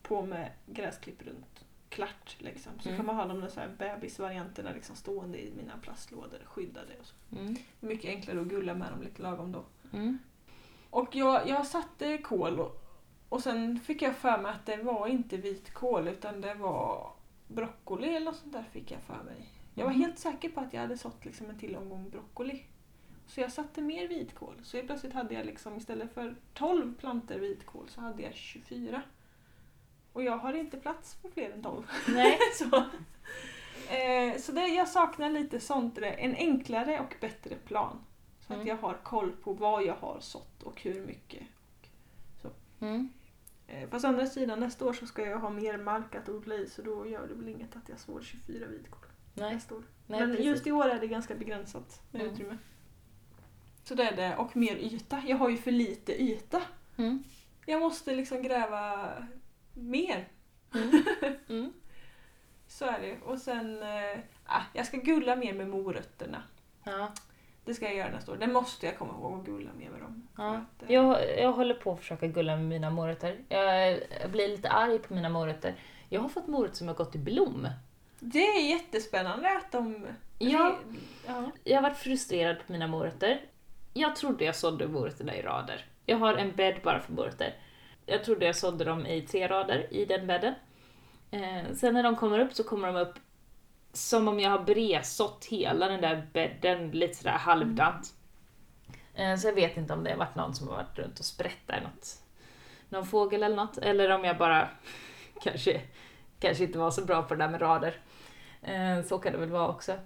på 0.02 0.22
med 0.26 0.52
gräsklipp 0.66 1.22
runt, 1.26 1.51
klart 1.92 2.36
liksom. 2.40 2.72
Så 2.80 2.90
Mm. 2.90 2.98
kan 2.98 3.06
man 3.06 3.16
ha 3.16 3.26
de 3.26 3.42
där 3.42 3.48
så 3.48 3.60
här 3.60 3.70
bebisvarianterna 3.78 4.72
liksom 4.72 4.96
stående 4.96 5.42
i 5.42 5.54
mina 5.58 5.78
plastlådor, 5.82 6.40
skyddade 6.46 6.94
och 7.00 7.06
så. 7.06 7.16
Mm. 7.36 7.56
Mycket 7.80 8.10
enklare 8.10 8.42
att 8.42 8.48
gulla 8.48 8.74
med 8.74 8.92
dem 8.92 9.02
lite 9.02 9.22
lagom 9.22 9.52
då. 9.52 9.64
Mm. 9.94 10.20
Och 10.90 11.16
jag, 11.16 11.48
jag 11.50 11.68
satte 11.68 12.18
kål 12.18 12.60
och, 12.60 12.84
och 13.30 13.44
sen 13.44 13.80
fick 13.80 14.02
jag 14.02 14.16
för 14.16 14.38
mig 14.42 14.52
att 14.52 14.66
det 14.66 14.78
var 14.78 15.08
inte 15.08 15.38
vitkål 15.38 16.08
utan 16.08 16.42
det 16.42 16.54
var 16.54 17.14
broccoli 17.48 18.16
eller 18.16 18.26
något 18.26 18.36
sånt 18.36 18.54
där 18.54 18.64
fick 18.72 18.92
jag 18.92 19.02
för 19.02 19.24
mig. 19.24 19.50
Jag 19.74 19.86
var 19.86 19.92
Mhm. 19.92 20.02
helt 20.02 20.20
säker 20.20 20.50
på 20.50 20.60
att 20.60 20.74
jag 20.74 20.82
hade 20.82 20.98
sått 20.98 21.26
liksom 21.26 21.50
en 21.50 21.60
till 21.60 21.76
omgång 21.76 22.10
broccoli. 22.10 22.64
Så 23.28 23.42
jag 23.42 23.52
satte 23.52 23.82
mer 23.82 24.08
vitkål. 24.08 24.56
Så 24.64 24.78
helt 24.78 24.88
plötsligt 24.88 25.14
hade 25.14 25.34
jag 25.34 25.46
liksom 25.46 25.78
istället 25.78 26.14
för 26.14 26.36
12 26.54 26.96
planter 26.96 27.40
vitkål 27.40 27.86
så 27.90 28.02
hade 28.02 28.24
jag 28.24 28.34
24. 28.34 29.02
Och 30.14 30.24
jag 30.24 30.38
har 30.38 30.54
inte 30.54 30.78
plats 30.78 31.18
för 31.22 31.30
fler 31.30 31.50
än 31.52 31.64
12. 31.64 31.84
Nej. 32.08 32.38
så 32.58 32.66
eh, 33.96 34.38
så 34.42 34.52
det, 34.52 34.68
jag 34.68 34.88
saknar 34.88 35.30
lite 35.30 35.60
sånt, 35.60 35.96
där, 35.96 36.04
en 36.04 36.36
enklare 36.36 37.00
och 37.00 37.16
bättre 37.22 37.56
plan. 37.56 38.00
Så 38.48 38.54
Mm. 38.54 38.62
att 38.62 38.68
jag 38.68 38.78
har 38.78 38.94
koll 39.04 39.32
på 39.32 39.54
vad 39.54 39.84
jag 39.84 39.96
har 39.96 40.18
sått 40.20 40.64
och 40.64 40.82
hur 40.82 41.06
mycket. 41.06 41.44
Mm. 42.80 43.10
Eh, 43.68 43.90
fast 43.90 44.06
å 44.06 44.08
andra 44.08 44.26
sidan 44.26 44.60
nästa 44.60 44.86
år 44.86 44.94
så 44.94 45.06
ska 45.06 45.26
jag 45.26 45.40
ha 45.40 45.50
mer 45.50 45.78
mark 45.78 46.16
att 46.16 46.30
odla 46.30 46.56
i 46.56 46.70
så 46.70 46.82
då 46.82 47.08
gör 47.08 47.28
det 47.28 47.34
väl 47.34 47.50
inget 47.50 47.76
att 47.76 47.90
jag 47.90 48.00
sår 48.00 48.22
24 48.22 48.68
vitkål 48.68 49.06
Nej. 49.34 49.54
nästa 49.56 49.76
år. 49.76 49.84
Nej, 50.08 50.20
Men 50.20 50.30
precis. 50.30 50.46
just 50.46 50.68
i 50.68 50.72
år 50.72 50.86
är 50.90 51.00
det 51.00 51.08
ganska 51.08 51.36
begränsat 51.36 52.02
med 52.12 52.22
Mm. 52.22 52.34
utrymme. 52.34 52.58
Så 53.84 53.96
det 53.96 54.04
är 54.04 54.16
det, 54.16 54.36
och 54.38 54.56
mer 54.56 54.76
yta. 54.76 55.22
Jag 55.28 55.38
har 55.38 55.50
ju 55.50 55.58
för 55.58 55.72
lite 55.72 56.22
yta. 56.24 56.62
Mm. 56.98 57.24
Jag 57.66 57.80
måste 57.82 58.16
liksom 58.16 58.42
gräva 58.44 59.10
mer. 59.82 60.28
Mm. 60.74 61.04
Mm. 61.50 61.74
Så 62.68 62.86
är 62.86 63.02
det. 63.02 63.18
Och 63.26 63.38
sen, 63.38 63.84
ah, 64.46 64.62
jag 64.74 64.86
ska 64.86 64.98
gulla 64.98 65.36
mer 65.36 65.54
med 65.54 65.70
morötterna. 65.70 66.44
Ja. 66.84 67.12
Det 67.66 67.74
ska 67.74 67.86
jag 67.86 67.96
göra 67.96 68.12
nästa 68.12 68.32
år. 68.32 68.36
Det 68.36 68.48
måste 68.48 68.86
jag 68.86 68.98
komma 68.98 69.14
ihåg 69.14 69.40
att 69.40 69.46
gulla 69.46 69.70
mer 69.78 69.90
med 69.90 70.02
dem. 70.02 70.28
Ja. 70.38 70.56
att, 70.56 70.84
eh, 70.84 70.94
Jag, 70.94 71.40
jag 71.40 71.52
håller 71.52 71.74
på 71.74 71.92
att 71.92 72.00
försöka 72.00 72.28
gulla 72.28 72.56
med 72.56 72.66
mina 72.66 72.90
morötter. 72.90 73.38
Jag, 73.50 74.00
jag 74.22 74.32
blir 74.32 74.48
lite 74.48 74.70
arg 74.70 75.00
på 75.00 75.14
mina 75.14 75.30
morötter. 75.30 75.76
Jag 76.10 76.22
har 76.22 76.30
fått 76.30 76.48
morötter 76.48 76.76
som 76.76 76.88
har 76.88 76.96
gått 76.96 77.16
i 77.16 77.18
blom. 77.18 77.68
Det 78.20 78.46
är 78.46 78.70
jättespännande 78.70 79.58
att 79.58 79.72
de... 79.72 80.08
Ja. 80.40 80.76
ja. 81.28 81.52
Jag 81.64 81.76
har 81.76 81.82
varit 81.82 81.98
frustrerad 81.98 82.58
på 82.68 82.72
mina 82.72 82.88
morötter. 82.88 83.42
Jag 83.94 84.16
trodde 84.16 84.46
jag 84.46 84.56
sådde 84.56 84.88
morötterna 84.88 85.36
i 85.36 85.42
rader. 85.42 85.86
Jag 86.06 86.18
har 86.18 86.34
en 86.34 86.52
bädd 86.52 86.80
bara 86.84 87.00
för 87.00 87.14
morötter. 87.14 87.56
Jag 88.06 88.24
trodde 88.24 88.46
jag 88.46 88.56
sådde 88.56 88.84
dem 88.84 89.06
i 89.06 89.22
tre 89.22 89.48
rader 89.48 89.94
i 89.94 90.06
den 90.06 90.28
bädden. 90.28 90.54
Eh, 91.32 91.74
sen 91.74 91.94
när 91.94 92.04
de 92.04 92.16
kommer 92.16 92.40
upp 92.40 92.54
så 92.54 92.64
kommer 92.64 92.88
de 92.88 92.96
upp 92.96 93.16
som 93.94 94.28
om 94.28 94.40
jag 94.40 94.52
har 94.52 94.60
bredsått 94.60 95.46
hela 95.46 95.88
den 95.88 96.02
där 96.02 96.28
bädden 96.34 96.92
lite 96.92 97.14
sådär 97.14 97.32
halvdant. 97.32 98.14
Eh, 99.16 99.36
så 99.36 99.48
jag 99.48 99.54
vet 99.54 99.78
inte 99.78 99.94
om 99.94 100.04
det 100.04 100.10
har 100.10 100.18
varit 100.18 100.36
någon 100.36 100.56
som 100.56 100.68
har 100.68 100.76
varit 100.76 101.00
runt 101.00 101.20
och 101.20 101.26
sprättat 101.26 101.84
något. 101.84 102.22
Någon 102.90 103.06
fågel 103.06 103.44
eller 103.44 103.56
något. 103.56 103.78
Eller 103.78 104.10
om 104.10 104.24
jag 104.24 104.38
bara 104.38 104.70
kanske, 105.44 105.82
kanske 106.40 106.64
inte 106.64 106.80
var 106.80 106.92
så 106.92 107.06
bra 107.06 107.24
på 107.24 107.36
det 107.36 107.44
där 107.44 107.52
med 107.52 107.62
rader. 107.62 108.00
Eh, 108.62 109.04
så 109.04 109.20
kan 109.20 109.32
det 109.32 109.38
väl 109.38 109.50
vara 109.50 109.68
också. 109.68 109.98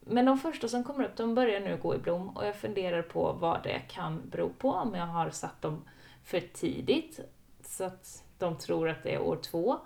Men 0.00 0.24
de 0.24 0.38
första 0.38 0.68
som 0.68 0.84
kommer 0.84 1.04
upp, 1.04 1.16
de 1.16 1.34
börjar 1.34 1.60
nu 1.60 1.76
gå 1.76 1.94
i 1.94 1.98
blom 1.98 2.28
och 2.28 2.46
jag 2.46 2.56
funderar 2.56 3.02
på 3.02 3.32
vad 3.32 3.62
det 3.62 3.78
kan 3.88 4.28
bero 4.28 4.48
på. 4.48 4.70
Om 4.70 4.94
jag 4.94 5.06
har 5.06 5.30
satt 5.30 5.62
dem 5.62 5.84
för 6.24 6.40
tidigt 6.40 7.20
så 7.68 7.84
att 7.84 8.24
de 8.38 8.58
tror 8.58 8.88
att 8.88 9.02
det 9.02 9.14
är 9.14 9.22
år 9.22 9.36
två. 9.36 9.78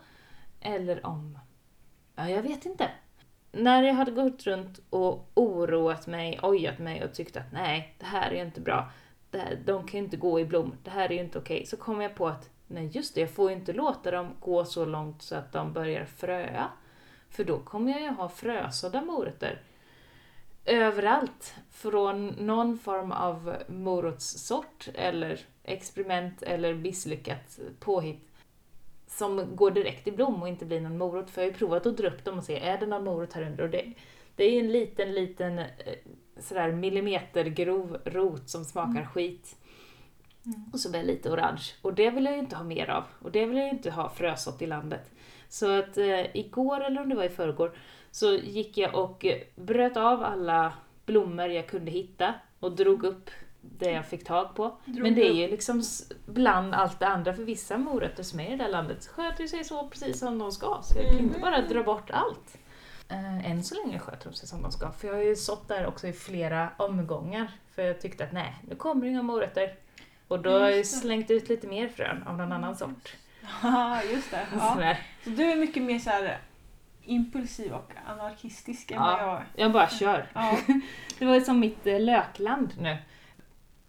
Eller 0.60 1.06
om... 1.06 1.38
Ja, 2.14 2.28
jag 2.28 2.42
vet 2.42 2.66
inte. 2.66 2.90
När 3.52 3.82
jag 3.82 3.94
hade 3.94 4.10
gått 4.10 4.46
runt 4.46 4.80
och 4.90 5.30
oroat 5.34 6.06
mig, 6.06 6.40
ojat 6.42 6.78
mig 6.78 7.04
och 7.04 7.14
tyckt 7.14 7.36
att 7.36 7.52
nej, 7.52 7.94
det 7.98 8.06
här 8.06 8.30
är 8.30 8.44
inte 8.44 8.60
bra. 8.60 8.90
det 9.30 9.38
här, 9.38 9.58
de 9.64 9.86
kan 9.86 10.00
ju 10.00 10.04
inte 10.04 10.16
gå 10.16 10.40
i 10.40 10.44
blom, 10.44 10.74
det 10.84 10.90
här 10.90 11.08
är 11.08 11.14
ju 11.14 11.20
inte 11.20 11.38
okej. 11.38 11.66
Så 11.66 11.76
kom 11.76 12.00
jag 12.00 12.14
på 12.14 12.28
att 12.28 12.50
nej 12.66 12.86
just 12.86 13.14
det, 13.14 13.20
jag 13.20 13.30
får 13.30 13.50
ju 13.50 13.56
inte 13.56 13.72
låta 13.72 14.10
dem 14.10 14.28
gå 14.40 14.64
så 14.64 14.84
långt 14.84 15.22
så 15.22 15.36
att 15.36 15.52
de 15.52 15.72
börjar 15.72 16.04
fröa. 16.04 16.68
För 17.30 17.44
då 17.44 17.58
kommer 17.58 17.92
jag 17.92 18.00
ju 18.00 18.08
ha 18.08 18.28
frösådda 18.28 19.02
morötter 19.02 19.62
överallt. 20.64 21.54
Från 21.70 22.26
någon 22.26 22.78
form 22.78 23.12
av 23.12 23.56
morotssort 23.68 24.88
eller 24.94 25.40
experiment 25.70 26.42
eller 26.42 26.74
misslyckat 26.74 27.59
påhitt 27.80 28.26
som 29.06 29.56
går 29.56 29.70
direkt 29.70 30.06
i 30.09 30.12
blom 30.12 30.42
och 30.42 30.48
inte 30.48 30.64
blir 30.66 30.80
någon 30.80 30.98
morot. 30.98 31.30
För 31.30 31.40
jag 31.42 31.48
har 31.48 31.52
ju 31.52 31.59
provat 31.59 31.87
att 31.87 31.96
dra 31.96 32.09
upp 32.09 32.24
dem 32.24 32.38
och 32.38 32.44
se, 32.44 32.59
är 32.59 32.78
det 32.78 32.87
någon 32.87 33.04
morot 33.04 33.33
här 33.33 33.42
under? 33.42 33.64
Och 33.64 33.70
det, 33.70 33.92
det 34.37 34.44
är 34.44 34.61
en 34.61 34.72
liten, 34.72 35.14
liten 35.14 35.59
eh, 35.59 35.66
sådär 36.38 36.72
millimetergrov 36.72 37.98
rot 38.04 38.48
som 38.48 38.64
smakar 38.64 38.90
Mm. 39.00 39.06
skit. 39.06 39.56
Mm. 40.46 40.64
Och 40.72 40.80
så 40.80 40.90
blir 40.90 41.02
lite 41.02 41.30
orange. 41.30 41.62
Och 41.83 41.94
det 41.94 42.11
vill 42.11 42.24
jag 42.24 42.35
ju 42.35 42.40
inte 42.40 42.56
ha 42.56 42.64
mer 42.64 42.90
av. 42.90 43.04
Och 43.18 43.30
det 43.30 43.46
vill 43.46 43.56
jag 43.56 43.66
ju 43.66 43.72
inte 43.72 43.90
ha 43.90 44.11
frösått 44.11 44.62
i 44.62 44.66
landet. 44.66 45.11
Så 45.48 45.78
att 45.78 45.98
eh, 45.98 46.37
igår, 46.37 46.80
eller 46.85 47.00
om 47.00 47.09
det 47.09 47.14
var 47.14 47.24
i 47.24 47.28
förrgår, 47.28 47.72
så 48.11 48.33
gick 48.35 48.78
jag 48.78 48.94
och 48.94 49.26
bröt 49.56 49.96
av 49.96 50.22
alla 50.22 50.72
blommor 51.06 51.46
jag 51.46 51.66
kunde 51.68 51.90
hitta 51.90 52.35
och 52.61 52.76
drog 52.76 53.04
upp 53.04 53.30
det 53.61 53.90
jag 53.90 54.07
fick 54.07 54.25
tag 54.25 54.55
på. 54.55 54.77
Drog 54.85 55.03
Men 55.03 55.14
det 55.14 55.29
är 55.29 55.33
ju 55.33 55.49
liksom 55.49 55.83
bland 56.27 56.75
allt 56.75 57.01
det 57.01 57.07
andra, 57.07 57.35
för 57.35 57.42
vissa 57.42 57.79
morötter 57.79 58.23
som 58.23 58.40
är 58.40 58.46
i 58.46 58.51
det 58.51 58.57
där 58.57 58.68
landet 58.68 59.07
sköter 59.07 59.46
sig 59.46 59.64
så 59.64 59.88
precis 59.88 60.18
som 60.18 60.38
de 60.38 60.53
ska. 60.53 60.79
Så 60.83 60.99
jag 60.99 61.07
kan 61.07 61.18
inte 61.18 61.33
Mhm. 61.38 61.40
bara 61.40 61.61
dra 61.62 61.83
bort 61.83 62.11
allt. 62.11 62.57
Eh, 63.09 63.51
än 63.51 63.64
så 63.64 63.75
länge 63.75 63.99
sköter 63.99 64.31
de 64.31 64.37
sig 64.37 64.49
som 64.49 64.62
de 64.62 64.73
ska. 64.73 64.90
För 64.92 65.09
jag 65.09 65.14
har 65.14 65.23
ju 65.23 65.37
sått 65.37 65.68
där 65.68 65.87
också 65.87 66.07
i 66.07 66.12
flera 66.12 66.68
omgångar. 66.77 67.51
För 67.75 67.83
jag 67.83 68.01
tyckte 68.01 68.25
att 68.25 68.33
nej, 68.33 68.55
nu 68.68 68.75
kommer 68.75 69.07
inga 69.07 69.23
morötter. 69.23 69.75
Och 70.29 70.40
då 70.40 70.51
har 70.59 70.68
jag 70.68 70.87
slängt 70.87 71.31
ut 71.31 71.49
lite 71.49 71.66
mer 71.66 71.88
frön 71.88 72.23
av 72.27 72.37
någon 72.37 72.53
annan 72.53 72.77
sort. 72.77 73.16
Ja, 73.62 74.03
just 74.03 74.31
det. 74.31 74.46
Ja. 74.53 74.94
Så 75.25 75.31
du 75.31 75.44
är 75.53 75.57
mycket 75.57 75.83
mer 75.83 75.99
så 75.99 76.11
här 76.11 76.38
impulsiv 77.05 77.73
och 77.73 77.92
anarkistisk 78.07 78.90
än 78.90 78.96
Ja. 78.96 79.03
vad 79.03 79.29
jag 79.29 79.37
är. 79.37 79.44
Jag 79.55 79.73
bara 79.73 79.88
kör. 80.01 80.27
Ja. 80.35 80.59
Det 81.18 81.25
var 81.25 81.40
som 81.40 81.61
mitt 81.61 81.87
eh, 81.87 82.01
lökland 82.01 82.75
nu. 82.81 82.96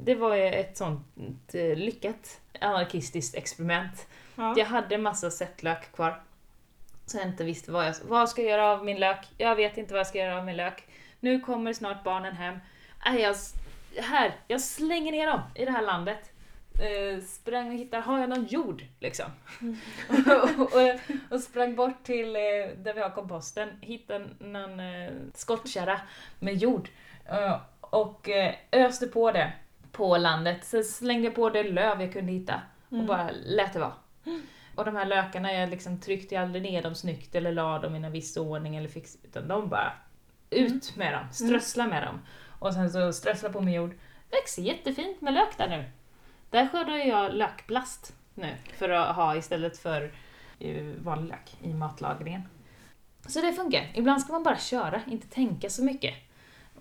Det 0.04 0.16
var 0.16 0.36
ett 0.36 0.78
sånt 0.78 1.06
eh, 1.54 1.76
lyckat 1.76 2.42
anarkistiskt 2.62 3.36
experiment. 3.36 4.08
Ja. 4.36 4.54
Jag 4.58 4.66
hade 4.66 4.96
en 4.96 5.02
massa 5.02 5.32
sättlök 5.32 5.92
kvar. 5.92 6.22
Så 7.06 7.18
jag 7.18 7.28
inte 7.28 7.44
visste 7.44 7.72
vad 7.72 7.86
jag, 7.86 7.96
vad 8.04 8.30
ska 8.30 8.42
jag 8.42 8.52
göra 8.52 8.72
av 8.72 8.86
min 8.86 9.00
lök. 9.00 9.28
Jag 9.38 9.56
vet 9.56 9.78
inte 9.78 9.94
vad 9.94 10.00
jag 10.00 10.08
ska 10.08 10.18
göra 10.18 10.38
av 10.38 10.46
min 10.46 10.58
lök. 10.58 10.88
Nu 11.20 11.40
kommer 11.40 11.74
snart 11.74 12.04
barnen 12.04 12.34
hem. 12.34 12.56
Äh, 13.06 13.16
jag, 13.16 13.36
här, 13.98 14.36
jag 14.48 14.62
slänger 14.62 15.12
ner 15.12 15.28
dem 15.28 15.42
i 15.56 15.66
det 15.66 15.72
här 15.72 15.82
landet. 15.82 16.32
Eh, 16.74 17.24
sprang 17.24 17.68
och 17.68 17.74
hittade, 17.74 18.04
har 18.04 18.20
jag 18.20 18.30
någon 18.30 18.46
jord 18.46 18.84
liksom? 19.00 19.26
Mm. 19.62 19.78
och, 20.60 20.62
och, 20.62 21.00
och 21.30 21.42
sprang 21.42 21.76
bort 21.76 22.04
till 22.04 22.36
eh, 22.36 22.42
där 22.78 22.94
vi 22.94 23.02
har 23.02 23.10
komposten, 23.10 23.70
hittade 23.82 24.26
någon 24.40 24.80
eh, 24.80 25.12
skottkärra 25.34 26.02
med 26.40 26.56
jord. 26.56 26.90
Eh, 27.26 27.58
och 27.80 28.30
eh, 28.30 28.54
öste 28.72 29.08
på 29.08 29.32
det 29.32 29.54
på 29.92 30.18
landet. 30.18 30.64
Sen 30.66 30.84
slängde 30.84 31.24
jag 31.28 31.36
på 31.36 31.50
det 31.50 31.64
löv 31.64 32.02
jag 32.02 32.14
kunde 32.14 32.32
hitta 32.32 32.62
och 32.88 32.94
Mm. 32.94 33.06
bara 33.06 33.30
lät 33.46 33.74
det 33.74 33.80
vara. 33.80 33.94
Och 34.76 34.86
de 34.86 34.96
här 34.96 35.06
lökarna, 35.06 35.54
jag 35.54 35.70
liksom 35.70 36.00
tryckte 36.00 36.40
aldrig 36.42 36.64
ner 36.64 36.82
dem 36.84 36.96
snyggt 36.96 37.36
eller 37.36 37.52
la 37.52 37.80
dem 37.80 37.96
i 37.96 37.98
en 38.06 38.12
viss 38.12 38.38
ordning 38.38 38.76
eller 38.76 38.90
fix, 38.90 39.18
utan 39.24 39.48
de 39.48 39.70
bara 39.70 39.94
ut 40.50 40.96
med 40.96 41.14
dem, 41.14 41.24
strössla 41.32 41.88
med 41.88 42.04
dem. 42.04 42.20
Och 42.60 42.74
sen 42.74 42.90
så 42.92 43.14
strössla 43.14 43.50
på 43.50 43.62
med 43.62 43.74
jord. 43.74 43.96
Växer 44.32 44.62
jättefint 44.62 45.22
med 45.22 45.34
lök 45.34 45.58
där 45.58 45.68
nu. 45.70 45.84
Där 46.50 46.68
skördar 46.68 46.94
jag 46.96 47.34
lökblast 47.34 48.14
nu 48.34 48.56
för 48.78 48.90
att 48.90 49.16
ha 49.16 49.36
istället 49.36 49.78
för 49.78 50.12
vanlig 50.98 51.30
lök 51.30 51.56
i 51.62 51.74
matlagningen. 51.74 52.42
Så 53.28 53.42
det 53.42 53.54
funkar. 53.54 53.92
Ibland 53.94 54.22
ska 54.22 54.34
man 54.34 54.44
bara 54.44 54.58
köra, 54.58 55.02
inte 55.08 55.28
tänka 55.28 55.70
så 55.70 55.84
mycket. 55.84 56.14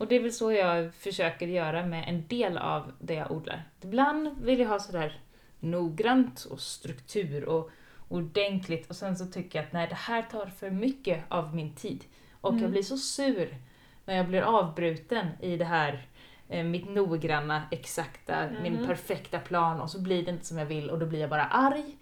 Och 0.00 0.06
det 0.08 0.16
är 0.16 0.20
väl 0.20 0.32
så 0.32 0.52
jag 0.52 0.94
försöker 0.94 1.46
göra 1.46 1.86
med 1.86 2.04
en 2.08 2.26
del 2.26 2.58
av 2.58 2.92
det 2.98 3.14
jag 3.14 3.30
odlar. 3.30 3.62
Ibland 3.82 4.42
vill 4.42 4.60
jag 4.60 4.68
ha 4.68 4.78
sådär 4.78 5.20
noggrant 5.60 6.44
och 6.44 6.60
struktur 6.60 7.44
och 7.44 7.70
ordentligt 8.08 8.90
och 8.90 8.96
sen 8.96 9.16
så 9.16 9.26
tycker 9.26 9.58
jag 9.58 9.66
att 9.66 9.72
nej, 9.72 9.86
det 9.88 9.94
här 9.94 10.22
tar 10.22 10.46
för 10.46 10.70
mycket 10.70 11.24
av 11.28 11.54
min 11.54 11.74
tid. 11.74 12.04
Och 12.40 12.50
Mm. 12.50 12.62
jag 12.62 12.70
blir 12.70 12.82
så 12.82 12.96
sur 12.96 13.56
när 14.04 14.16
jag 14.16 14.28
blir 14.28 14.40
avbruten 14.42 15.26
i 15.40 15.56
det 15.56 15.64
här 15.64 16.06
eh, 16.48 16.64
mitt 16.64 16.88
noggranna, 16.90 17.62
exakta, 17.70 18.48
min 18.62 18.74
Mhm. 18.74 18.86
perfekta 18.86 19.38
plan 19.38 19.80
och 19.80 19.90
så 19.90 20.00
blir 20.00 20.22
det 20.24 20.30
inte 20.30 20.46
som 20.46 20.58
jag 20.58 20.66
vill 20.66 20.90
och 20.90 20.98
då 20.98 21.06
blir 21.06 21.20
jag 21.20 21.30
bara 21.30 21.44
arg. 21.44 21.96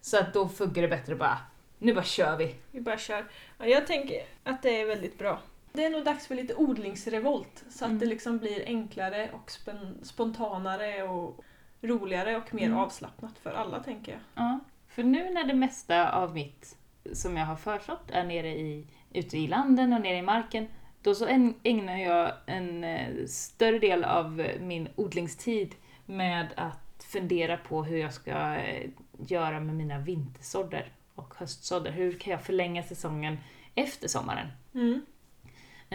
Så 0.00 0.18
att 0.18 0.34
då 0.34 0.48
funkar 0.48 0.82
det 0.82 0.88
bättre 0.88 1.14
bara, 1.14 1.38
nu 1.78 1.94
bara 1.94 2.04
kör 2.04 2.36
vi. 2.36 2.54
Vi 2.70 2.80
bara 2.80 2.98
kör. 2.98 3.24
Ja, 3.58 3.66
jag 3.66 3.86
tänker 3.86 4.22
att 4.44 4.62
det 4.62 4.80
är 4.80 4.86
väldigt 4.86 5.18
bra. 5.18 5.40
Det 5.76 5.84
är 5.84 5.90
nog 5.90 6.04
dags 6.04 6.26
för 6.26 6.34
lite 6.34 6.54
odlingsrevolt 6.54 7.64
så 7.70 7.84
att 7.84 7.88
Mm. 7.90 7.98
det 7.98 8.06
liksom 8.06 8.38
blir 8.38 8.64
enklare 8.66 9.30
och 9.32 9.50
spon- 9.50 10.04
spontanare 10.04 11.02
och 11.02 11.44
roligare 11.82 12.36
och 12.36 12.54
mer 12.54 12.66
Mm. 12.66 12.78
avslappnat 12.78 13.38
för 13.38 13.50
alla 13.50 13.82
tänker 13.82 14.12
jag. 14.12 14.20
Ja, 14.34 14.58
för 14.88 15.02
nu 15.02 15.30
när 15.30 15.44
det 15.44 15.54
mesta 15.54 16.12
av 16.12 16.34
mitt 16.34 16.76
som 17.12 17.36
jag 17.36 17.46
har 17.46 17.56
försått 17.56 18.10
är 18.10 18.24
nere 18.24 18.48
i, 18.58 18.86
ute 19.12 19.38
i 19.38 19.46
landen 19.46 19.92
och 19.92 20.00
nere 20.00 20.16
i 20.16 20.22
marken, 20.22 20.68
då 21.02 21.14
så 21.14 21.26
ägn- 21.26 21.54
ägnar 21.62 21.96
jag 21.96 22.32
en 22.46 22.84
eh, 22.84 23.26
större 23.26 23.78
del 23.78 24.04
av 24.04 24.46
min 24.60 24.88
odlingstid 24.96 25.74
med 26.06 26.46
att 26.56 27.04
fundera 27.12 27.56
på 27.56 27.84
hur 27.84 27.98
jag 27.98 28.12
ska 28.12 28.54
eh, 28.54 28.90
göra 29.26 29.60
med 29.60 29.74
mina 29.74 29.98
vintersådder 29.98 30.92
och 31.14 31.34
höstsådder. 31.36 31.90
Hur 31.90 32.18
kan 32.18 32.30
jag 32.30 32.42
förlänga 32.42 32.82
säsongen 32.82 33.38
efter 33.74 34.08
sommaren? 34.08 34.46
Mm. 34.74 35.06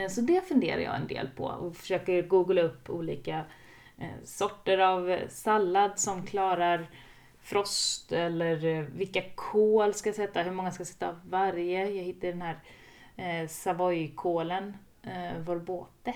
Eh, 0.01 0.09
Så 0.09 0.21
det 0.21 0.47
funderar 0.47 0.81
jag 0.81 0.95
en 0.95 1.07
del 1.07 1.27
på 1.27 1.43
och 1.43 1.75
försöker 1.75 2.21
googla 2.21 2.61
upp 2.61 2.89
olika 2.89 3.45
eh, 3.97 4.23
sorter 4.23 4.77
av 4.77 5.09
eh, 5.09 5.27
sallad 5.27 5.99
som 5.99 6.25
klarar 6.25 6.87
frost 7.41 8.11
eller 8.11 8.81
vilka 8.81 9.21
kål 9.35 9.93
ska 9.93 10.09
jag 10.09 10.15
sätta, 10.15 10.41
hur 10.41 10.51
många 10.51 10.71
ska 10.71 10.81
jag 10.81 10.87
sätta 10.87 11.09
av 11.09 11.19
varje. 11.29 11.89
Jag 11.89 12.03
hittade 12.03 12.33
den 12.33 12.41
här 12.41 12.59
eh, 13.15 13.47
Savoykålen, 13.47 14.77
eh, 15.03 15.37
Vorbote. 15.39 16.13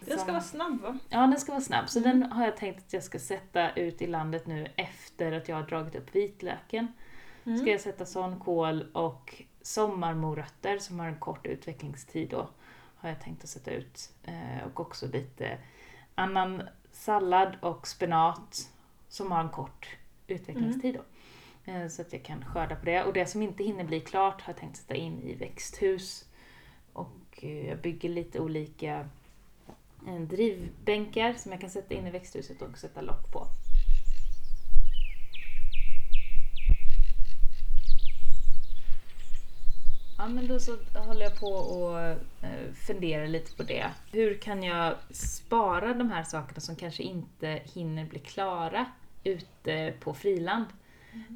Den 0.00 0.18
ska 0.18 0.32
vara 0.32 0.42
snabb 0.42 0.80
va? 0.80 0.98
Ja, 1.08 1.18
den 1.18 1.36
ska 1.40 1.52
vara 1.52 1.62
snabb. 1.62 1.88
Så 1.88 2.00
den 2.00 2.22
har 2.22 2.44
jag 2.44 2.56
tänkt 2.56 2.78
att 2.86 2.92
jag 2.92 3.02
ska 3.02 3.18
sätta 3.18 3.70
ut 3.72 4.02
i 4.02 4.06
landet 4.06 4.46
nu 4.46 4.66
efter 4.76 5.32
att 5.32 5.48
jag 5.48 5.56
har 5.56 5.62
dragit 5.62 5.94
upp 5.94 6.14
vitlöken. 6.14 6.92
Mm. 7.46 7.58
Ska 7.58 7.70
jag 7.70 7.80
sätta 7.80 8.06
sån 8.06 8.40
kål 8.40 8.86
och 8.92 9.42
sommarmorötter 9.62 10.78
som 10.78 11.00
har 11.00 11.06
en 11.06 11.18
kort 11.18 11.46
utvecklingstid 11.46 12.28
då 12.30 12.48
har 12.98 13.08
jag 13.08 13.20
tänkt 13.20 13.44
att 13.44 13.50
sätta 13.50 13.70
ut. 13.70 14.10
Eh, 14.24 14.66
och 14.66 14.80
också 14.80 15.06
lite 15.06 15.58
annan 16.14 16.62
sallad 16.92 17.56
och 17.60 17.88
spenat 17.88 18.70
som 19.08 19.32
har 19.32 19.40
en 19.40 19.48
kort 19.48 19.96
utvecklingstid 20.26 20.94
då. 20.94 21.02
Eh, 21.72 21.88
så 21.88 22.02
att 22.02 22.12
jag 22.12 22.22
kan 22.22 22.44
skörda 22.44 22.76
på 22.76 22.84
det. 22.84 23.04
Och 23.04 23.12
det 23.12 23.26
som 23.26 23.42
inte 23.42 23.64
hinner 23.64 23.84
bli 23.84 24.00
klart 24.00 24.42
har 24.42 24.52
jag 24.52 24.60
tänkt 24.60 24.76
sätta 24.76 24.94
in 24.94 25.22
i 25.22 25.34
växthus. 25.34 26.24
Och 26.92 27.38
eh, 27.42 27.68
jag 27.68 27.78
bygger 27.78 28.08
lite 28.08 28.40
olika 28.40 29.08
drivbänkar 30.28 31.32
som 31.32 31.52
jag 31.52 31.60
kan 31.60 31.70
sätta 31.70 31.94
in 31.94 32.06
i 32.06 32.10
växthuset 32.10 32.62
och 32.62 32.78
sätta 32.78 33.00
lock 33.00 33.32
på. 33.32 33.46
Ja, 40.18 40.28
men 40.28 40.48
då 40.48 40.60
så 40.60 40.76
håller 40.94 41.22
jag 41.22 41.40
på 41.40 41.46
och 41.46 42.00
eh, 42.00 42.16
funderar 42.86 43.26
lite 43.26 43.56
på 43.56 43.62
det. 43.62 43.86
Hur 44.12 44.34
kan 44.34 44.62
jag 44.62 44.94
spara 45.10 45.94
de 45.94 46.10
här 46.10 46.22
sakerna 46.22 46.60
som 46.60 46.76
kanske 46.76 47.02
inte 47.02 47.62
hinner 47.64 48.04
bli 48.04 48.18
klara 48.18 48.86
ute 49.24 49.94
på 50.00 50.14
friland? 50.14 50.64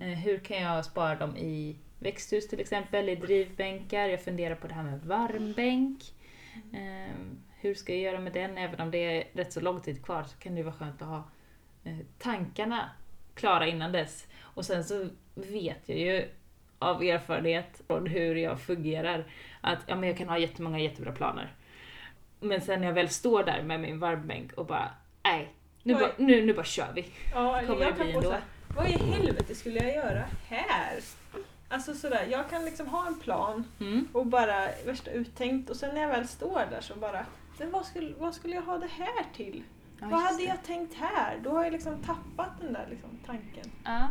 Eh, 0.01 0.09
hur 0.09 0.39
kan 0.39 0.63
jag 0.63 0.85
spara 0.85 1.15
dem 1.15 1.37
i 1.37 1.77
växthus 1.99 2.49
till 2.49 2.61
exempel, 2.61 3.09
i 3.09 3.17
drivbänkar? 3.17 4.09
Jag 4.09 4.25
funderar 4.25 4.55
på 4.55 4.67
det 4.67 4.75
här 4.75 4.83
med 4.83 5.01
varmbänk. 5.01 6.03
Eh, 6.73 7.17
hur 7.61 7.75
ska 7.75 7.93
jag 7.93 8.03
göra 8.03 8.21
med 8.21 8.33
den? 8.33 8.59
Även 8.59 8.81
om 8.81 8.91
det 8.91 8.99
är 8.99 9.29
rätt 9.33 9.53
så 9.53 9.61
lång 9.61 9.81
tid 9.81 10.05
kvar 10.05 10.25
så 10.25 10.37
kan 10.39 10.55
det 10.55 10.63
vara 10.63 10.75
skönt 10.75 11.03
att 11.03 11.09
ha 11.09 11.25
eh, 11.85 11.99
tankarna 12.19 12.91
klara 13.35 13.67
innan 13.67 13.93
dess. 13.93 14.27
Och 14.41 14.65
sen 14.65 14.85
så 14.85 15.09
vet 15.35 15.89
jag 15.89 15.99
ju 15.99 16.29
av 16.83 17.03
erfarenhet 17.03 17.81
från 17.87 18.07
hur 18.07 18.35
jag 18.35 18.61
fungerar 18.61 19.25
att 19.61 19.79
ja, 19.87 19.97
men 19.97 20.09
jag 20.09 20.19
kan 20.19 20.29
ha 20.29 20.39
jättemånga 20.39 20.79
jättebra 20.79 21.13
planer. 21.13 21.53
Men 22.41 22.61
sen 22.61 22.81
när 22.81 22.87
jag 22.87 22.95
väl 22.95 23.09
står 23.09 23.45
där 23.45 23.63
med 23.63 23.81
min 23.81 24.01
varmbänk 24.01 24.53
och 24.53 24.67
bara 24.67 24.91
nej, 25.23 25.53
nu, 25.83 25.95
bara, 25.95 26.11
nu, 26.17 26.47
nu 26.47 26.55
bara 26.55 26.65
kör 26.65 26.93
vi. 26.95 27.07
Ja, 27.35 27.59
eller 27.59 27.69
Kommer 27.69 27.83
jag 27.85 27.95
det 27.97 28.05
bli 28.05 28.13
ändå? 28.13 28.35
vad 28.77 28.89
i 28.89 28.93
helvete 28.93 29.55
skulle 29.55 29.81
jag 29.81 29.95
göra 29.95 30.25
här? 30.49 30.99
Alltså 31.69 31.95
sådär, 31.95 32.27
jag 32.31 32.51
kan 32.51 32.65
liksom 32.65 32.87
ha 32.89 33.07
en 33.07 33.19
plan 33.21 33.65
Mm. 33.81 34.09
och 34.13 34.27
bara 34.27 34.69
värsta 34.87 35.11
uttänkt 35.11 35.71
och 35.71 35.77
sen 35.77 35.95
när 35.95 36.03
jag 36.03 36.09
väl 36.09 36.29
står 36.29 36.63
där 36.71 36.81
så 36.81 36.95
bara, 36.97 37.27
men 37.59 37.71
vad 37.71 37.87
skulle, 37.87 38.13
vad 38.19 38.35
skulle 38.35 38.55
jag 38.55 38.63
ha 38.63 38.79
det 38.79 38.91
här 38.99 39.25
till? 39.37 39.63
Ja, 40.01 40.07
Vad 40.11 40.21
hade 40.21 40.37
det. 40.37 40.43
jag 40.45 40.63
tänkt 40.63 40.95
här? 40.95 41.39
Då 41.45 41.51
har 41.51 41.65
jag 41.65 41.73
liksom 41.73 42.03
tappat 42.03 42.61
den 42.61 42.73
där 42.73 42.87
liksom, 42.91 43.11
tanken. 43.27 43.71
Ja. 43.85 44.09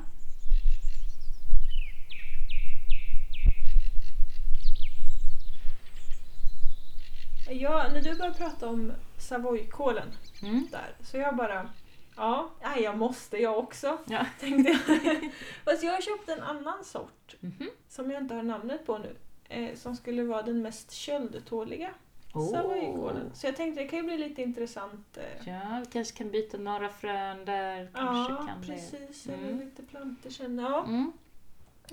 Ja, 7.53 7.87
när 7.93 8.01
du 8.01 8.15
började 8.15 8.37
prata 8.37 8.69
om 8.69 8.91
Savoykålen 9.17 10.07
Mm. 10.43 10.67
där, 10.71 10.95
så 11.03 11.17
jag 11.17 11.35
bara 11.35 11.69
Ja, 12.15 12.49
nej, 12.63 12.83
jag 12.83 12.97
måste 12.97 13.37
jag 13.37 13.57
också, 13.59 13.97
Ja. 14.05 14.25
tänkte 14.39 14.71
jag. 14.71 15.31
Fast 15.65 15.83
jag 15.83 15.93
har 15.93 16.01
köpt 16.01 16.29
en 16.29 16.41
annan 16.41 16.83
sort 16.83 17.35
Mhm. 17.39 17.69
som 17.89 18.11
jag 18.11 18.21
inte 18.23 18.35
har 18.35 18.43
namnet 18.43 18.85
på 18.85 18.97
nu. 18.97 19.15
Eh, 19.49 19.75
som 19.75 19.95
skulle 19.95 20.23
vara 20.23 20.41
den 20.41 20.61
mest 20.61 20.91
köldtåliga 20.91 21.89
Oh. 22.33 22.49
Savoykålen. 22.51 23.31
Så 23.33 23.47
jag 23.47 23.55
tänkte 23.55 23.81
det 23.83 23.87
kan 23.87 23.99
ju 23.99 24.05
bli 24.05 24.17
lite 24.17 24.41
intressant. 24.41 25.17
Eh, 25.17 25.47
Ja, 25.49 25.79
vi 25.85 25.91
kanske 25.91 26.17
kan 26.17 26.31
byta 26.31 26.57
några 26.57 26.89
frön 26.89 27.45
där. 27.45 27.89
Kanske 27.93 28.33
ja, 28.33 28.45
kan 28.47 28.61
det. 28.61 28.67
precis. 28.67 29.27
Mm. 29.27 29.39
Eller 29.39 29.53
lite 29.65 29.83
plantor 29.83 30.29
sen. 30.29 30.59
Ja. 30.59 30.83
Mm. 30.85 31.11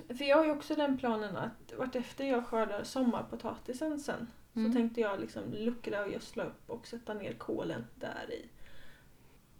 För 0.09 0.25
jag 0.25 0.37
har 0.37 0.44
ju 0.44 0.51
också 0.51 0.75
den 0.75 0.99
planen 0.99 1.37
att 1.37 1.73
vartefter 1.79 2.25
jag 2.25 2.47
skördar 2.47 2.85
sommarpotatisen 2.85 4.01
sen 4.01 4.27
Mm. 4.59 4.73
så 4.73 4.79
tänkte 4.79 5.01
jag 5.01 5.21
liksom 5.21 5.42
luckra 5.53 6.03
och 6.05 6.11
gödsla 6.12 6.44
upp 6.44 6.71
och 6.71 6.87
sätta 6.87 7.14
ner 7.14 7.33
kålen 7.33 7.87
där 7.94 8.27
i. 8.33 8.49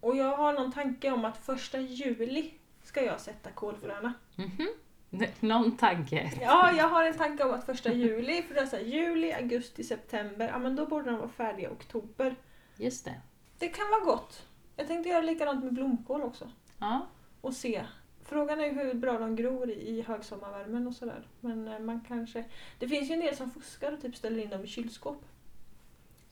Och 0.01 0.17
jag 0.17 0.37
har 0.37 0.53
någon 0.53 0.73
tanke 0.73 1.11
om 1.11 1.25
att 1.25 1.39
första 1.39 1.81
juli 1.81 2.55
ska 2.83 3.03
jag 3.05 3.21
sätta 3.21 3.51
kålfröna. 3.51 4.13
Mhm. 4.37 4.69
N- 5.11 5.25
Någon 5.41 5.77
tanke? 5.77 6.33
Ja, 6.41 6.73
jag 6.73 6.89
har 6.89 7.05
en 7.05 7.15
tanke 7.15 7.45
om 7.45 7.51
att 7.55 7.67
första 7.67 7.93
juli, 7.93 8.43
för 8.43 8.55
det 8.55 8.61
är 8.61 8.67
så 8.67 8.77
här, 8.77 8.83
juli, 8.85 9.33
augusti, 9.33 9.85
september, 9.85 10.49
ja 10.49 10.59
men 10.59 10.77
då 10.77 10.87
borde 10.87 11.11
de 11.11 11.19
vara 11.19 11.29
färdiga 11.29 11.69
i 11.69 11.73
oktober. 11.73 12.37
Just 12.77 13.05
det. 13.05 13.21
Det 13.59 13.69
kan 13.69 13.91
vara 13.91 14.01
gott. 14.05 14.47
Jag 14.77 14.87
tänkte 14.87 15.09
göra 15.09 15.21
likadant 15.23 15.65
med 15.65 15.73
blomkål 15.75 16.23
också. 16.23 16.51
Ja. 16.79 17.07
och 17.41 17.55
se. 17.55 17.85
Frågan 18.29 18.61
är 18.61 18.73
hur 18.73 18.95
bra 18.95 19.19
de 19.19 19.37
gror 19.37 19.71
i, 19.71 20.03
högsommarvärmen 20.03 20.87
och 20.87 20.95
sådär. 20.95 21.27
Men 21.41 21.69
eh, 21.69 21.79
man 21.79 22.01
kanske... 22.09 22.45
Det 22.79 22.89
finns 22.89 23.11
ju 23.11 23.15
en 23.15 23.21
del 23.21 23.37
som 23.37 23.51
fuskar 23.51 23.93
och 23.93 24.01
typ 24.03 24.17
ställer 24.17 24.43
in 24.43 24.51
dem 24.51 24.65
i 24.65 24.67
kylskåp. 24.67 25.25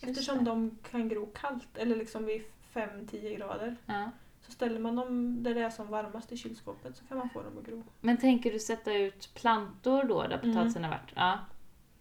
Eftersom 0.00 0.44
de 0.44 0.78
kan 0.90 1.08
gro 1.08 1.26
kallt, 1.26 1.68
eller 1.78 1.96
liksom 1.96 2.24
vid 2.24 2.42
5-10 2.74 3.36
grader. 3.36 3.76
ja. 3.86 4.10
Så 4.40 4.52
ställer 4.52 4.78
man 4.80 4.96
dem 4.96 5.42
där 5.42 5.54
det 5.54 5.60
är 5.60 5.70
som 5.70 5.86
varmast 5.88 6.32
i 6.32 6.36
kylskåpet 6.36 6.96
så 6.96 7.04
kan 7.04 7.18
man 7.18 7.30
få 7.30 7.42
dem 7.42 7.58
att 7.58 7.66
gro. 7.66 7.82
Men 8.00 8.16
tänker 8.16 8.52
du 8.52 8.58
sätta 8.58 8.94
ut 8.94 9.30
plantor 9.34 10.04
då 10.04 10.22
där 10.22 10.38
Mm. 10.38 10.40
potatisen 10.54 10.84
har 10.84 10.90
varit? 10.90 11.12
Ja. 11.14 11.38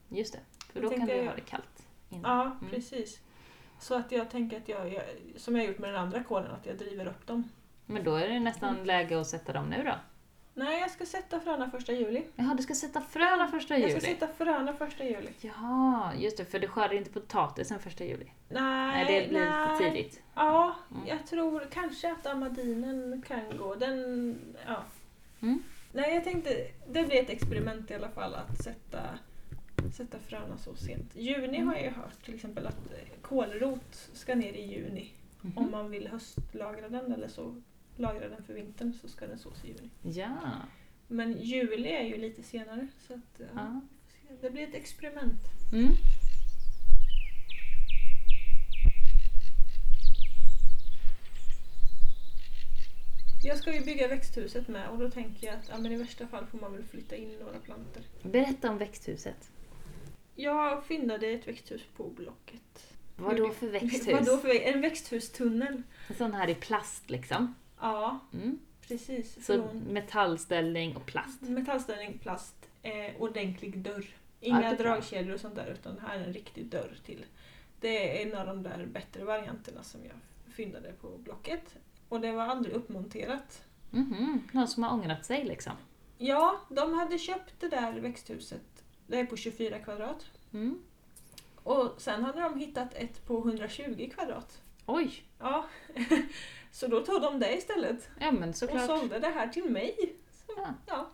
Just 0.09 0.33
det. 0.33 0.39
För 0.73 0.81
då 0.81 0.89
kan 0.89 1.05
du 1.07 1.13
jag- 1.13 1.25
ha 1.25 1.35
det 1.35 1.41
kallt. 1.41 1.87
inne. 2.09 2.21
Ja, 2.27 2.41
Mm. 2.43 2.69
precis. 2.69 3.21
Så 3.79 3.95
att 3.95 4.11
jag 4.11 4.29
tänker 4.29 4.57
att 4.57 4.69
jag, 4.69 4.93
jag, 4.93 5.03
som 5.35 5.55
jag 5.55 5.65
gjort 5.65 5.77
med 5.79 5.89
den 5.89 6.01
andra 6.01 6.23
kålen, 6.23 6.51
att 6.51 6.65
jag 6.65 6.77
driver 6.77 7.05
upp 7.07 7.27
dem. 7.27 7.43
Men 7.85 8.03
då 8.03 8.15
är 8.15 8.27
det 8.27 8.39
nästan 8.39 8.73
Mm. 8.73 8.85
läge 8.85 9.21
att 9.21 9.27
sätta 9.27 9.53
dem 9.53 9.69
nu 9.69 9.83
då. 9.83 9.93
Nej, 10.57 10.79
jag 10.79 10.91
ska 10.91 11.05
sätta 11.05 11.39
fröna 11.39 11.71
första 11.71 11.91
juli. 11.93 12.23
Jaha, 12.35 12.53
du 12.53 12.63
ska 12.63 12.73
sätta 12.75 13.01
fröna 13.01 13.47
första 13.47 13.73
Jag 13.77 13.89
juli? 13.89 14.01
ska 14.01 14.09
sätta 14.09 14.27
fröna 14.27 14.73
första 14.73 15.03
juli. 15.03 15.29
Ja, 15.41 16.11
just 16.17 16.37
det. 16.37 16.45
För 16.45 16.59
du 16.59 16.67
skördar 16.67 16.93
inte 16.93 17.09
potatisen 17.09 17.79
första 17.79 18.03
juli. 18.03 18.25
Nej, 18.49 19.05
Nej, 19.05 19.21
det 19.21 19.29
blir 19.29 19.39
nej. 19.39 19.71
lite 19.71 19.83
tidigt. 19.95 20.21
Ja, 20.35 20.75
Mm. 20.91 21.07
jag 21.07 21.27
tror 21.27 21.67
kanske 21.71 22.11
att 22.11 22.25
amadinen 22.27 23.23
kan 23.27 23.57
gå. 23.57 23.75
Den, 23.75 24.35
ja. 24.67 24.83
Mm. 25.41 25.63
Nej, 25.93 26.13
jag 26.15 26.23
tänkte, 26.23 26.49
det 26.87 27.03
blir 27.03 27.21
ett 27.21 27.29
experiment 27.29 27.91
i 27.91 27.93
alla 27.93 28.09
fall 28.09 28.35
att 28.35 28.63
sätta, 28.63 28.99
sätta 29.97 30.19
fröna 30.19 30.57
så 30.57 30.75
sent. 30.75 31.15
Juni 31.15 31.57
Mm. 31.57 31.67
har 31.67 31.75
jag 31.75 31.83
ju 31.83 31.89
hört 31.89 32.25
till 32.25 32.35
exempel 32.35 32.67
att 32.67 32.91
eh, 32.93 33.19
kålrot 33.21 34.09
ska 34.13 34.35
ner 34.35 34.53
i 34.53 34.65
juni. 34.73 35.11
Mhm. 35.41 35.57
Om 35.57 35.71
man 35.71 35.89
vill 35.91 36.07
höstlagra 36.07 36.89
den 36.89 37.11
eller 37.11 37.27
så 37.27 37.55
lagra 37.95 38.29
den 38.29 38.43
för 38.43 38.53
vintern 38.53 38.93
så 38.93 39.07
ska 39.07 39.27
den 39.27 39.39
sås 39.39 39.65
i 39.65 39.67
juni. 39.67 39.89
Ja. 40.01 40.37
Men 41.07 41.41
juli 41.41 41.89
är 41.89 42.03
ju 42.03 42.17
lite 42.17 42.43
senare 42.43 42.87
så 43.07 43.13
att, 43.13 43.37
ja, 43.37 43.45
ja. 43.55 43.81
det 44.41 44.49
blir 44.49 44.63
ett 44.63 44.75
experiment. 44.75 45.41
Mm. 45.73 45.93
Jag 53.43 53.57
ska 53.57 53.73
ju 53.73 53.81
bygga 53.81 54.07
växthuset 54.07 54.67
med 54.67 54.89
och 54.89 54.97
då 54.97 55.09
tänker 55.09 55.47
jag 55.47 55.55
att 55.55 55.69
ja, 55.69 55.77
men 55.77 55.91
i 55.91 55.95
värsta 55.95 56.27
fall 56.27 56.45
får 56.45 56.57
man 56.57 56.71
väl 56.71 56.83
flytta 56.83 57.15
in 57.15 57.37
några 57.39 57.59
plantor. 57.59 58.03
Berätta 58.21 58.69
om 58.69 58.77
växthuset. 58.77 59.51
Jag 60.35 60.85
fyndade 60.85 61.27
ett 61.27 61.47
växthus 61.47 61.81
på 61.97 62.09
Blocket. 62.09 62.95
Vad 63.15 63.37
då 63.37 63.49
för 63.49 63.67
växthus? 63.67 64.07
Vadå 64.13 64.37
för? 64.37 64.61
En 64.61 64.81
växthustunnel. 64.81 65.83
En 66.07 66.15
sån 66.15 66.33
här 66.33 66.49
i 66.49 66.55
plast 66.55 67.09
liksom. 67.09 67.55
Ja, 67.85 68.19
Mm. 68.33 68.59
precis. 68.87 69.33
Så 69.33 69.41
Från 69.41 69.77
metallställning 69.79 70.95
och 70.95 71.05
plast. 71.05 71.41
metallställning, 71.41 72.17
plast, 72.17 72.55
eh, 72.81 73.21
ordentlig 73.21 73.77
dörr. 73.77 74.05
Ja, 74.39 74.47
Inga 74.59 74.59
bra. 74.59 74.71
dragkedjor 74.77 75.33
och 75.33 75.39
sånt 75.39 75.55
där 75.55 75.67
utan 75.79 75.99
här 75.99 76.19
är 76.19 76.23
en 76.23 76.33
riktig 76.33 76.65
dörr 76.65 76.97
till. 77.05 77.25
Det 77.79 78.21
är 78.21 78.27
en 78.27 78.35
av 78.39 78.47
de 78.47 78.63
där 78.63 78.85
bättre 78.85 79.23
varianterna 79.23 79.83
som 79.83 80.01
jag 80.05 80.15
fyndade 80.53 80.91
på 81.01 81.07
Blocket. 81.17 81.75
Och 82.09 82.21
det 82.21 82.31
var 82.31 82.43
aldrig 82.43 82.75
uppmonterat. 82.75 83.63
Mhm. 83.91 84.47
Någon 84.51 84.67
som 84.67 84.83
har 84.83 84.93
ångrat 84.93 85.25
sig 85.25 85.43
liksom. 85.43 85.73
Ja, 86.17 86.59
de 86.69 86.93
hade 86.93 87.17
köpt 87.17 87.53
det 87.59 87.67
där 87.67 87.93
växthuset. 87.99 88.83
Det 89.07 89.19
är 89.19 89.25
på 89.25 89.37
24 89.37 89.79
kvadrat. 89.79 90.25
Mm. 90.53 90.79
Och 91.55 91.93
sen 91.97 92.23
hade 92.23 92.41
de 92.41 92.59
hittat 92.59 92.93
ett 92.93 93.25
på 93.27 93.37
120 93.39 94.09
kvadrat. 94.13 94.61
Oj! 94.85 95.23
Ja, 95.39 95.65
så 96.75 96.87
då 96.87 97.01
tog 97.05 97.21
de 97.21 97.39
det 97.39 97.57
istället 97.57 98.09
Ja 98.19 98.31
men 98.31 98.49
och 98.49 98.55
såklart. 98.55 98.85
sålde 98.85 99.19
det 99.19 99.27
här 99.27 99.47
till 99.47 99.69
mig. 99.69 99.95
Så, 100.47 100.53
Ja. 100.57 100.73
ja. 100.87 101.11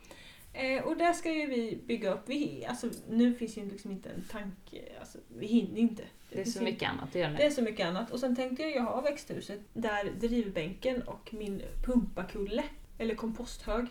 Eh, 0.54 0.84
och 0.84 0.98
där 0.98 1.14
ska 1.14 1.32
ju 1.34 1.46
vi 1.48 1.80
bygga 1.88 2.14
upp. 2.14 2.22
Vi, 2.26 2.66
alltså, 2.66 2.90
nu 3.10 3.34
finns 3.36 3.58
ju 3.58 3.70
liksom 3.70 3.92
inte 3.92 4.10
en 4.10 4.24
tanke, 4.32 4.82
alltså, 5.00 5.18
vi 5.38 5.48
hinner 5.48 5.78
inte. 5.78 6.04
Det 6.30 6.40
är 6.40 6.44
finns 6.44 6.54
så 6.56 6.60
inte- 6.60 6.72
mycket 6.72 6.90
annat 6.90 7.10
att 7.10 7.16
göra 7.16 7.30
Det 7.32 7.38
nu. 7.38 7.44
är 7.44 7.50
så 7.50 7.62
mycket 7.62 7.88
annat. 7.88 8.12
Och 8.12 8.20
sen 8.20 8.36
tänkte 8.36 8.64
jag 8.64 8.72
ju 8.72 8.80
ha 8.80 9.02
växthuset 9.02 9.60
där 9.74 10.04
drivbänken 10.20 11.02
och 11.02 11.34
min 11.34 11.62
pumpakulle, 11.86 12.64
eller 12.98 13.16
komposthög, 13.16 13.86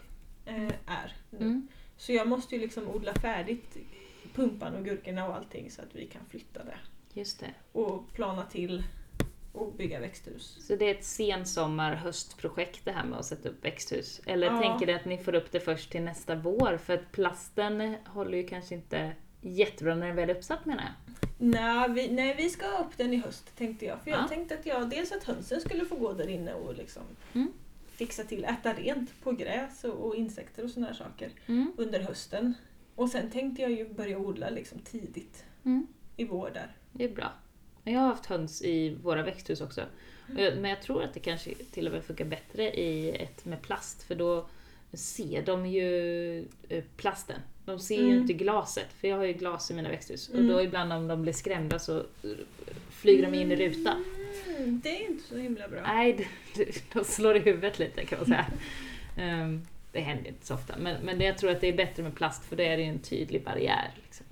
eh, 0.46 0.62
är 0.86 1.16
nu. 1.30 1.38
Mm. 1.38 1.68
Så 1.96 2.12
jag 2.12 2.28
måste 2.28 2.54
ju 2.54 2.60
liksom 2.60 2.88
odla 2.88 3.14
färdigt 3.14 3.76
pumpan 4.34 4.74
och 4.74 4.84
gurkorna 4.84 5.28
och 5.28 5.36
allting 5.36 5.70
så 5.70 5.82
att 5.82 5.94
vi 5.96 6.06
kan 6.06 6.22
flytta 6.30 6.64
det. 6.64 6.76
Just 7.14 7.40
det. 7.40 7.50
Och 7.72 8.12
plana 8.12 8.42
till 8.46 8.82
och 9.52 9.72
bygga 9.72 10.00
växthus. 10.00 10.56
Så 10.66 10.76
det 10.76 10.84
är 10.84 10.94
ett 10.94 11.04
sensommar 11.04 11.94
höstprojekt 11.94 12.80
det 12.84 12.92
här 12.92 13.04
med 13.04 13.18
att 13.18 13.26
sätta 13.26 13.48
upp 13.48 13.64
växthus? 13.64 14.20
Eller 14.26 14.46
Ja. 14.46 14.60
tänker 14.60 14.86
ni 14.86 14.92
att 14.92 15.04
ni 15.04 15.18
får 15.18 15.34
upp 15.34 15.52
det 15.52 15.60
först 15.60 15.90
till 15.90 16.02
nästa 16.02 16.34
vår? 16.34 16.76
För 16.84 16.94
att 16.94 17.12
plasten 17.12 17.94
håller 18.06 18.38
ju 18.38 18.46
kanske 18.48 18.74
inte 18.74 19.12
jättebra 19.40 19.94
när 19.94 20.06
den 20.06 20.16
väl 20.16 20.30
är 20.30 20.34
uppsatt 20.36 20.66
menar 20.66 20.82
jag. 20.82 20.92
Nej 21.38 21.88
vi, 21.90 22.08
nej, 22.12 22.34
vi 22.36 22.50
ska 22.50 22.66
ha 22.66 22.78
upp 22.84 22.96
den 22.96 23.12
i 23.12 23.16
höst 23.16 23.56
tänkte 23.56 23.86
jag. 23.86 24.00
För 24.02 24.10
jag 24.10 24.20
Ja. 24.20 24.28
tänkte 24.28 24.54
att 24.54 24.66
jag, 24.66 24.90
dels 24.90 25.12
att 25.12 25.24
hönsen 25.24 25.60
skulle 25.60 25.84
få 25.84 25.96
gå 25.96 26.12
där 26.12 26.28
inne 26.28 26.52
och 26.54 26.74
liksom 26.74 27.02
Mm. 27.34 27.52
fixa 27.92 28.24
till, 28.24 28.44
äta 28.44 28.72
rent 28.72 29.22
på 29.22 29.32
gräs 29.32 29.84
och, 29.84 30.06
och 30.06 30.16
insekter 30.16 30.64
och 30.64 30.70
här 30.84 30.94
saker 30.94 31.30
Mm. 31.46 31.72
under 31.76 32.00
hösten. 32.00 32.54
Och 32.94 33.08
sen 33.08 33.30
tänkte 33.30 33.62
jag 33.62 33.70
ju 33.70 33.88
börja 33.88 34.18
odla 34.18 34.50
liksom 34.50 34.78
tidigt 34.78 35.44
Mm. 35.64 35.86
i 36.16 36.24
vår 36.24 36.50
där. 36.54 36.76
Det 36.92 37.04
är 37.04 37.08
bra. 37.14 37.32
Jag 37.84 38.00
har 38.00 38.06
haft 38.08 38.26
höns 38.26 38.62
i 38.62 38.96
våra 39.02 39.22
växthus 39.22 39.60
också. 39.60 39.80
Men 40.34 40.64
jag 40.64 40.82
tror 40.82 41.02
att 41.02 41.14
det 41.14 41.20
kanske 41.20 41.54
till 41.54 41.86
och 41.86 41.92
med 41.92 42.04
funkar 42.04 42.24
bättre 42.24 42.70
i 42.70 43.10
ett 43.10 43.44
med 43.44 43.62
plast 43.62 44.02
för 44.02 44.14
då 44.14 44.46
ser 44.92 45.42
de 45.42 45.66
ju 45.66 46.38
eh, 46.68 46.84
plasten. 46.96 47.40
De 47.64 47.78
ser 47.80 47.96
ju 47.96 48.06
Mm. 48.06 48.18
inte 48.20 48.32
glaset, 48.32 48.86
för 49.00 49.08
jag 49.08 49.16
har 49.16 49.24
ju 49.24 49.32
glas 49.32 49.70
i 49.70 49.74
mina 49.74 49.88
växthus. 49.88 50.28
Mm. 50.30 50.40
Och 50.46 50.52
då 50.52 50.62
ibland 50.62 50.92
om 50.92 51.08
de 51.08 51.22
blir 51.22 51.32
skrämda 51.32 51.78
så 51.78 52.04
flyger 52.90 53.22
de 53.30 53.34
in 53.34 53.52
i 53.52 53.56
rutan. 53.56 54.04
Mm, 54.58 54.80
det 54.84 55.04
är 55.04 55.10
inte 55.10 55.22
så 55.28 55.36
himla 55.36 55.68
bra. 55.68 55.80
Nej, 55.82 56.28
de, 56.92 57.04
slår 57.04 57.36
i 57.36 57.40
huvudet 57.40 57.78
lite 57.78 58.04
kan 58.04 58.18
man 58.18 58.26
säga. 58.26 58.46
Ehm, 59.16 59.66
det 59.92 60.00
händer 60.00 60.28
inte 60.28 60.46
så 60.46 60.54
ofta. 60.54 60.74
Men, 60.78 61.04
men 61.04 61.20
jag 61.20 61.38
tror 61.38 61.50
att 61.50 61.60
det 61.60 61.68
är 61.68 61.72
bättre 61.76 62.02
med 62.02 62.14
plast 62.14 62.44
för 62.44 62.56
då 62.56 62.62
är 62.62 62.76
det 62.76 62.82
ju 62.82 62.88
en 62.88 62.98
tydlig 62.98 63.44
barriär. 63.44 63.90
Liksom. 64.04 64.26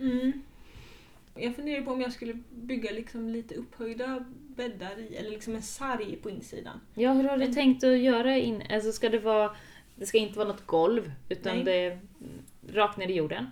Jag 1.38 1.56
funderar 1.56 1.82
på 1.82 1.90
om 1.92 2.00
jag 2.00 2.12
skulle 2.12 2.34
bygga 2.50 2.90
liksom 2.90 3.28
lite 3.28 3.54
upphöjda 3.54 4.24
bäddar 4.56 4.98
i, 4.98 5.16
eller 5.16 5.30
liksom 5.30 5.54
en 5.54 5.62
sarg 5.62 6.16
på 6.16 6.30
insidan. 6.30 6.80
Ja, 6.94 7.12
hur 7.12 7.24
har 7.24 7.38
du 7.38 7.44
Men- 7.44 7.54
tänkt 7.54 7.84
att 7.84 7.98
göra 7.98 8.36
in? 8.36 8.62
Alltså 8.70 8.92
ska 8.92 9.08
det 9.08 9.18
vara... 9.18 9.56
Det 9.96 10.06
ska 10.06 10.18
inte 10.18 10.38
vara 10.38 10.48
något 10.48 10.66
golv, 10.66 11.12
utan 11.28 11.54
Nej. 11.56 11.64
det 11.64 11.72
är 11.72 12.00
rakt 12.72 12.96
ner 12.98 13.08
i 13.08 13.14
jorden. 13.14 13.46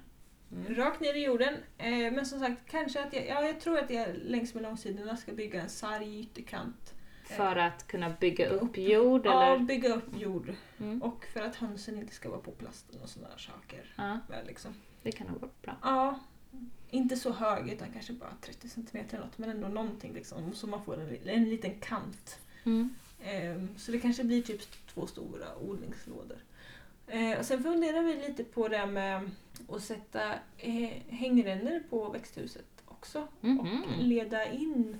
Mm. 0.53 0.75
Rakt 0.75 1.01
ner 1.01 1.15
i 1.15 1.25
jorden. 1.25 1.55
Eh, 1.79 1.89
men 2.13 2.27
som 2.27 2.41
sagt, 2.41 2.63
kanske 2.71 3.03
att 3.03 3.13
jag, 3.13 3.27
ja, 3.29 3.43
jag 3.47 3.61
tror 3.61 3.79
att 3.79 3.91
jag 3.91 4.09
längs 4.25 4.55
med 4.55 4.63
långsidorna 4.63 5.17
ska 5.17 5.33
bygga 5.33 5.63
en 5.63 5.69
sarg 5.69 6.17
i 6.17 6.21
ytterkant. 6.21 6.95
För 7.25 7.57
att 7.57 7.87
kunna 7.87 8.11
bygga 8.21 8.49
upp 8.49 8.63
upp- 8.63 8.79
jord 8.79 9.27
Ja, 9.27 9.55
eller? 9.55 9.65
bygga 9.65 9.95
upp 9.95 10.21
jord. 10.21 10.53
Mm. 10.81 11.03
Och 11.03 11.25
för 11.33 11.41
att 11.41 11.57
hönsen 11.57 11.99
inte 11.99 12.15
ska 12.15 12.29
vara 12.31 12.41
på 12.41 12.51
plasten 12.51 13.01
och 13.03 13.09
sådana 13.09 13.39
saker. 13.39 13.95
Ja, 13.97 14.19
Väl, 14.31 14.47
liksom. 14.47 14.75
det 15.03 15.13
kan 15.13 15.27
nog 15.27 15.41
vara 15.41 15.51
bra. 15.63 15.77
Ja, 15.83 16.21
inte 16.91 17.17
så 17.17 17.33
hög 17.33 17.69
utan 17.69 17.93
kanske 17.93 18.13
bara 18.13 18.33
30 18.41 18.69
cm 18.69 18.87
eller 19.11 19.21
något 19.21 19.39
men 19.39 19.51
ändå 19.51 19.69
någonting 19.69 20.13
liksom 20.13 20.55
så 20.55 20.67
man 20.67 20.85
får 20.85 21.01
en, 21.01 21.29
en 21.29 21.45
liten 21.45 21.81
kant 21.81 22.39
Mm. 22.67 22.95
Ehm, 23.25 23.69
Så 23.77 23.93
det 23.93 23.99
kanske 23.99 24.25
blir 24.25 24.43
typ 24.43 24.87
två 24.95 25.07
stora 25.07 25.57
odlingslådor. 25.57 26.39
Eh, 27.07 27.39
och 27.39 27.45
sen 27.45 27.63
funderar 27.63 28.03
vi 28.03 28.15
lite 28.15 28.45
på 28.45 28.69
det 28.69 28.77
här 28.77 28.87
med 28.87 29.31
att 29.69 29.83
sätta 29.83 30.35
hängrännor 31.09 31.83
på 31.91 32.11
växthuset 32.11 32.67
också. 32.85 33.29
Mhm. 33.41 33.59
Och 33.83 34.03
leda 34.03 34.51
in 34.53 34.97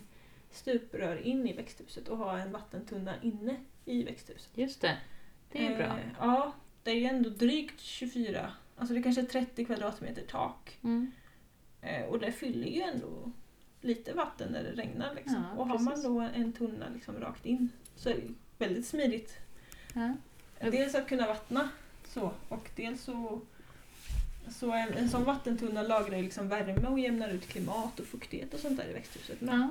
stuprör 0.51 1.17
in 1.27 1.49
i 1.49 1.53
växthuset 1.53 2.09
och 2.09 2.19
ha 2.19 2.39
en 2.39 2.53
vattentunna 2.53 3.15
inne 3.23 3.57
i 3.85 4.03
växthuset. 4.03 4.51
Just 4.55 4.81
det. 4.81 4.97
Det 5.53 5.67
är 5.67 5.77
bra. 5.77 5.87
Eh, 5.87 6.13
ja, 6.19 6.53
det 6.83 6.91
är 6.91 6.95
ju 6.95 7.05
ändå 7.05 7.31
drygt 7.31 7.81
24, 7.81 8.53
alltså 8.77 8.95
det 8.95 9.03
kanske 9.03 9.23
är 9.23 9.27
30 9.27 9.65
kvadratmeter 9.65 10.23
tak. 10.29 10.79
Mm. 10.83 11.13
Eh, 11.87 12.05
och 12.05 12.19
det 12.19 12.33
fyller 12.33 12.67
ju 12.69 12.81
ändå 12.81 13.31
lite 13.81 14.13
vatten 14.13 14.53
när 14.53 14.63
det 14.63 14.73
regnar. 14.73 15.15
Liksom. 15.15 15.45
Ja, 15.53 15.59
och 15.63 15.69
har 15.69 15.79
man 15.79 16.03
då 16.03 16.21
en 16.21 16.53
tunna 16.53 16.87
liksom 16.95 17.21
rakt 17.21 17.47
in 17.47 17.69
så 17.97 18.09
är 18.09 18.15
det 18.15 18.23
väldigt 18.59 18.87
smidigt. 18.87 19.37
Ja. 19.95 20.13
Dels 20.71 20.95
att 20.95 21.09
kunna 21.09 21.27
vattna 21.27 21.69
så 22.09 22.31
och 22.49 22.71
dels 22.77 23.03
så, 23.03 23.41
så 24.51 24.73
en, 24.73 24.93
en 24.93 25.09
sån 25.09 25.25
vattentunna 25.25 25.83
lagrar 25.83 26.23
liksom 26.23 26.49
värme 26.49 26.89
och 26.89 26.99
jämnar 26.99 27.29
ut 27.29 27.47
klimat 27.49 28.01
och 28.01 28.07
fuktighet 28.07 28.55
och 28.55 28.61
sånt 28.61 28.77
där 28.77 28.89
i 28.91 28.93
växthuset. 28.93 29.41
med. 29.41 29.55
Ja. 29.55 29.69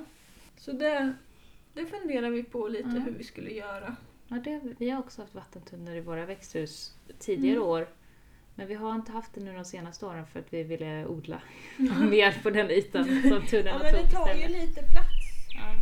Så 0.58 0.72
det, 0.72 1.12
det 1.74 1.86
funderar 1.86 2.30
vi 2.30 2.42
på 2.42 2.68
lite 2.68 2.88
hur 2.88 3.12
vi 3.12 3.24
skulle 3.24 3.50
göra. 3.50 3.96
Ja, 4.28 4.36
det, 4.36 4.60
vi 4.78 4.90
har 4.90 5.00
också 5.00 5.22
haft 5.22 5.34
vattentunnor 5.34 5.94
i 5.94 6.00
våra 6.00 6.26
växthus 6.26 6.94
tidigare 7.18 7.56
Mm. 7.56 7.68
år. 7.68 7.88
Men 8.58 8.66
vi 8.66 8.74
har 8.74 8.94
inte 8.94 9.12
haft 9.12 9.34
det 9.34 9.40
nu 9.40 9.52
de 9.52 9.64
senaste 9.64 10.06
åren 10.06 10.26
för 10.26 10.40
att 10.40 10.52
vi 10.52 10.62
ville 10.62 11.06
odla 11.06 11.42
mer 12.10 12.42
på 12.42 12.50
den 12.50 12.70
ytan 12.70 13.04
som 13.22 13.30
Ja 13.30 13.40
tunnorna 13.50 13.78
men 13.78 13.94
det 13.94 14.10
tar 14.10 14.34
ju 14.34 14.40
istället. 14.40 14.68
lite 14.68 14.82
plats. 14.82 15.26
Ja. 15.54 15.74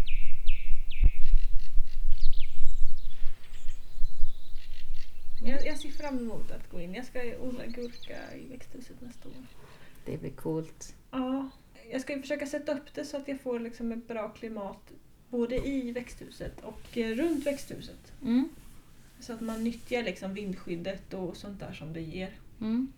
Jag, 5.47 5.67
jag 5.67 5.79
ser 5.79 5.89
fram 5.89 6.19
emot 6.19 6.51
att 6.51 6.71
gå 6.71 6.81
in. 6.81 6.95
Jag 6.95 7.05
ska 7.07 7.21
odla 7.41 7.67
gurka 7.67 8.35
i 8.35 8.49
växthuset 8.51 9.01
nästa 9.01 9.29
år. 9.29 9.35
Det 10.05 10.21
blir 10.21 10.31
coolt. 10.31 10.95
Ja, 11.11 11.51
jag 11.91 12.01
ska 12.01 12.13
ju 12.17 12.21
försöka 12.21 12.47
sätta 12.47 12.73
upp 12.73 12.95
det 12.95 13.05
så 13.05 13.17
att 13.17 13.29
jag 13.29 13.41
får 13.41 13.61
liksom 13.61 13.93
ett 13.93 14.09
bra 14.09 14.29
klimat 14.29 14.93
både 15.29 15.57
i 15.69 15.93
växthuset 15.93 16.61
och 16.61 16.97
runt 16.97 17.47
växthuset. 17.47 18.13
Mm. 18.23 18.49
Så 19.21 19.33
att 19.33 19.41
man 19.41 19.65
nyttjar 19.65 20.03
liksom 20.03 20.35
vindskyddet 20.35 21.15
och 21.15 21.37
sånt 21.37 21.61
där 21.61 21.73
som 21.73 21.93
det 21.93 22.01
ger. 22.01 22.31
Mm. 22.65 22.93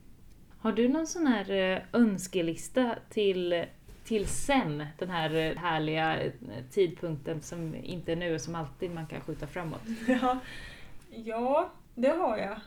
Har 0.59 0.72
du 0.72 0.88
någon 0.88 1.07
sån 1.07 1.26
här 1.26 1.50
eh, 1.50 1.83
önskelista 1.92 2.94
till, 3.11 3.64
till 4.05 4.26
sen? 4.26 4.87
Den 4.98 5.11
här 5.11 5.35
eh, 5.35 5.57
härliga 5.57 6.20
eh, 6.22 6.33
tidpunkten 6.70 7.42
som 7.42 7.74
inte 7.74 8.12
är 8.12 8.16
nu 8.16 8.35
och 8.35 8.40
som 8.40 8.55
alltid 8.55 8.90
man 8.90 9.07
kan 9.07 9.20
skjuta 9.20 9.46
framåt. 9.46 9.81
Ja, 10.09 10.38
ja 11.11 11.70
det 11.94 12.09
har 12.09 12.37
jag. 12.37 12.61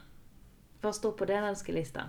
Vad 0.82 0.96
står 0.96 1.12
på 1.12 1.26
den 1.26 1.44
önskelistan? 1.44 2.08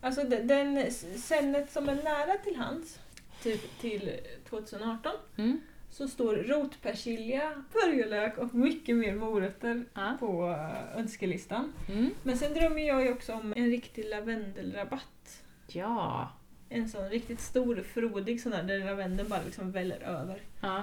Alltså 0.00 0.24
de- 0.24 0.40
den 0.42 0.76
s- 0.76 1.26
sennet 1.28 1.72
som 1.72 1.88
är 1.88 1.94
nära 1.94 2.38
till 2.44 2.56
hands, 2.56 3.00
typ 3.42 3.78
till 3.80 4.10
2018, 4.50 5.12
Mm. 5.36 5.60
Så 5.94 6.08
står 6.08 6.34
rotpersilja, 6.36 7.52
purjolök 7.72 8.38
och 8.38 8.54
mycket 8.54 8.96
mer 8.96 9.14
morötter 9.14 9.84
Ja. 9.94 10.16
på 10.20 10.50
eh, 10.50 10.98
önskelistan. 10.98 11.72
Mm. 11.88 12.10
Men 12.22 12.38
sen 12.38 12.54
drömmer 12.54 12.82
jag 12.88 13.02
ju 13.02 13.12
också 13.12 13.32
om 13.32 13.52
en 13.56 13.66
riktig 13.70 14.04
lavendelrabatt. 14.10 15.42
Ja. 15.68 16.28
En 16.68 16.88
sån 16.88 17.08
riktigt 17.10 17.40
stor, 17.40 17.76
frodig 17.82 18.40
sån 18.42 18.52
där, 18.52 18.62
där 18.62 18.78
lavendeln 18.84 19.28
bara 19.28 19.42
liksom 19.44 19.70
väller 19.72 20.00
över. 20.00 20.42
ja. 20.60 20.82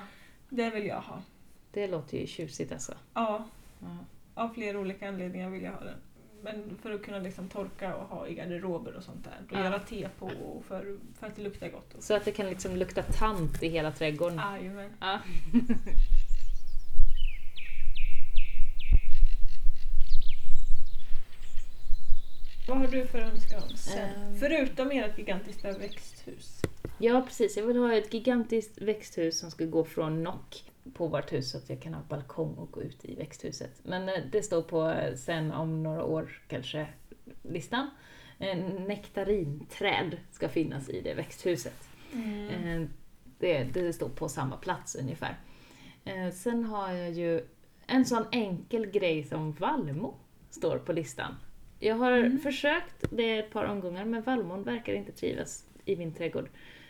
Det 0.50 0.70
vill 0.70 0.86
jag 0.86 1.02
ha. 1.02 1.22
Det 1.72 1.88
låter 1.88 2.18
ju 2.18 2.28
tjusigt 2.28 2.72
alltså. 2.72 2.94
Ja, 3.14 3.46
Ja. 3.80 3.98
av 4.44 4.50
flera 4.50 4.80
olika 4.80 5.08
anledningar 5.08 5.50
vill 5.50 5.64
jag 5.64 5.72
ha 5.72 5.84
den. 5.84 5.98
Men 6.44 6.78
för 6.82 6.92
att 6.94 7.02
kunna 7.02 7.20
liksom 7.20 7.48
torka 7.50 7.96
och 7.96 8.08
ha 8.18 8.28
i 8.28 8.34
garderober 8.36 8.96
och 8.96 9.04
sånt 9.04 9.24
där. 9.24 9.38
Och 9.48 9.54
Ja. 9.54 9.64
göra 9.64 9.80
te 9.80 10.10
på 10.20 10.26
och 10.26 10.66
för, 10.66 10.98
för 11.20 11.28
att 11.28 11.36
det 11.36 11.42
luktar 11.42 11.68
gott. 11.70 11.96
Så 12.00 12.14
att 12.16 12.26
det 12.26 12.32
kan 12.32 12.46
liksom 12.50 12.76
lukta 12.76 13.04
tant 13.04 13.64
i 13.64 13.68
hela 13.70 13.92
trädgården. 13.92 14.38
Jajamän. 14.38 14.90
Ja. 15.00 15.20
Vad 22.68 22.78
har 22.78 22.88
du 22.88 23.06
för 23.08 23.20
önskan 23.20 23.62
sen? 23.76 24.10
Ehm. 24.10 24.40
Förutom 24.40 24.92
ert 24.92 25.18
gigantiska 25.18 25.72
växthus. 25.72 26.62
Ja, 26.98 27.22
precis. 27.28 27.58
Jag 27.58 27.66
vill 27.66 27.78
ha 27.78 27.94
ett 27.94 28.14
gigantiskt 28.14 28.82
växthus 28.82 29.40
som 29.40 29.52
ska 29.52 29.66
gå 29.66 29.84
från 29.86 30.24
nock 30.24 30.64
på 30.94 31.08
vårt 31.08 31.34
hus 31.34 31.52
så 31.52 31.58
att 31.58 31.70
jag 31.70 31.82
kan 31.82 31.94
ha 31.94 32.02
balkong 32.10 32.54
och 32.56 32.72
gå 32.72 32.82
ut 32.84 33.06
i 33.06 33.16
växthuset. 33.16 33.72
Men 33.84 34.10
eh, 34.10 34.16
det 34.32 34.44
står 34.44 34.62
på 34.62 34.90
eh, 34.90 35.16
sen 35.16 35.52
om 35.52 35.84
några 35.84 36.04
år 36.04 36.42
kanske 36.48 36.88
listan. 37.44 37.90
En 38.38 38.60
nektarinträd 38.88 40.18
ska 40.32 40.50
finnas 40.50 40.90
i 40.90 41.02
det 41.02 41.14
växthuset. 41.14 41.90
Mm. 42.14 42.50
Eh, 42.84 42.88
Det, 43.40 43.64
det 43.64 43.94
står 43.94 44.10
på 44.10 44.30
samma 44.30 44.58
plats 44.58 44.96
ungefär. 44.96 45.38
Eh, 46.06 46.32
Sen 46.32 46.64
har 46.64 46.92
jag 46.94 47.12
ju 47.12 47.46
en 47.88 48.06
sån 48.06 48.24
enkel 48.32 48.86
grej 48.86 49.24
som 49.24 49.52
vallmo 49.52 50.16
står 50.50 50.78
på 50.78 50.94
listan. 50.94 51.36
Jag 51.80 51.96
har 51.96 52.12
Mm. 52.12 52.40
försökt 52.40 53.06
det 53.12 53.40
ett 53.40 53.52
par 53.52 53.66
omgångar 53.66 54.06
men 54.06 54.22
vallmon 54.22 54.64
verkar 54.64 54.94
inte 54.94 55.12
trivas 55.12 55.66
i 55.86 55.96
min 55.96 56.14
trädgård. 56.14 56.50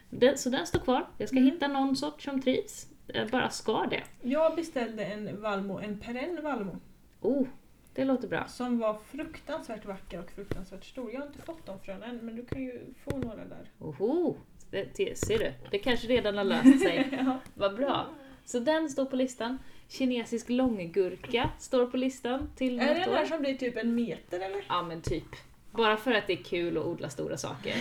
Den, 0.10 0.38
så 0.38 0.50
den 0.50 0.68
står 0.68 0.80
kvar. 0.80 1.08
Jag 1.18 1.28
ska 1.30 1.38
Mm. 1.38 1.52
hitta 1.52 1.68
någon 1.68 1.96
sort 1.96 2.22
som 2.22 2.42
trivs. 2.42 2.88
Jag 3.14 3.30
bara 3.30 3.50
ska 3.50 3.86
det. 3.86 4.04
Jag 4.22 4.56
beställde 4.56 5.06
en 5.06 5.42
valmo, 5.42 5.80
en 5.80 6.00
perenn 6.00 6.40
valmo. 6.44 6.80
Oh, 7.22 7.48
det 7.94 8.06
låter 8.06 8.28
bra. 8.28 8.48
Som 8.48 8.80
var 8.80 8.98
fruktansvärt 9.12 9.86
vacker 9.86 10.20
och 10.20 10.32
fruktansvärt 10.32 10.86
stor. 10.86 11.12
Jag 11.12 11.20
har 11.20 11.28
inte 11.28 11.42
fått 11.42 11.66
de 11.66 11.80
fröna 11.80 12.06
än 12.06 12.18
men 12.18 12.36
du 12.36 12.46
kan 12.46 12.62
ju 12.64 12.80
få 13.04 13.18
några 13.18 13.46
där. 13.46 13.70
Oho, 13.80 14.36
det, 14.70 14.88
det, 14.96 15.20
ser 15.20 15.40
du? 15.40 15.54
Det 15.72 15.80
kanske 15.80 16.08
redan 16.08 16.38
har 16.38 16.44
löst 16.44 16.82
sig. 16.82 17.10
ja. 17.26 17.40
Vad 17.54 17.76
bra. 17.76 18.08
Så 18.46 18.60
den 18.60 18.90
står 18.90 19.06
på 19.06 19.16
listan. 19.16 19.58
Kinesisk 19.88 20.50
långgurka 20.50 21.50
står 21.60 21.86
på 21.86 21.98
listan 21.98 22.50
till 22.56 22.80
Är 22.80 22.94
det 22.94 23.00
den 23.00 23.10
där 23.10 23.26
som 23.26 23.42
blir 23.42 23.58
typ 23.58 23.78
en 23.78 23.96
meter 23.96 24.40
eller? 24.40 24.66
Ja 24.70 24.84
men 24.84 25.02
typ. 25.02 25.36
Bara 25.72 25.98
för 25.98 26.12
att 26.14 26.28
det 26.28 26.34
är 26.34 26.44
kul 26.44 26.78
att 26.78 26.86
odla 26.86 27.10
stora 27.10 27.38
saker. 27.38 27.74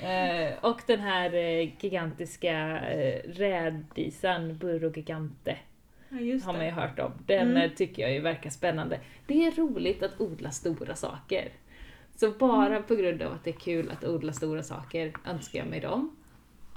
eh, 0.02 0.64
och 0.64 0.80
den 0.86 1.00
här 1.00 1.34
eh, 1.34 1.70
gigantiska 1.84 2.80
eh, 2.90 3.22
rädisan, 3.30 4.56
Burro 4.58 4.92
Gigante, 4.96 5.56
Ja 6.08 6.18
har 6.44 6.52
man 6.52 6.64
ju 6.64 6.70
hört 6.70 6.98
om. 6.98 7.12
Den 7.26 7.48
Mm. 7.50 7.56
eh, 7.62 7.70
tycker 7.70 8.02
jag 8.02 8.12
ju 8.12 8.20
verkar 8.20 8.50
spännande. 8.50 9.00
Det 9.26 9.46
är 9.46 9.52
roligt 9.52 10.02
att 10.02 10.20
odla 10.20 10.50
stora 10.50 10.94
saker. 10.96 11.48
Så 12.16 12.30
bara 12.30 12.66
Mm. 12.66 12.82
på 12.82 12.94
grund 12.94 13.22
av 13.22 13.32
att 13.32 13.44
det 13.44 13.50
är 13.50 13.60
kul 13.60 13.90
att 13.90 14.04
odla 14.04 14.32
stora 14.32 14.62
saker 14.62 15.12
önskar 15.26 15.58
jag 15.58 15.68
mig 15.68 15.80
dem. 15.80 16.16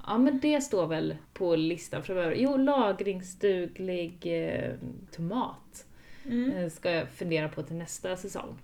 Ja 0.07 0.17
men 0.17 0.39
det 0.39 0.61
står 0.61 0.87
väl 0.87 1.15
på 1.33 1.55
listan 1.55 2.03
framöver. 2.03 2.35
Jo, 2.35 2.57
lagringsduglig 2.57 4.17
eh, 4.25 4.73
tomat 5.11 5.85
Mm. 6.25 6.51
eh, 6.51 6.69
ska 6.69 6.91
jag 6.91 7.09
fundera 7.09 7.49
på 7.49 7.63
till 7.63 7.75
nästa 7.75 8.15
säsong. 8.17 8.57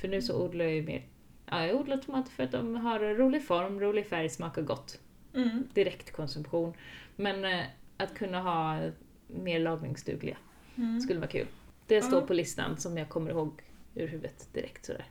För 0.00 0.08
nu 0.08 0.22
så 0.22 0.44
odlar 0.44 0.64
jag 0.64 0.74
ju 0.74 0.82
mer 0.82 1.02
Ja, 1.50 1.66
jag 1.66 1.76
odlar 1.80 1.96
tomater 1.96 2.30
för 2.30 2.42
att 2.42 2.52
de 2.52 2.74
har 2.76 2.98
rolig 3.00 3.46
form, 3.46 3.80
rolig 3.80 4.06
färg, 4.06 4.28
smakar 4.28 4.62
gott. 4.62 5.00
Mm. 5.34 5.68
Direktkonsumtion. 5.74 6.74
Men 7.16 7.44
eh, 7.44 7.64
att 7.96 8.14
kunna 8.14 8.40
ha 8.40 8.90
mer 9.26 9.58
lagringsdugliga 9.60 10.36
Mm. 10.76 11.00
skulle 11.00 11.18
vara 11.20 11.30
kul. 11.30 11.46
Det 11.86 12.02
står 12.02 12.20
på 12.20 12.34
listan 12.34 12.76
som 12.76 12.98
jag 12.98 13.08
kommer 13.08 13.30
ihåg 13.30 13.62
ur 13.94 14.06
huvudet 14.08 14.48
direkt 14.52 14.84
sådär. 14.86 15.04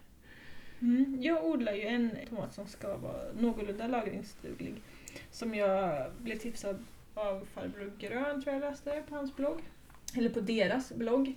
Mm. 0.82 1.18
Jag 1.22 1.46
odlar 1.46 1.74
ju 1.74 1.82
en 1.82 2.12
tomat 2.30 2.54
som 2.54 2.68
ska 2.68 2.98
vara 2.98 3.22
någorlunda 3.40 3.88
lagringsduglig. 3.88 4.76
Som 5.32 5.56
jag 5.56 6.12
blev 6.22 6.38
tipsad 6.38 6.86
av 7.14 7.46
farbror 7.54 7.92
Grön, 8.00 8.42
tror 8.42 8.54
jag 8.54 8.62
läste 8.62 8.96
det, 8.96 9.02
på 9.02 9.16
hans 9.16 9.36
blogg. 9.36 9.62
Eller 10.18 10.30
på 10.30 10.40
deras 10.40 10.94
blogg. 10.94 11.36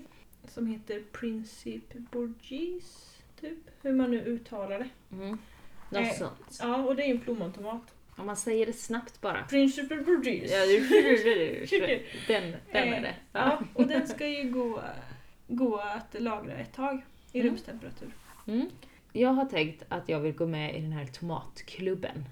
Som 0.49 0.67
heter 0.67 1.03
Principe 1.13 1.99
Bourgeois, 2.13 3.10
typ. 3.41 3.59
Hur 3.83 3.93
man 3.93 4.11
nu 4.11 4.21
uttalar 4.25 4.79
det. 4.79 4.89
Mm. 5.17 5.39
Något 5.91 6.03
Eh, 6.03 6.13
sånt. 6.13 6.59
Ja, 6.63 6.77
och 6.77 6.97
det 6.97 7.03
är 7.03 7.11
en 7.11 7.21
plommontomat. 7.21 7.83
Om 8.17 8.27
man 8.27 8.37
säger 8.37 8.67
det 8.67 8.73
snabbt 8.73 9.21
bara. 9.21 9.43
Principe 9.45 9.97
Bourgeois. 9.97 10.51
Ja, 10.53 10.59
den, 12.29 12.55
den 12.73 12.89
är 12.95 13.01
det. 13.01 13.15
Ja, 13.33 13.63
och 13.75 13.87
den 13.87 14.09
ska 14.09 14.27
ju 14.29 14.51
gå, 14.51 14.81
gå 15.49 15.77
att 15.77 16.17
lagra 16.21 16.53
ett 16.55 16.73
tag 16.73 17.03
i 17.33 17.41
Mm. 17.41 17.51
rumstemperatur. 17.53 18.11
Mm. 18.47 18.67
Jag 19.13 19.31
har 19.31 19.45
tänkt 19.45 19.83
att 19.89 20.09
jag 20.09 20.21
vill 20.21 20.33
gå 20.35 20.47
med 20.47 20.77
i 20.77 20.81
den 20.81 20.93
här 20.93 21.07
tomatklubben. 21.07 22.25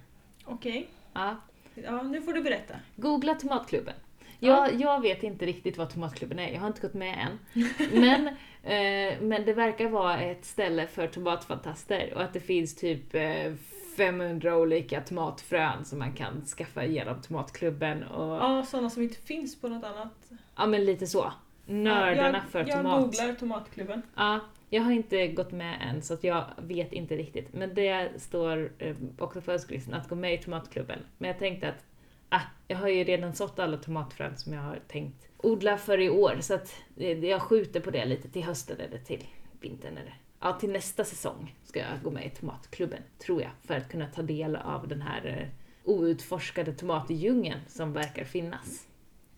Okej. 0.45 0.89
Ja, 1.13 1.37
Ja, 1.75 2.03
nu 2.03 2.23
får 2.23 2.33
du 2.33 2.43
berätta. 2.43 2.75
Googla 2.97 3.35
Tomatklubben. 3.35 3.95
Ja. 4.41 4.69
Jag, 4.69 4.81
jag 4.81 5.03
vet 5.03 5.23
inte 5.23 5.47
riktigt 5.47 5.79
vad 5.79 5.91
Tomatklubben 5.91 6.39
är, 6.39 6.53
jag 6.53 6.61
har 6.61 6.67
inte 6.67 6.81
gått 6.81 6.95
med 6.95 7.29
än. 7.29 7.65
Men, 8.01 8.27
eh, 8.63 9.21
men 9.21 9.45
det 9.45 9.53
verkar 9.53 9.89
vara 9.89 10.21
ett 10.21 10.45
ställe 10.45 10.87
för 10.87 11.07
tomatfantaster 11.07 12.13
och 12.15 12.23
att 12.23 12.33
det 12.33 12.41
finns 12.41 12.77
typ 12.77 13.15
eh, 13.15 13.53
500 13.99 14.57
olika 14.57 15.01
tomatfrön 15.01 15.85
som 15.85 15.99
man 15.99 16.13
kan 16.13 16.45
skaffa 16.45 16.85
genom 16.85 17.23
Tomatklubben. 17.23 18.03
Och, 18.03 18.35
ja. 18.35 18.57
Ja, 18.57 18.65
sådana 18.65 18.91
som 18.91 19.03
inte 19.03 19.17
finns 19.17 19.61
på 19.61 19.69
något 19.69 19.85
annat. 19.85 20.71
men 20.71 20.85
lite 20.85 21.07
så. 21.07 21.33
nördarna 21.67 22.39
jag, 22.39 22.51
för 22.51 22.59
jag 22.59 22.77
tomat. 22.77 23.03
googlar 23.03 23.35
Tomatklubben. 23.35 24.03
Ja, 24.17 24.41
jag 24.71 24.83
har 24.83 24.93
inte 24.93 25.27
gått 25.27 25.53
med 25.53 25.79
än 25.91 26.03
så 26.03 26.15
att 26.15 26.25
jag 26.25 26.45
vet 26.57 26.93
inte 26.93 27.17
riktigt. 27.17 27.53
Men 27.53 27.75
det 27.75 28.23
står 28.23 28.73
eh, 28.79 28.97
också 29.19 29.41
på 29.41 29.53
önskelistan 29.53 29.95
att 29.95 30.09
gå 30.09 30.15
med 30.15 30.35
i 30.35 30.39
tomatklubben. 30.39 30.99
Men 31.19 31.29
jag 31.29 31.39
tänkte 31.39 31.69
att 31.69 31.85
ah, 32.29 32.41
jag 32.69 32.77
har 32.77 32.89
ju 32.89 33.05
redan 33.05 33.35
sått 33.35 33.59
alla 33.59 33.77
tomatfrön 33.77 34.37
som 34.37 34.53
jag 34.53 34.63
har 34.63 34.81
tänkt 34.89 35.29
odla 35.37 35.79
för 35.79 36.01
i 36.01 36.11
år. 36.11 36.37
Så 36.41 36.55
att 36.55 36.75
eh, 36.97 37.25
jag 37.25 37.43
skjuter 37.43 37.81
på 37.81 37.91
det 37.91 38.05
lite 38.05 38.29
till 38.29 38.45
hösten 38.45 38.81
eller 38.81 38.99
till 38.99 39.27
vintern 39.61 39.97
eller 39.97 40.21
ja, 40.41 40.53
till 40.53 40.73
nästa 40.73 41.05
säsong 41.05 41.57
ska 41.65 41.79
jag 41.79 42.03
gå 42.03 42.11
med 42.11 42.27
i 42.27 42.31
tomatklubben, 42.31 43.03
tror 43.19 43.43
jag. 43.43 43.51
För 43.65 43.75
att 43.75 43.91
kunna 43.91 44.07
ta 44.07 44.23
del 44.23 44.57
av 44.57 44.89
den 44.89 45.03
här 45.03 45.27
eh, 45.27 45.49
outforskade 45.85 46.73
tomatdjungeln 46.73 47.61
som 47.69 47.93
verkar 47.93 48.25
finnas. 48.25 48.89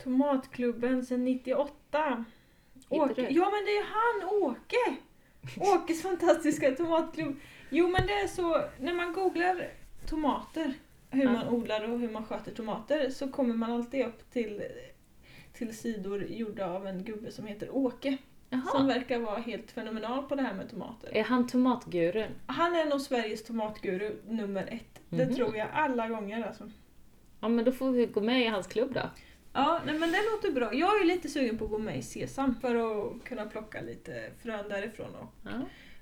Tomatklubben 0.02 1.06
sedan 1.06 1.24
98. 1.24 2.24
Åke. 2.88 3.26
Ja 3.30 3.50
men 3.50 3.64
det 3.64 3.76
är 3.76 3.84
han, 3.84 4.28
Åke! 4.42 4.96
Åkes 5.56 6.02
fantastiska 6.02 6.70
tomatklubb. 6.70 7.36
Jo 7.70 7.88
men 7.88 8.06
det 8.06 8.12
är 8.12 8.26
så, 8.26 8.64
när 8.78 8.94
man 8.94 9.12
googlar 9.12 9.70
tomater, 10.06 10.74
hur 11.10 11.24
man 11.24 11.48
odlar 11.48 11.88
och 11.92 11.98
hur 11.98 12.10
man 12.10 12.24
sköter 12.24 12.52
tomater, 12.52 13.10
så 13.10 13.28
kommer 13.28 13.54
man 13.54 13.72
alltid 13.72 14.06
upp 14.06 14.30
till, 14.30 14.62
till 15.52 15.76
sidor 15.76 16.24
gjorda 16.24 16.66
av 16.70 16.86
en 16.86 17.04
gubbe 17.04 17.30
som 17.32 17.46
heter 17.46 17.74
Åke. 17.76 18.16
Som 18.50 18.62
Jaha, 18.66 18.86
verkar 18.86 19.18
vara 19.18 19.38
helt 19.38 19.70
fenomenal 19.70 20.22
på 20.22 20.34
det 20.34 20.42
här 20.42 20.54
med 20.54 20.70
tomater. 20.70 21.10
är 21.16 21.24
han 21.24 21.46
tomatgurun? 21.46 22.30
Han 22.46 22.74
är 22.76 22.84
nog 22.84 23.00
Sveriges 23.00 23.44
tomatguru 23.44 24.16
nummer 24.28 24.62
ett. 24.72 25.00
Det 25.08 25.26
Mhm. 25.26 25.34
tror 25.34 25.56
jag 25.56 25.68
alla 25.72 26.08
gånger 26.08 26.46
alltså. 26.46 26.70
Ja 27.40 27.48
men 27.48 27.64
då 27.64 27.72
får 27.72 27.90
vi 27.90 28.06
gå 28.06 28.20
med 28.20 28.42
i 28.42 28.46
hans 28.46 28.66
klubb 28.66 28.94
då. 28.94 29.10
Ja, 29.52 29.80
nej, 29.86 29.98
men 29.98 30.10
det 30.12 30.18
låter 30.32 30.52
bra. 30.52 30.74
Jag 30.74 31.00
är 31.00 31.04
lite 31.04 31.28
sugen 31.28 31.58
på 31.58 31.64
att 31.64 31.70
gå 31.70 31.78
med 31.78 31.98
i 31.98 32.02
Sesam 32.02 32.54
för 32.60 32.74
att 32.74 33.24
kunna 33.24 33.46
plocka 33.46 33.80
lite 33.80 34.30
frön 34.42 34.68
därifrån. 34.68 35.14
Och, 35.14 35.32
Ja. 35.44 35.50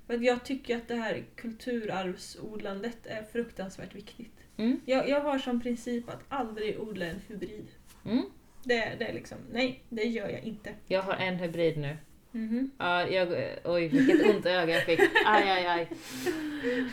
för 0.07 0.17
jag 0.23 0.43
tycker 0.45 0.77
att 0.77 0.87
det 0.87 0.95
här 0.95 1.23
kulturarvsodlandet 1.35 3.05
är 3.05 3.23
fruktansvärt 3.23 3.95
viktigt. 3.95 4.33
Mm. 4.59 4.79
Jag, 4.85 5.09
jag 5.09 5.21
har 5.21 5.37
som 5.39 5.61
princip 5.61 6.09
att 6.09 6.21
aldrig 6.29 6.79
odla 6.79 7.05
en 7.05 7.21
hybrid. 7.27 7.67
Mm. 8.05 8.23
Det, 8.63 8.95
det 8.99 9.05
är 9.05 9.13
liksom, 9.13 9.37
nej, 9.51 9.83
det 9.89 10.03
gör 10.03 10.29
jag 10.29 10.43
inte. 10.43 10.69
Jag 10.87 11.01
har 11.01 11.13
en 11.13 11.35
hybrid 11.35 11.77
nu. 11.77 11.97
Mhm. 12.31 12.71
Ja, 12.77 13.07
jag, 13.07 13.27
oj 13.63 13.87
vilket 13.87 14.29
ont 14.35 14.45
öga 14.45 14.73
jag 14.73 14.83
fick. 14.83 14.99
Aj, 15.25 15.49
aj, 15.49 15.65
aj. 15.67 15.87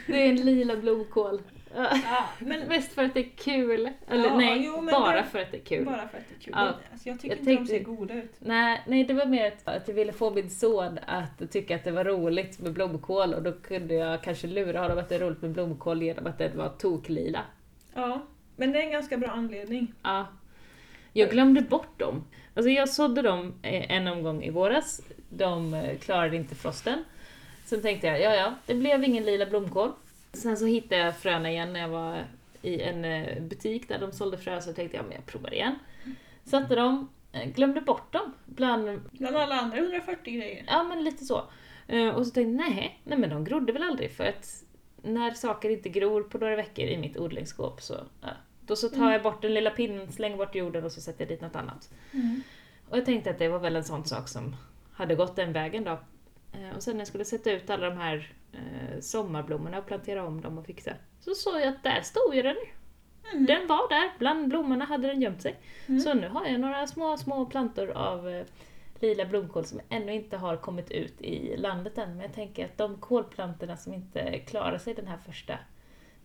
Det 0.06 0.22
är 0.22 0.28
en 0.28 0.36
lila 0.36 0.76
blomkål. 0.76 1.42
Ja, 1.74 2.28
men 2.38 2.68
Mest 2.68 2.92
för 2.92 3.04
att 3.04 3.14
det 3.14 3.20
är 3.20 3.30
kul. 3.36 3.90
Eller 4.08 4.24
Ja, 4.28 4.36
nej, 4.36 4.62
jo, 4.66 4.88
bara 4.90 5.16
det- 5.16 5.24
för 5.24 5.38
att 5.38 5.50
det 5.52 5.56
är 5.56 5.64
kul. 5.64 5.84
bara 5.84 6.08
för 6.08 6.18
att 6.18 6.24
det 6.28 6.34
är 6.34 6.40
kul. 6.40 6.52
Ja. 6.56 6.74
Alltså, 6.92 7.08
jag 7.08 7.20
tycker 7.20 7.34
Jag 7.36 7.38
inte 7.40 7.50
de 7.50 7.56
tänkte- 7.56 7.74
ser 7.76 7.84
goda 7.84 8.14
ut. 8.14 8.32
Nej, 8.38 8.82
nej, 8.86 9.04
det 9.04 9.14
var 9.14 9.26
mer 9.26 9.46
att, 9.48 9.68
att 9.68 9.88
jag 9.88 9.94
ville 9.94 10.12
få 10.12 10.30
min 10.30 10.50
son 10.50 10.98
att 11.06 11.50
tycka 11.50 11.76
att 11.76 11.84
det 11.84 11.90
var 11.90 12.04
roligt 12.04 12.58
med 12.58 12.72
blomkål 12.72 13.34
och 13.34 13.42
då 13.42 13.52
kunde 13.52 13.94
jag 13.94 14.22
kanske 14.22 14.46
lura 14.46 14.80
honom 14.82 14.98
att 14.98 15.08
det 15.08 15.14
är 15.14 15.18
roligt 15.18 15.42
med 15.42 15.50
blomkål 15.50 16.02
genom 16.02 16.26
att 16.26 16.38
den 16.38 16.58
var 16.58 16.68
toklila. 16.68 17.40
Ja, 17.96 18.22
men 18.56 18.72
det 18.72 18.78
är 18.78 18.82
en 18.82 18.92
ganska 18.92 19.16
bra 19.16 19.28
anledning. 19.28 19.92
Ja. 20.02 20.26
Jag 21.12 21.30
glömde 21.30 21.60
bort 21.60 21.98
dem. 21.98 22.24
Alltså 22.54 22.70
jag 22.70 22.88
sådde 22.88 23.22
dem 23.22 23.54
eh, 23.62 23.92
en 23.92 24.06
omgång 24.06 24.42
i 24.44 24.50
våras. 24.50 25.00
De 25.28 25.74
eh, 25.74 25.98
klarade 25.98 26.36
inte 26.36 26.54
frosten. 26.54 27.04
Sen 27.64 27.82
tänkte 27.82 28.06
jag, 28.06 28.20
ja 28.20 28.34
ja, 28.34 28.54
det 28.66 28.74
blev 28.74 29.04
ingen 29.04 29.24
lila 29.24 29.46
blomkål. 29.46 29.92
Sen 30.32 30.56
så 30.56 30.66
hittade 30.66 31.00
jag 31.00 31.16
fröna 31.16 31.50
igen 31.50 31.72
när 31.72 31.80
jag 31.80 31.88
var 31.88 32.24
i 32.62 32.82
en 32.82 33.04
eh, 33.04 33.42
butik 33.42 33.88
där 33.88 33.98
de 33.98 34.12
sålde 34.12 34.38
frö, 34.38 34.60
så 34.60 34.72
tänkte 34.72 34.96
jag, 34.96 35.06
men 35.06 35.14
jag 35.14 35.26
provar 35.26 35.54
igen. 35.54 35.78
Satte 36.44 36.74
dem, 36.74 37.08
glömde 37.44 37.80
bort 37.80 38.12
dem 38.12 38.32
bland, 38.44 39.00
Bland 39.10 39.36
alla 39.36 39.54
andra 39.54 39.78
140 39.78 40.34
grejer. 40.34 40.64
ja 40.66 40.82
men 40.82 41.04
lite 41.04 41.24
så. 41.24 41.42
Och 42.14 42.26
så 42.26 42.32
tänkte 42.32 42.40
jag, 42.40 42.50
nej, 42.50 43.00
nej 43.04 43.18
men 43.18 43.30
de 43.30 43.44
grodde 43.44 43.72
väl 43.72 43.82
aldrig 43.82 44.10
för 44.10 44.24
att 44.24 44.64
när 45.06 45.30
saker 45.30 45.70
inte 45.70 45.88
gror 45.88 46.22
på 46.22 46.38
några 46.38 46.56
veckor 46.56 46.84
i 46.84 46.96
mitt 46.98 47.16
odlingsskåp 47.16 47.82
så, 47.82 47.94
ja, 48.20 48.28
då 48.60 48.76
så 48.76 48.88
tar 48.88 48.96
Mm. 48.96 49.12
jag 49.12 49.22
bort 49.22 49.42
den 49.42 49.54
lilla 49.54 49.70
pinnen, 49.70 50.12
slänger 50.12 50.36
bort 50.36 50.54
jorden 50.54 50.84
och 50.84 50.92
så 50.92 51.00
sätter 51.00 51.20
jag 51.20 51.28
dit 51.28 51.40
något 51.40 51.56
annat. 51.56 51.90
Och 52.90 52.96
jag 52.98 53.04
tänkte 53.04 53.30
att 53.30 53.38
det 53.38 53.48
var 53.48 53.58
väl 53.58 53.76
en 53.76 53.84
sån 53.84 54.04
sak 54.04 54.28
som 54.28 54.56
hade 54.92 55.14
gått 55.14 55.36
den 55.36 55.52
vägen 55.52 55.84
då. 55.84 55.90
Eh, 56.52 56.76
Och 56.76 56.82
sen 56.82 56.92
när 56.96 57.00
jag 57.00 57.08
skulle 57.08 57.24
sätta 57.24 57.52
ut 57.52 57.70
alla 57.70 57.90
de 57.90 57.96
här 57.98 58.32
eh, 58.52 59.00
sommarblommorna 59.00 59.78
och 59.78 59.86
plantera 59.86 60.26
om 60.26 60.40
dem 60.40 60.58
och 60.58 60.66
fixa, 60.66 60.92
så 61.20 61.34
såg 61.34 61.54
jag 61.60 61.68
att 61.68 61.82
där 61.82 62.00
stod 62.02 62.34
ju 62.34 62.42
den. 62.42 62.56
Mm. 63.32 63.46
Den 63.46 63.66
var 63.66 63.88
där, 63.88 64.10
bland 64.18 64.48
blommorna 64.48 64.84
hade 64.84 65.06
den 65.08 65.22
gömt 65.22 65.42
sig. 65.42 65.58
Mm. 65.86 66.00
Så 66.00 66.14
nu 66.14 66.28
har 66.28 66.46
jag 66.46 66.60
några 66.60 66.86
små, 66.86 67.16
små 67.16 67.46
plantor 67.46 67.90
av 67.90 68.28
eh, 68.28 68.44
lila 69.02 69.24
blomkål 69.24 69.64
som 69.64 69.80
ännu 69.88 70.12
inte 70.14 70.36
har 70.36 70.56
kommit 70.56 70.90
ut 70.90 71.20
i 71.20 71.56
landet 71.56 71.98
än. 71.98 72.08
Men 72.10 72.20
jag 72.20 72.32
tänker 72.32 72.64
att 72.64 72.78
de 72.78 72.96
kolplantorna 72.96 73.76
som 73.76 73.94
inte 73.94 74.38
klarar 74.38 74.78
sig 74.78 74.94
den 74.94 75.06
här 75.06 75.18
första 75.18 75.58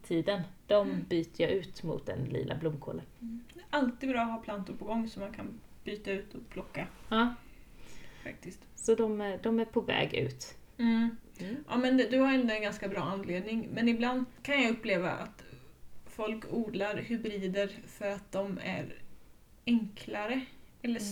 tiden, 0.04 0.42
de 0.68 0.90
Mm. 0.90 1.06
byter 1.10 1.42
jag 1.42 1.52
ut 1.52 1.84
mot 1.84 2.06
den 2.06 2.24
lila 2.24 2.56
blomkålen. 2.56 3.06
Det 3.54 3.60
är 3.60 3.66
alltid 3.70 4.10
bra 4.10 4.22
att 4.22 4.32
ha 4.32 4.38
plantor 4.38 4.74
på 4.74 4.86
gång 4.86 5.08
så 5.08 5.20
man 5.20 5.34
kan 5.34 5.60
byta 5.84 6.12
ut 6.12 6.34
och 6.36 6.50
plocka. 6.50 6.88
Ja, 7.10 7.34
Faktiskt. 8.24 8.60
så 8.76 8.96
de, 8.96 9.22
är- 9.22 9.38
de 9.44 9.60
är 9.60 9.66
på 9.66 9.82
väg 9.82 10.14
ut. 10.14 10.56
Mm. 10.78 11.16
Mm. 11.40 11.56
Ja, 11.70 11.78
men 11.78 11.98
du 11.98 12.20
har 12.20 12.34
ändå 12.34 12.54
en 12.54 12.62
ganska 12.62 12.88
bra 12.88 13.02
anledning. 13.02 13.70
Men 13.74 13.88
ibland 13.90 14.26
kan 14.44 14.62
jag 14.64 14.72
uppleva 14.72 15.12
att 15.12 15.44
folk 16.06 16.46
odlar 16.54 16.96
hybrider 16.98 17.68
för 17.88 18.12
att 18.12 18.32
de 18.32 18.60
är 18.64 18.96
enklare 19.66 20.42
eller 20.82 21.00
Mm. 21.00 21.12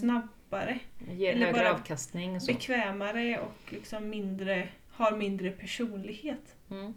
Snabbare, 0.50 0.80
Ger 1.12 1.32
Eller 1.32 1.46
högre 1.46 1.60
bara 1.60 1.74
avkastning 1.74 2.36
och 2.36 2.42
så. 2.42 2.54
bekvämare 2.54 3.40
och 3.40 3.74
liksom 3.74 4.10
mindre, 4.10 4.68
har 4.92 5.18
mindre 5.18 5.52
personlighet. 5.52 6.56
Mm. 6.72 6.94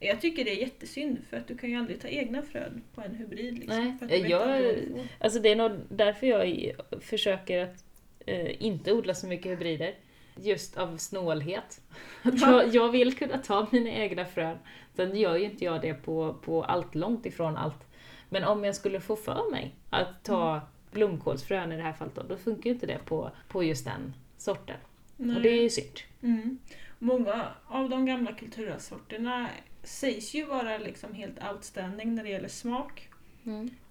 Jag 0.00 0.20
tycker 0.20 0.44
det 0.44 0.50
är 0.50 0.60
jättesynd 0.60 1.18
för 1.30 1.36
att 1.36 1.48
du 1.48 1.58
kan 1.58 1.70
ju 1.70 1.76
aldrig 1.76 2.00
ta 2.00 2.08
egna 2.08 2.42
frön 2.42 2.82
på 2.94 3.00
en 3.00 3.14
hybrid. 3.14 3.58
Liksom, 3.58 3.98
Nej, 4.00 4.20
jag-. 4.30 5.06
Alltså 5.18 5.40
det 5.40 5.48
är 5.48 5.56
nog 5.56 5.70
därför 5.88 6.26
jag 6.26 6.72
försöker 7.00 7.62
att 7.62 7.84
eh, 8.26 8.62
inte 8.64 8.92
odla 8.92 9.14
så 9.14 9.26
mycket 9.26 9.52
hybrider. 9.52 9.94
Just 10.36 10.76
av 10.76 10.96
snålhet. 10.96 11.80
Ja. 12.22 12.32
jag, 12.40 12.74
jag 12.74 12.88
vill 12.88 13.16
kunna 13.16 13.38
ta 13.38 13.66
mina 13.72 13.90
egna 13.90 14.24
frön. 14.24 14.58
Sen 14.96 15.16
gör 15.16 15.36
ju 15.36 15.44
inte 15.44 15.64
jag 15.64 15.80
det 15.80 15.94
på, 15.94 16.34
på 16.34 16.64
allt, 16.64 16.94
långt 16.94 17.26
ifrån 17.26 17.56
allt. 17.56 17.86
Men 18.28 18.44
om 18.44 18.64
jag 18.64 18.74
skulle 18.74 19.00
få 19.00 19.16
för 19.16 19.50
mig 19.50 19.74
att 19.90 20.24
ta 20.24 20.60
blomkålsfrön 20.90 21.72
i 21.72 21.76
det 21.76 21.82
här 21.82 21.92
fallet 21.92 22.14
då, 22.14 22.22
då 22.22 22.36
funkar 22.36 22.70
ju 22.70 22.74
inte 22.74 22.86
det 22.86 22.98
på, 23.04 23.30
på 23.48 23.64
just 23.64 23.84
den 23.84 24.14
sorten. 24.38 24.76
Nej. 25.16 25.36
Och 25.36 25.42
det 25.42 25.48
är 25.48 25.62
ju 25.62 25.70
synd. 25.70 25.98
Mm. 26.22 26.58
Många 26.98 27.48
av 27.66 27.90
de 27.90 28.06
gamla 28.06 28.32
kultursorterna 28.32 29.48
sägs 29.82 30.34
ju 30.34 30.44
vara 30.44 30.78
liksom 30.78 31.14
helt 31.14 31.44
outstanding 31.52 32.14
när 32.14 32.22
det 32.22 32.30
gäller 32.30 32.48
smak. 32.48 33.08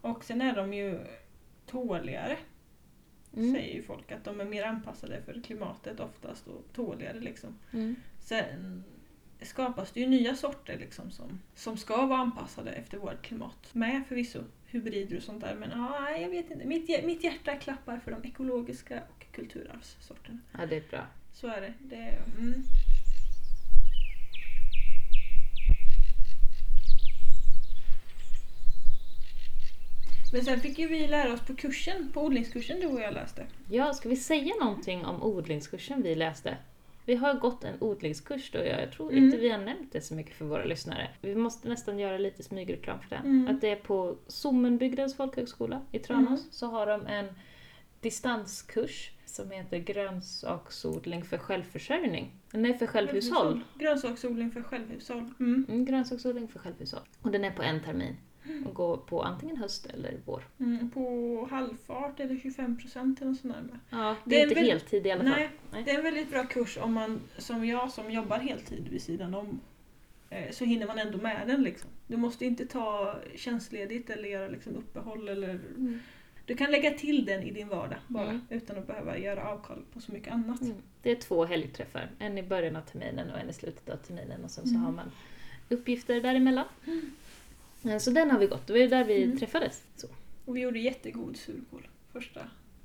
Och 0.01 0.23
sen 0.23 0.41
är 0.41 0.55
de 0.55 0.73
ju 0.73 0.99
tåligare, 1.65 2.37
Mm. 3.37 3.53
säger 3.55 3.75
ju 3.75 3.83
folk. 3.83 4.11
Att 4.11 4.23
de 4.23 4.39
är 4.41 4.45
mer 4.45 4.63
anpassade 4.63 5.21
för 5.21 5.41
klimatet 5.41 5.99
oftast 5.99 6.47
och 6.47 6.63
tåligare 6.73 7.19
liksom. 7.19 7.49
Mm. 7.73 7.95
Sen 8.19 8.83
skapas 9.41 9.91
det 9.91 9.99
ju 9.99 10.07
nya 10.07 10.35
sorter 10.35 10.77
liksom 10.79 11.11
som, 11.11 11.39
som 11.55 11.77
ska 11.77 12.05
vara 12.05 12.19
anpassade 12.19 12.71
efter 12.71 12.97
vårt 12.97 13.21
klimat. 13.21 13.69
Med 13.73 14.03
förvisso 14.07 14.43
hybrider 14.71 15.17
och 15.17 15.23
sånt 15.23 15.41
där 15.41 15.55
men 15.55 15.69
ja, 15.69 16.09
jag 16.09 16.29
vet 16.29 16.51
inte. 16.51 16.65
Mitt, 16.65 17.05
mitt 17.05 17.23
hjärta 17.23 17.55
klappar 17.55 17.99
för 17.99 18.11
de 18.11 18.27
ekologiska 18.27 19.03
och 19.09 19.25
kulturarvssorterna. 19.31 20.39
Ja, 20.51 20.65
det 20.65 20.75
är 20.75 20.83
bra. 20.89 21.07
Så 21.33 21.47
är 21.47 21.61
det. 21.61 21.73
det 21.79 22.17
mm. 22.37 22.63
Men 30.31 30.45
sen 30.45 30.59
fick 30.59 30.79
ju 30.79 30.87
vi 30.87 31.07
lära 31.07 31.33
oss 31.33 31.41
på 31.41 31.55
kursen, 31.55 32.11
på 32.13 32.23
odlingskursen 32.23 32.79
du 32.79 32.87
och 32.87 33.01
jag 33.01 33.13
läste. 33.13 33.47
Ja, 33.69 33.93
ska 33.93 34.09
vi 34.09 34.15
säga 34.15 34.53
någonting 34.59 35.05
om 35.05 35.23
odlingskursen 35.23 36.01
vi 36.01 36.15
läste? 36.15 36.57
Vi 37.09 37.15
har 37.15 37.33
gått 37.33 37.63
en 37.63 37.75
odlingskurs 37.81 38.51
då, 38.51 38.59
jag 38.59 38.91
tror 38.91 39.11
Mm. 39.11 39.23
inte 39.25 39.37
vi 39.37 39.49
har 39.49 39.57
nämnt 39.57 39.91
det 39.91 40.01
så 40.01 40.13
mycket 40.15 40.35
för 40.35 40.45
våra 40.45 40.63
lyssnare. 40.65 41.07
Vi 41.21 41.35
måste 41.35 41.69
nästan 41.69 41.99
göra 41.99 42.17
lite 42.17 42.43
smygreklam 42.43 42.99
för 42.99 43.09
den. 43.09 43.25
Mm. 43.25 43.47
Att 43.55 43.61
det 43.61 43.69
är 43.69 43.75
på 43.75 44.17
Sommenbygdens 44.27 45.15
folkhögskola 45.15 45.81
i 45.91 45.99
Tranås, 45.99 46.39
Mm. 46.41 46.51
så 46.51 46.67
har 46.67 46.85
de 46.87 47.07
en 47.07 47.25
distanskurs 48.01 49.11
som 49.25 49.51
heter 49.51 49.77
grönsaksodling 49.77 51.23
för 51.23 51.37
självförsörjning. 51.37 52.31
Nej, 52.53 52.77
för 52.77 52.87
självhushåll. 52.87 53.61
Grönsaksodling 53.75 54.51
för 54.51 54.61
självhushåll. 54.61 55.33
Mm. 55.39 55.65
Mm, 55.69 55.85
grönsaksodling 55.85 56.47
för 56.47 56.59
självhushåll. 56.59 57.01
Och 57.21 57.31
den 57.31 57.43
är 57.45 57.51
på 57.51 57.61
en 57.63 57.81
termin. 57.83 58.15
Och 58.67 58.73
går 58.75 58.97
på 58.97 59.23
antingen 59.23 59.57
höst 59.57 59.85
eller 59.85 60.17
vår. 60.25 60.43
Mm. 60.59 60.89
På 60.89 61.47
halvfart 61.51 62.19
eller 62.19 62.37
25 62.37 62.77
procent 62.77 63.21
eller 63.21 63.31
något 63.31 63.39
sånt 63.39 63.53
där. 63.53 63.79
Ja, 63.89 64.15
det, 64.25 64.29
Det 64.35 64.41
är 64.41 64.47
inte 64.49 64.59
heltid 64.61 65.07
i 65.07 65.11
alla 65.11 65.23
fall. 65.23 65.33
Nej, 65.71 65.83
det 65.85 65.91
är 65.91 65.97
en 65.97 66.03
väldigt 66.03 66.29
bra 66.31 66.43
kurs 66.45 66.77
om 66.77 66.93
man, 66.93 67.21
som 67.37 67.65
jag 67.65 67.91
som 67.91 68.11
jobbar 68.11 68.37
heltid 68.39 68.87
vid 68.91 69.01
sidan 69.01 69.35
om, 69.35 69.59
eh, 70.29 70.51
så 70.51 70.65
hinner 70.65 70.87
man 70.87 70.99
ändå 70.99 71.17
med 71.17 71.47
den 71.47 71.63
liksom. 71.63 71.89
Du 72.07 72.17
måste 72.17 72.45
inte 72.45 72.65
ta 72.65 73.15
tjänstledigt 73.35 74.09
eller 74.09 74.29
göra 74.29 74.47
liksom 74.47 74.75
uppehåll 74.75 75.29
eller 75.29 75.49
Mm. 75.49 75.99
Du 76.45 76.55
kan 76.55 76.71
lägga 76.71 76.91
till 76.91 77.25
den 77.25 77.43
i 77.43 77.51
din 77.51 77.67
vardag 77.67 77.97
bara, 78.07 78.23
Mm. 78.29 78.41
utan 78.49 78.77
att 78.77 78.87
behöva 78.87 79.17
göra 79.17 79.47
avkall 79.49 79.83
på 79.93 80.01
så 80.01 80.11
mycket 80.11 80.33
annat. 80.33 80.61
Mm. 80.61 80.75
Det 81.01 81.11
är 81.11 81.15
två 81.15 81.45
helgträffar, 81.45 82.09
en 82.19 82.37
i 82.37 82.43
början 82.43 82.75
av 82.75 82.81
terminen 82.81 83.31
och 83.31 83.39
en 83.39 83.49
i 83.49 83.53
slutet 83.53 83.89
av 83.89 83.95
terminen 83.97 84.43
och 84.43 84.51
sen 84.51 84.63
så 84.67 84.69
Mm. 84.75 84.81
har 84.85 84.91
man 84.91 85.11
uppgifter 85.69 86.21
däremellan. 86.21 86.65
Eh, 86.85 86.93
Så 87.99 88.11
den 88.11 88.31
har 88.31 88.39
vi 88.39 88.47
gått, 88.47 88.67
det 88.67 88.73
var 88.73 88.79
ju 88.79 88.87
där 88.87 89.03
vi 89.03 89.23
Mm. 89.23 89.37
träffades. 89.37 89.83
Så. 89.95 90.07
Och 90.45 90.55
vi 90.57 90.61
gjorde 90.61 90.79
jättegod 90.79 91.37
surkål 91.37 91.87
första 92.13 92.39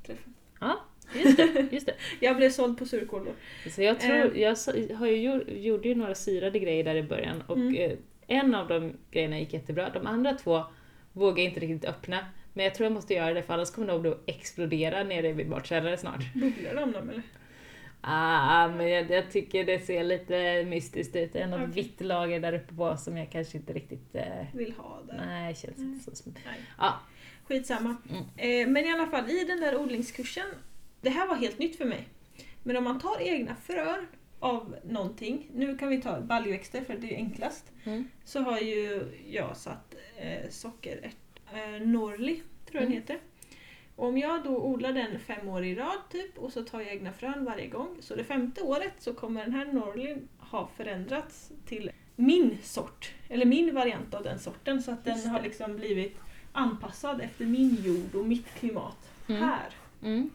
träffen. 0.06 0.34
Ja, 0.60 0.80
just 1.14 1.36
det. 1.36 1.66
Just 1.72 1.86
det. 1.86 1.94
Jag 2.20 2.36
blev 2.36 2.50
såld 2.50 2.78
på 2.78 2.86
surkål 2.86 3.24
då. 3.24 3.70
Så 3.70 3.82
jag, 3.82 4.00
tror, 4.00 4.14
Eh. 4.36 4.40
jag 4.42 4.56
har 4.96 5.06
ju, 5.06 5.42
gjorde 5.48 5.88
ju 5.88 5.94
några 5.94 6.14
syrade 6.14 6.58
grejer 6.58 6.84
där 6.84 6.94
i 6.94 7.02
början 7.02 7.42
och 7.46 7.56
Mm. 7.56 7.74
eh, 7.74 7.96
en 8.26 8.54
av 8.54 8.68
de 8.68 8.92
grejerna 9.10 9.38
gick 9.38 9.52
jättebra. 9.52 9.90
De 9.90 10.06
andra 10.06 10.32
två 10.34 10.62
vågar 11.12 11.38
jag 11.38 11.48
inte 11.48 11.60
riktigt 11.60 11.84
öppna. 11.90 12.18
Men 12.52 12.64
jag 12.64 12.74
tror 12.74 12.84
jag 12.84 12.92
måste 12.92 13.14
göra 13.14 13.34
det 13.34 13.42
för 13.42 13.54
annars 13.54 13.70
kommer 13.70 13.86
de 14.02 14.12
att 14.12 14.20
explodera 14.26 15.04
nere 15.04 15.32
vid 15.32 15.48
matkällaren 15.48 15.98
snart. 15.98 16.34
Bubblar 16.34 16.74
de 16.74 16.92
dem 16.92 17.10
eller? 17.10 17.22
Ah, 18.06 18.68
men 18.68 18.88
jag, 18.88 19.10
jag 19.10 19.30
tycker 19.30 19.64
det 19.64 19.78
ser 19.78 20.04
lite 20.04 20.64
mystiskt 20.64 21.16
ut. 21.16 21.32
Det 21.32 21.40
är 21.40 21.46
något 21.46 21.60
Okej. 21.60 21.82
vitt 21.82 22.00
lager 22.00 22.40
där 22.40 22.52
uppe 22.52 22.74
på 22.74 22.96
som 22.96 23.16
jag 23.16 23.30
kanske 23.30 23.58
inte 23.58 23.72
riktigt... 23.72 24.14
Eh, 24.14 24.46
Vill 24.54 24.72
ha 24.72 25.02
där. 25.06 25.16
nej, 25.26 25.54
känns 25.54 25.76
Nej. 25.78 25.86
inte 25.86 26.04
så 26.04 26.10
sm- 26.10 26.34
Nej. 26.46 26.60
Ja. 26.78 26.94
Skitsamma. 27.44 27.96
Mm. 28.10 28.22
Eh, 28.36 28.72
men 28.72 28.84
i 28.84 28.92
alla 28.92 29.06
fall, 29.06 29.30
i 29.30 29.44
den 29.44 29.60
där 29.60 29.76
odlingskursen, 29.80 30.46
det 31.00 31.10
här 31.10 31.26
var 31.26 31.36
helt 31.36 31.58
nytt 31.58 31.76
för 31.76 31.84
mig. 31.84 32.08
Men 32.62 32.76
om 32.76 32.84
man 32.84 33.00
tar 33.00 33.20
egna 33.22 33.54
frön 33.56 34.06
av 34.40 34.76
någonting, 34.84 35.50
nu 35.54 35.78
kan 35.78 35.88
vi 35.88 36.02
ta 36.02 36.20
baljväxter 36.20 36.80
för 36.84 36.94
det 36.96 37.12
är 37.14 37.16
enklast, 37.16 37.72
Mm. 37.84 38.04
så 38.24 38.40
har 38.40 38.58
ju 38.60 39.02
jag 39.30 39.56
satt 39.56 39.94
eh, 40.16 40.48
sockerärt, 40.50 41.16
eh, 41.54 41.86
Norli, 41.86 42.34
tror 42.34 42.42
jag 42.72 42.82
den 42.82 42.86
Mm. 42.86 42.92
heter. 42.92 43.16
Och 43.96 44.08
om 44.08 44.18
jag 44.18 44.44
då 44.44 44.56
odlar 44.56 44.92
den 44.92 45.18
fem 45.20 45.48
år 45.48 45.64
i 45.64 45.74
rad 45.74 45.98
typ 46.10 46.38
och 46.38 46.52
så 46.52 46.62
tar 46.64 46.80
jag 46.80 46.92
egna 46.92 47.12
frön 47.12 47.44
varje 47.44 47.66
gång, 47.66 47.96
så 48.00 48.14
det 48.14 48.24
femte 48.24 48.62
året 48.62 48.92
så 48.98 49.14
kommer 49.14 49.44
den 49.44 49.52
här 49.52 49.64
Norlin 49.72 50.28
ha 50.38 50.68
förändrats 50.76 51.52
till 51.66 51.90
min 52.16 52.58
sort, 52.62 53.12
eller 53.28 53.46
min 53.46 53.74
variant 53.74 54.14
av 54.14 54.22
den 54.22 54.38
sorten, 54.38 54.82
så 54.82 54.90
att 54.90 55.04
den 55.04 55.12
Just 55.14 55.24
det. 55.24 55.30
har 55.30 55.42
liksom 55.42 55.76
blivit 55.76 56.16
anpassad 56.52 57.20
efter 57.20 57.46
min 57.46 57.76
jord 57.84 58.14
och 58.14 58.24
mitt 58.26 58.46
klimat 58.46 59.10
Mm. 59.28 59.42
här. 59.42 59.68
Mm. 60.02 60.30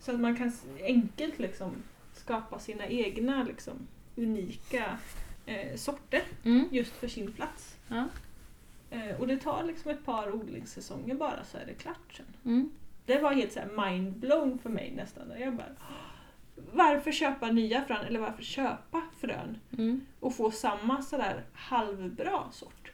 Så 0.00 0.12
att 0.12 0.20
man 0.20 0.36
kan 0.36 0.52
enkelt 0.82 1.38
liksom 1.38 1.72
skapa 2.14 2.58
sina 2.58 2.86
egna 2.86 3.42
liksom, 3.42 3.72
unika 4.16 4.98
eh, 5.46 5.76
sorter 5.76 6.22
Mm. 6.44 6.68
just 6.70 6.92
för 6.92 7.08
sin 7.08 7.32
plats. 7.32 7.76
Ja. 7.88 8.04
Eh, 8.90 9.20
och 9.20 9.26
det 9.26 9.36
tar 9.36 9.64
liksom 9.64 9.90
ett 9.90 10.04
par 10.04 10.34
odlingssäsonger 10.34 11.14
bara 11.14 11.44
så 11.44 11.58
är 11.58 11.66
det 11.66 11.74
klart 11.74 12.12
sen. 12.16 12.26
Det 13.06 13.18
var 13.18 13.32
helt 13.32 13.52
så 13.52 13.60
här 13.60 13.68
mind-blown 13.68 14.58
för 14.58 14.70
mig 14.70 14.92
nästan. 14.96 15.32
Jag 15.40 15.56
bara, 15.56 15.66
varför 16.72 17.12
köpa 17.12 17.50
nya 17.50 17.82
frön 17.84 18.04
eller 18.06 18.20
varför 18.20 18.42
köpa 18.42 19.02
frön 19.20 19.58
Mm. 19.78 20.00
och 20.20 20.34
få 20.34 20.50
samma 20.50 21.02
sådär 21.02 21.44
halvbra 21.52 22.50
sort? 22.52 22.92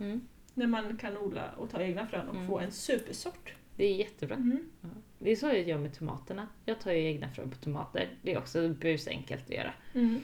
Mm. 0.00 0.20
När 0.54 0.66
man 0.66 0.96
kan 0.96 1.16
odla 1.16 1.50
och 1.56 1.70
ta 1.70 1.80
egna 1.82 2.06
frön 2.06 2.28
och 2.28 2.34
Mm. 2.34 2.48
få 2.48 2.58
en 2.58 2.70
supersort. 2.72 3.52
Det 3.76 3.84
är 3.84 3.94
jättebra. 3.94 4.36
Mm. 4.36 4.70
Ja. 4.80 4.88
Det 5.18 5.30
är 5.32 5.36
så 5.36 5.46
jag 5.46 5.62
gör 5.68 5.78
med 5.78 5.94
tomaterna. 5.98 6.48
Jag 6.64 6.80
tar 6.80 6.92
ju 6.92 7.04
egna 7.04 7.28
frön 7.28 7.50
på 7.50 7.56
tomater. 7.56 8.08
Det 8.22 8.32
är 8.32 8.38
också 8.38 8.68
busenkelt 8.68 9.44
att 9.44 9.50
göra. 9.54 9.72
Mm. 9.94 10.20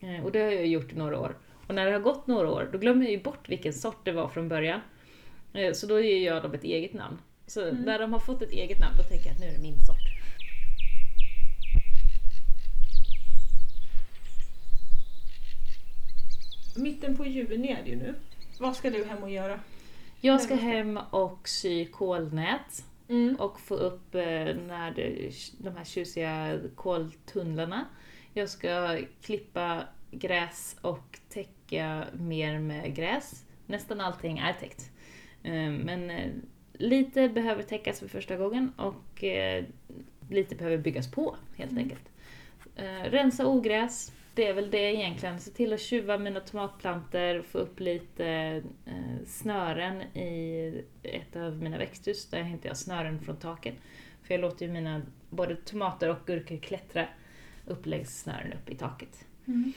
Eh, 0.00 0.24
Och 0.24 0.32
det 0.32 0.38
har 0.40 0.50
jag 0.50 0.66
gjort 0.66 0.92
i 0.92 0.96
några 0.96 1.20
år. 1.20 1.36
Och 1.66 1.74
när 1.74 1.86
det 1.86 1.92
har 1.92 2.00
gått 2.00 2.26
några 2.26 2.50
år, 2.50 2.68
då 2.72 2.78
glömmer 2.78 3.02
jag 3.04 3.12
ju 3.12 3.22
bort 3.22 3.48
vilken 3.48 3.72
sort 3.72 4.04
det 4.04 4.12
var 4.12 4.28
från 4.28 4.48
början. 4.48 4.80
Eh, 5.52 5.72
Så 5.72 5.86
då 5.86 6.00
ger 6.00 6.26
jag 6.26 6.42
dem 6.42 6.54
ett 6.54 6.64
eget 6.64 6.92
namn. 6.92 7.18
Så 7.48 7.68
Mm. 7.68 7.82
när 7.82 7.98
de 7.98 8.12
har 8.12 8.20
fått 8.20 8.42
ett 8.42 8.50
eget 8.50 8.78
namn, 8.80 8.96
då 8.96 9.02
tänker 9.02 9.26
jag 9.26 9.34
att 9.34 9.40
nu 9.40 9.46
är 9.46 9.52
det 9.52 9.58
min 9.58 9.80
sort. 9.86 9.96
Mitten 16.76 17.16
på 17.16 17.26
juni 17.26 17.72
är 17.72 17.82
det 17.82 17.90
ju 17.90 17.96
nu. 17.96 18.14
Vad 18.60 18.76
ska 18.76 18.90
du 18.90 19.04
hem 19.04 19.22
och 19.22 19.30
göra? 19.30 19.60
Jag 20.20 20.40
ska 20.40 20.54
hem 20.54 20.96
och 21.10 21.48
sy 21.48 21.84
kolnät 21.86 22.84
Mm. 23.10 23.36
och 23.38 23.60
få 23.60 23.74
upp 23.74 24.14
eh, 24.14 24.22
när 24.66 24.90
det, 24.94 25.30
de 25.58 25.76
här 25.76 25.84
tjusiga 25.84 26.60
koltunnlarna. 26.74 27.84
Jag 28.34 28.48
ska 28.48 28.98
klippa 29.22 29.82
gräs 30.10 30.76
och 30.80 31.18
täcka 31.28 32.04
mer 32.12 32.58
med 32.58 32.94
gräs. 32.96 33.44
Nästan 33.66 34.00
allting 34.00 34.38
är 34.38 34.52
täckt. 34.52 34.90
Eh, 35.42 35.52
Men 35.70 36.10
eh, 36.10 36.30
lite 36.78 37.28
behöver 37.28 37.62
täckas 37.62 38.00
för 38.00 38.08
första 38.08 38.36
gången 38.36 38.72
och 38.76 39.24
eh, 39.24 39.64
lite 40.30 40.54
behöver 40.54 40.78
byggas 40.78 41.10
på 41.10 41.36
helt 41.56 41.70
Mm. 41.72 41.82
enkelt. 41.84 42.08
Eh, 42.76 43.10
Rensa 43.10 43.46
ogräs, 43.46 44.12
det 44.34 44.46
är 44.46 44.54
väl 44.54 44.70
det 44.70 44.94
egentligen. 44.94 45.40
Se 45.40 45.50
till 45.50 45.72
att 45.72 45.80
tjuva 45.80 46.18
mina 46.18 46.40
tomatplanter, 46.40 47.42
få 47.42 47.58
upp 47.58 47.80
lite 47.80 48.26
eh, 48.86 49.26
snören 49.26 50.02
i 50.02 50.84
ett 51.02 51.36
av 51.36 51.62
mina 51.62 51.78
växthus 51.78 52.26
där 52.30 52.42
hämtar 52.42 52.68
jag 52.68 52.76
snören 52.76 53.20
från 53.20 53.36
taket. 53.36 53.74
För 54.22 54.34
jag 54.34 54.40
låter 54.40 54.66
ju 54.66 54.72
mina 54.72 55.02
både 55.30 55.56
tomater 55.56 56.08
och 56.10 56.18
gurkor 56.26 56.56
klättra 56.56 57.06
upp 57.66 57.86
längs 57.86 58.20
snören 58.22 58.52
upp 58.52 58.70
i 58.70 58.74
taket. 58.74 59.24
Mm. 59.46 59.72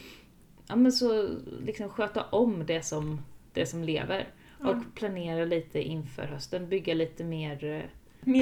Ja 0.68 0.76
men 0.76 0.92
så 0.92 1.28
liksom 1.60 1.88
sköta 1.88 2.22
om 2.24 2.66
det 2.66 2.82
som, 2.82 3.20
det 3.52 3.66
som 3.66 3.84
lever. 3.84 4.28
Och 4.64 4.94
planera 4.94 5.44
lite 5.44 5.80
inför 5.82 6.22
hösten, 6.26 6.68
bygga 6.68 6.94
lite 6.94 7.24
mer 7.24 7.64
eh, 7.64 7.82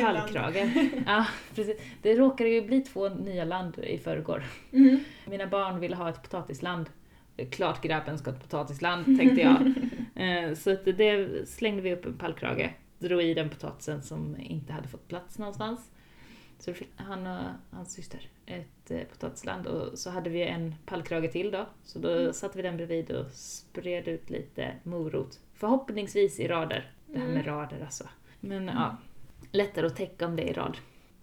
pallkrage. 0.02 0.70
ja, 1.06 1.26
precis. 1.54 1.80
Det 2.02 2.14
råkade 2.14 2.50
ju 2.50 2.62
bli 2.62 2.80
två 2.80 3.08
nya 3.08 3.44
land 3.44 3.78
i 3.78 3.98
förrgår. 3.98 4.44
Mm. 4.72 5.00
Mina 5.26 5.46
barn 5.46 5.80
ville 5.80 5.96
ha 5.96 6.08
ett 6.08 6.22
potatisland. 6.22 6.90
Klart 7.50 7.82
grabben 7.82 8.18
ska 8.18 8.30
ha 8.30 8.36
ett 8.36 8.42
potatisland, 8.42 9.04
tänkte 9.18 9.40
jag. 9.40 9.72
Eh, 10.14 10.54
Så 10.54 10.70
att 10.72 10.84
det 10.84 11.48
slängde 11.48 11.82
vi 11.82 11.92
upp 11.92 12.06
en 12.06 12.18
pallkrage, 12.18 12.70
drog 12.98 13.22
i 13.22 13.34
den 13.34 13.48
potatisen 13.50 14.02
som 14.02 14.36
inte 14.40 14.72
hade 14.72 14.88
fått 14.88 15.08
plats 15.08 15.38
någonstans. 15.38 15.90
Så 16.58 16.70
då 16.70 16.74
fick 16.74 16.88
han 16.96 17.26
och 17.26 17.42
hans 17.70 17.92
syster 17.92 18.20
ett 18.46 18.90
eh, 18.90 19.00
potatisland 19.12 19.66
och 19.66 19.98
så 19.98 20.10
hade 20.10 20.30
vi 20.30 20.42
en 20.42 20.74
pallkrage 20.86 21.32
till 21.32 21.50
då. 21.50 21.66
Så 21.84 21.98
då 21.98 22.08
Mm. 22.10 22.32
satte 22.32 22.56
vi 22.56 22.62
den 22.62 22.76
bredvid 22.76 23.10
och 23.10 23.30
spred 23.32 24.08
ut 24.08 24.30
lite 24.30 24.72
morot. 24.82 25.38
Förhoppningsvis 25.60 26.40
i 26.40 26.48
rader. 26.48 26.90
Det 27.06 27.18
här 27.18 27.26
med 27.26 27.46
Mm. 27.46 27.46
rader 27.46 27.80
alltså. 27.80 28.04
Men 28.40 28.66
ja, 28.66 28.96
lättare 29.52 29.86
att 29.86 29.96
täcka 29.96 30.26
om 30.26 30.36
det 30.36 30.42
är 30.42 30.50
i 30.50 30.52
rad. 30.52 30.78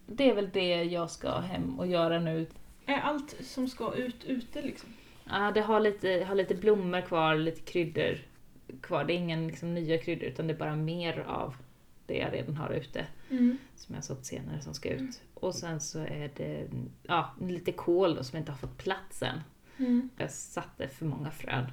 Det 0.05 0.29
är 0.29 0.35
väl 0.35 0.49
det 0.53 0.83
jag 0.83 1.11
ska 1.11 1.39
hem 1.39 1.79
och 1.79 1.87
göra 1.87 2.19
nu. 2.19 2.47
Är 2.85 2.97
allt 2.99 3.35
som 3.41 3.67
ska 3.67 3.93
ut 3.95 4.25
ute 4.25 4.61
liksom? 4.61 4.89
Ja, 5.29 5.51
det 5.51 5.61
har 5.61 5.79
lite, 5.79 6.25
har 6.27 6.35
lite 6.35 6.55
blommor 6.55 7.01
kvar, 7.01 7.35
lite 7.35 7.61
kryddor 7.61 8.17
kvar. 8.81 9.03
Det 9.03 9.13
är 9.13 9.17
ingen 9.17 9.47
liksom, 9.47 9.73
nya 9.73 9.97
kryddor 9.97 10.27
utan 10.27 10.47
det 10.47 10.53
är 10.53 10.57
bara 10.57 10.75
mer 10.75 11.19
av 11.19 11.55
det 12.05 12.17
jag 12.17 12.33
redan 12.33 12.55
har 12.57 12.69
ute. 12.69 13.05
Mm. 13.29 13.57
Som 13.75 13.95
jag 13.95 14.03
sått 14.03 14.25
senare 14.25 14.61
som 14.61 14.73
ska 14.73 14.89
ut. 14.89 15.21
Och 15.33 15.55
sen 15.55 15.81
så 15.81 15.99
är 15.99 16.31
det 16.35 16.67
ja, 17.03 17.31
lite 17.41 17.71
kål 17.71 18.15
då, 18.15 18.23
som 18.23 18.37
inte 18.37 18.51
har 18.51 18.57
fått 18.59 18.77
plats 18.77 19.23
än. 19.23 19.39
Mm. 19.77 20.09
Jag 20.17 20.31
satte 20.31 20.87
för 20.87 21.05
många 21.05 21.31
frön. 21.31 21.65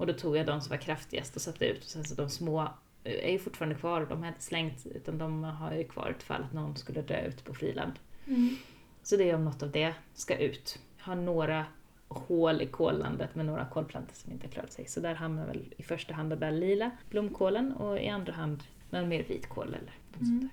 Och 0.00 0.06
då 0.06 0.12
tog 0.12 0.36
jag 0.36 0.46
de 0.46 0.60
som 0.60 0.70
var 0.70 0.76
kraftigast 0.76 1.36
och 1.36 1.42
satte 1.42 1.66
ut. 1.66 1.78
Och 1.84 1.90
sen 1.90 2.04
så 2.04 2.14
de 2.14 2.30
små 2.30 2.62
eh, 3.04 3.24
är 3.28 3.30
ju 3.32 3.38
fortfarande 3.38 3.74
kvar 3.74 4.00
och 4.00 4.08
de 4.08 4.22
har 4.22 4.28
inte 4.28 4.42
slängt 4.42 4.86
utan 4.86 5.18
de 5.18 5.44
har 5.44 5.74
ju 5.74 5.84
kvar 5.84 6.14
ifall 6.18 6.42
att 6.42 6.52
någon 6.52 6.76
skulle 6.76 7.02
dö 7.02 7.24
ute 7.26 7.42
på 7.44 7.54
friland. 7.54 7.92
Mm. 8.26 8.56
Så 9.02 9.16
det 9.16 9.30
är 9.30 9.34
om 9.34 9.44
något 9.44 9.62
av 9.62 9.70
det 9.70 9.94
ska 10.14 10.36
ut. 10.38 10.78
Jag 10.98 11.04
har 11.04 11.14
några 11.14 11.64
hål 12.08 12.62
i 12.62 12.66
kollandet 12.66 13.34
med 13.34 13.46
några 13.46 13.64
kolplantor 13.66 14.14
som 14.14 14.32
inte 14.32 14.46
har 14.46 14.52
klarat 14.52 14.72
sig. 14.72 14.86
Så 14.86 15.00
där 15.00 15.14
hamnar 15.14 15.46
väl 15.46 15.74
i 15.76 15.82
första 15.82 16.14
hand 16.14 16.30
den 16.30 16.40
där 16.40 16.50
lila 16.52 16.90
blomkålen 17.10 17.72
och 17.72 17.98
i 18.00 18.08
andra 18.08 18.32
hand 18.32 18.62
någon 18.90 19.08
mer 19.08 19.22
vitkål 19.24 19.68
eller 19.68 19.92
något 20.08 20.18
sånt 20.18 20.42
Mm. 20.42 20.48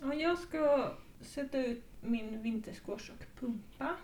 där. 0.00 0.06
Ja, 0.08 0.14
jag 0.14 0.38
ska 0.38 0.92
sätta 1.20 1.58
ut 1.58 1.82
min 2.00 2.42
vintersquash 2.42 3.10
och 3.10 3.40
pumpa. 3.40 3.96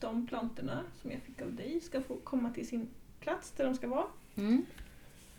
De 0.00 0.26
plantorna 0.26 0.84
som 1.02 1.10
jag 1.10 1.22
fick 1.22 1.42
av 1.42 1.54
dig 1.54 1.80
ska 1.80 2.00
få 2.02 2.16
komma 2.16 2.50
till 2.50 2.68
sin 2.68 2.88
plats 3.20 3.50
där 3.52 3.64
de 3.64 3.74
ska 3.74 3.88
vara. 3.88 4.06
Mm. 4.36 4.66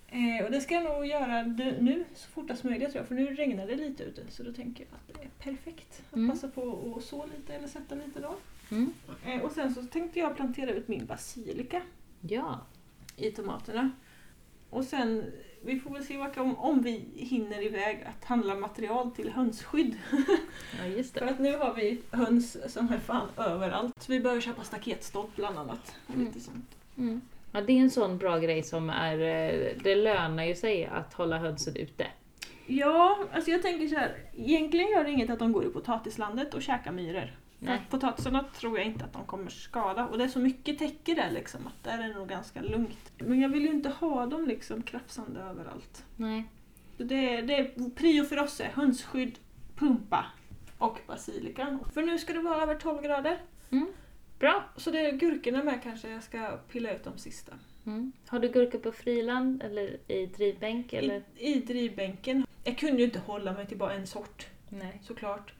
Eh, 0.07 0.45
och 0.45 0.51
det 0.51 0.61
ska 0.61 0.73
jag 0.75 0.83
nog 0.83 1.05
göra 1.05 1.41
nu 1.79 2.05
så 2.15 2.27
fortast 2.29 2.63
möjligt 2.63 2.91
tror 2.91 2.99
jag, 3.01 3.07
för 3.07 3.15
nu 3.15 3.35
regnar 3.35 3.67
det 3.67 3.75
lite 3.75 4.03
ute. 4.03 4.21
Så 4.29 4.43
då 4.43 4.53
tänker 4.53 4.85
jag 4.89 4.93
att 4.95 5.17
det 5.19 5.25
är 5.25 5.51
perfekt 5.53 6.01
att 6.09 6.15
Mm. 6.15 6.29
passa 6.29 6.47
på 6.47 6.93
att 6.97 7.03
så 7.03 7.25
lite 7.25 7.53
eller 7.53 7.67
sätta 7.67 7.95
lite 7.95 8.19
då. 8.19 8.35
Mm. 8.71 8.93
Eh, 9.25 9.41
och 9.41 9.51
sen 9.51 9.73
så 9.75 9.83
tänkte 9.83 10.19
jag 10.19 10.35
plantera 10.35 10.71
ut 10.71 10.87
min 10.87 11.05
basilika 11.05 11.81
Ja. 12.21 12.59
i 13.17 13.31
tomaterna. 13.31 13.91
Och 14.69 14.83
sen, 14.83 15.23
vi 15.63 15.79
får 15.79 15.89
väl 15.93 16.05
se 16.05 16.17
vart, 16.17 16.37
om, 16.37 16.57
om 16.57 16.81
vi 16.81 17.05
hinner 17.15 17.61
iväg 17.65 18.03
att 18.03 18.25
handla 18.25 18.55
material 18.55 19.11
till 19.11 19.29
hönsskydd. 19.31 19.97
ja, 20.97 21.03
För 21.13 21.25
att 21.27 21.39
nu 21.39 21.57
har 21.57 21.73
vi 21.73 22.01
höns 22.11 22.73
som 22.73 22.89
är 22.89 22.99
fan 22.99 23.27
överallt. 23.37 24.03
Så 24.03 24.11
vi 24.11 24.19
behöver 24.19 24.41
köpa 24.41 24.63
staketstopp 24.63 25.35
bland 25.35 25.57
annat. 25.57 25.95
Mm. 26.13 26.25
Lite 26.25 26.39
sånt. 26.39 26.75
Mm. 27.54 27.66
Ja, 27.66 27.68
det 27.68 27.74
är 27.74 27.78
en 27.82 27.89
sån 27.89 28.18
bra 28.18 28.38
grej 28.39 28.64
som 28.64 28.89
är... 28.89 29.14
eh, 29.20 29.72
Det 29.84 29.95
lönar 29.95 30.43
ju 30.43 30.56
sig 30.56 30.86
att 30.86 31.14
hålla 31.14 31.38
hönsen 31.38 31.76
ute. 31.76 32.08
Ja, 32.68 33.20
alltså 33.34 33.52
jag 33.52 33.62
tänker 33.62 33.88
så 33.88 33.95
här. 33.95 34.16
Egentligen 34.38 34.88
gör 34.91 35.04
det 35.04 35.12
inget 35.12 35.30
att 35.30 35.39
de 35.39 35.52
går 35.52 35.66
i 35.66 35.70
potatislandet 35.70 36.54
och 36.54 36.62
käkar 36.62 36.91
myror. 36.91 37.36
Nej. 37.64 37.82
potatisarna 37.89 38.45
tror 38.60 38.78
jag 38.78 38.88
inte 38.88 39.06
att 39.06 39.14
de 39.14 39.26
kommer 39.26 39.49
skada. 39.49 40.06
Och 40.08 40.18
det 40.18 40.24
är 40.24 40.28
så 40.28 40.39
mycket 40.39 40.80
täcke 40.80 41.14
där 41.14 41.32
liksom 41.32 41.68
att 41.68 41.84
där 41.84 42.04
är 42.04 42.08
det 42.08 42.14
nog 42.20 42.30
ganska 42.30 42.62
lugnt. 42.62 43.12
Men 43.18 43.41
jag 43.41 43.49
vill 43.49 43.62
ju 43.62 43.70
inte 43.72 43.89
ha 43.89 44.26
dem 44.26 44.47
liksom 44.47 44.82
krafsande 44.82 45.39
överallt. 45.39 46.06
Nej. 46.16 46.43
Så 46.97 47.04
det, 47.04 47.36
är- 47.36 47.41
det 47.41 47.56
är 47.58 47.89
prio 47.89 48.24
för 48.26 48.39
oss 48.39 48.60
är 48.62 48.66
hönsskydd, 48.74 49.39
pumpa 49.76 50.26
och 50.78 50.97
basilika. 51.08 51.80
För 51.93 52.02
nu 52.02 52.18
ska 52.18 52.34
det 52.34 52.39
vara 52.41 52.62
över 52.64 52.76
12 52.76 53.02
grader. 53.02 53.38
Bra. 54.41 54.63
Så 54.75 54.91
det 54.91 54.99
är 54.99 55.11
gurkorna 55.11 55.63
med 55.63 55.83
kanske 55.83 56.09
jag 56.09 56.23
ska 56.23 56.57
pilla 56.71 56.95
ut 56.95 57.03
de 57.03 57.17
sista. 57.17 57.53
Mm. 57.85 58.11
Har 58.27 58.39
du 58.39 58.49
gurka 58.49 58.79
på 58.79 58.91
friland 58.91 59.63
eller 59.63 59.97
i 60.07 60.25
drivbänk? 60.25 60.93
Eller? 60.93 61.23
I, 61.35 61.53
I 61.53 61.59
drivbänken. 61.59 62.45
Jag 62.63 62.77
kunde 62.77 62.97
ju 62.97 63.03
inte 63.03 63.19
hålla 63.19 63.53
mig 63.53 63.67
till 63.67 63.77
bara 63.77 63.93
en 63.93 64.07
sort 64.07 64.47
Nej. 64.69 64.99
såklart. 65.03 65.53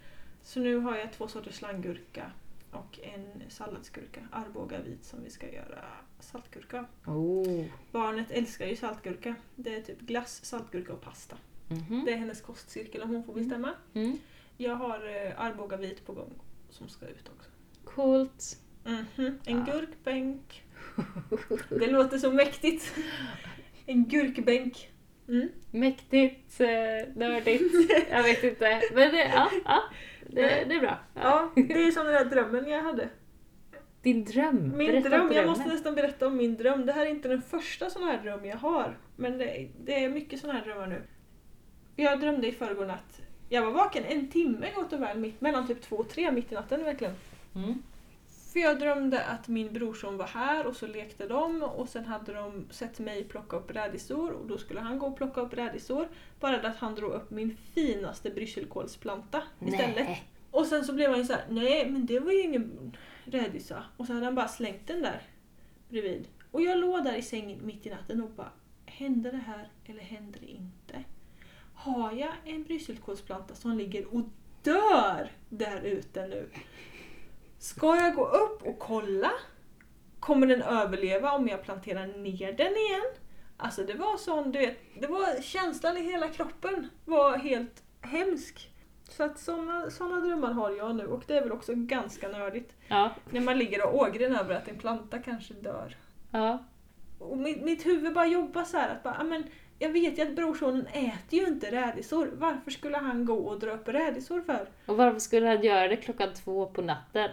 Så 0.44 0.60
nu 0.60 0.78
har 0.78 0.98
jag 0.98 1.14
två 1.14 1.28
sorters 1.28 1.56
slanggurka 1.56 2.32
och 2.72 3.00
en 3.04 3.44
salladsgurka, 3.50 4.28
Arboga 4.32 4.82
vit, 4.82 5.06
som 5.06 5.24
vi 5.24 5.30
ska 5.30 5.54
göra 5.54 5.84
saltgurka. 6.20 6.86
Oh. 7.06 7.66
Barnet 7.92 8.32
älskar 8.32 8.66
ju 8.66 8.76
saltgurka. 8.76 9.36
Det 9.56 9.76
är 9.76 9.82
typ 9.82 10.00
glass, 10.00 10.46
saltgurka 10.46 10.94
och 10.94 11.02
pasta. 11.02 11.38
Mhm. 11.68 12.06
Det 12.06 12.14
är 12.14 12.18
hennes 12.18 12.42
kostcirkel 12.42 13.02
om 13.02 13.10
hon 13.10 13.24
får 13.24 13.34
bestämma. 13.34 13.74
Mm. 13.94 14.18
Jag 14.58 14.76
har 14.76 15.26
eh, 15.26 15.42
Arboga 15.42 15.78
vit 15.78 16.06
på 16.06 16.14
gång 16.14 16.34
som 16.70 16.90
ska 16.90 17.06
ut 17.06 17.30
också. 17.38 17.50
Coolt. 17.84 18.58
Mhm, 18.86 19.40
En 19.46 19.66
Ja. 19.68 19.74
gurkbänk. 19.74 20.64
Det 21.70 21.88
låter 21.88 22.18
så 22.18 22.32
mäktigt. 22.32 22.94
En 23.86 24.06
gurkbänk. 24.06 24.92
Mm. 25.28 25.50
Mäktigt, 25.72 26.62
eh, 26.62 26.68
nördigt. 27.16 27.74
Jag 28.10 28.24
vet 28.24 28.44
inte. 28.44 28.82
Men 28.94 29.12
det, 29.12 29.24
ja, 29.36 29.50
ja, 29.66 29.82
det, 30.28 30.42
det 30.42 30.76
är 30.76 30.80
bra. 30.80 31.00
Ja, 31.14 31.52
det 31.56 31.84
är 31.84 31.92
som 31.92 32.06
den 32.06 32.14
där 32.14 32.26
drömmen 32.26 32.70
jag 32.70 32.84
hade. 32.84 33.10
Din 34.02 34.26
dröm. 34.26 34.78
Min 34.78 34.92
Berätta 34.92 35.10
dröm, 35.10 35.32
jag 35.32 35.46
måste 35.48 35.70
nästan 35.70 35.96
berätta 35.96 36.28
om 36.28 36.38
min 36.38 36.58
dröm. 36.58 36.86
Det 36.86 36.92
här 36.94 37.06
är 37.06 37.10
inte 37.10 37.28
den 37.28 37.42
första 37.42 37.90
sån 37.90 38.04
här 38.04 38.18
dröm 38.24 38.46
jag 38.46 38.58
har. 38.58 38.98
Men 39.16 39.38
det, 39.38 39.68
det 39.86 40.04
är 40.04 40.10
mycket 40.10 40.40
såna 40.40 40.54
här 40.54 40.66
drömmar 40.66 40.88
nu. 40.88 41.02
Jag 41.96 42.20
drömde 42.20 42.48
i 42.48 42.52
förrgår 42.52 42.86
natt. 42.86 43.22
Jag 43.50 43.62
var 43.66 43.72
vaken 43.72 44.04
en 44.06 44.28
timme 44.28 44.68
gott 44.76 44.94
och 44.94 45.02
väl, 45.02 45.18
mitt, 45.20 45.42
mellan 45.42 45.68
typ 45.68 45.82
två 45.82 45.96
och 45.96 46.10
tre 46.10 46.32
mitt 46.32 46.52
i 46.52 46.56
natten 46.56 46.84
verkligen. 46.84 47.14
Mm. 47.56 47.82
För 48.52 48.60
jag 48.60 48.80
drömde 48.80 49.26
att 49.26 49.48
min 49.48 49.74
brorson 49.74 50.18
var 50.18 50.26
här 50.26 50.66
och 50.66 50.76
så 50.76 50.88
lekte 50.88 51.28
de 51.28 51.64
och 51.64 51.90
sen 51.90 52.06
hade 52.06 52.34
de 52.34 52.68
sett 52.70 53.00
mig 53.00 53.24
plocka 53.24 53.56
upp 53.56 53.72
rädisor 53.72 54.32
och 54.32 54.46
då 54.48 54.58
skulle 54.58 54.80
han 54.80 55.00
gå 55.00 55.06
och 55.06 55.18
plocka 55.18 55.42
upp 55.42 55.54
rädisor. 55.54 56.08
Bara 56.40 56.62
det 56.62 56.68
att 56.68 56.78
han 56.78 56.96
drog 56.96 57.12
upp 57.12 57.32
min 57.32 57.58
finaste 57.74 58.30
brysselkålsplanta 58.30 59.44
istället. 59.60 59.96
Nej. 59.96 60.24
Och 60.52 60.66
sen 60.66 60.86
så 60.86 60.94
blev 60.94 61.10
han 61.10 61.20
ju 61.20 61.26
såhär, 61.26 61.46
nej 61.50 61.90
men 61.92 62.06
det 62.06 62.20
var 62.20 62.32
ju 62.32 62.42
ingen 62.42 62.98
rädisa. 63.26 63.84
Och 63.98 64.06
så 64.08 64.14
hade 64.14 64.26
han 64.26 64.36
bara 64.36 64.48
slängt 64.48 64.88
den 64.88 65.02
där 65.02 65.22
bredvid. 65.90 66.28
Och 66.52 66.62
jag 66.62 66.78
låg 66.78 67.04
där 67.04 67.16
i 67.16 67.22
sängen 67.22 67.66
mitt 67.66 67.86
i 67.86 67.90
natten 67.90 68.24
och 68.24 68.30
bara, 68.30 68.52
händer 68.86 69.32
det 69.32 69.38
här 69.38 69.70
eller 69.86 70.02
händer 70.02 70.40
det 70.40 70.52
inte? 70.52 71.04
Har 71.74 72.12
jag 72.12 72.34
en 72.46 72.64
brysselkålsplanta 72.64 73.56
som 73.56 73.78
ligger 73.78 74.16
och 74.16 74.24
dör 74.64 75.32
där 75.50 75.82
ute 75.82 76.28
nu? 76.28 76.50
Ska 77.62 77.96
jag 77.96 78.16
gå 78.16 78.26
upp 78.28 78.64
och 78.64 78.80
kolla? 78.80 79.32
Kommer 80.20 80.48
den 80.48 80.62
överleva 80.62 81.32
om 81.32 81.48
jag 81.48 81.64
planterar 81.64 82.08
ner 82.08 82.54
den 82.54 82.72
igen? 82.78 83.12
Alltså 83.58 83.84
det 83.84 83.94
var 83.94 84.18
sån, 84.18 84.52
du 84.52 84.60
vet, 84.60 84.78
det 85.00 85.08
var 85.08 85.42
känslan 85.42 85.98
i 85.98 86.02
hela 86.02 86.28
kroppen 86.28 86.88
var 87.06 87.38
helt 87.38 87.84
hemsk. 88.02 88.72
Så 89.10 89.24
att 89.24 89.40
såna, 89.40 89.90
såna 89.90 90.20
drömmar 90.20 90.52
har 90.52 90.72
jag 90.72 90.96
nu 90.96 91.06
och 91.08 91.24
det 91.28 91.38
är 91.38 91.42
väl 91.42 91.52
också 91.52 91.72
ganska 91.76 92.28
nördigt. 92.28 92.74
Ja. 92.88 93.10
När 93.30 93.42
man 93.42 93.58
ligger 93.58 93.86
och 93.88 93.96
ågren 93.96 94.36
över 94.36 94.56
att 94.56 94.68
en 94.68 94.78
planta 94.80 95.18
kanske 95.20 95.54
dör. 95.54 95.96
ja. 96.32 96.64
Och 97.20 97.38
mitt, 97.38 97.64
mitt 97.64 97.86
huvud 97.86 98.14
bara 98.14 98.26
jobbar 98.28 98.64
så 98.64 98.78
här 98.78 98.90
att 98.90 99.04
bara, 99.04 99.18
"Ah, 99.20 99.24
men 99.24 99.44
jag 99.80 99.90
vet 99.90 100.18
ju 100.18 100.22
att 100.22 100.36
brorsonen 100.36 100.88
äter 100.88 101.40
ju 101.40 101.46
inte 101.48 101.72
rädisor. 101.72 102.32
Varför 102.34 102.72
skulle 102.72 102.98
han 102.98 103.26
gå 103.26 103.38
och 103.38 103.60
dra 103.60 103.72
upp 103.72 103.88
rädisor 103.88 104.42
för? 104.42 104.70
Och 104.86 104.98
varför 104.98 105.20
skulle 105.20 105.48
han 105.48 105.64
göra 105.64 105.88
det 105.88 105.96
klockan 105.96 106.34
två 106.34 106.66
på 106.66 106.82
natten? 106.82 107.30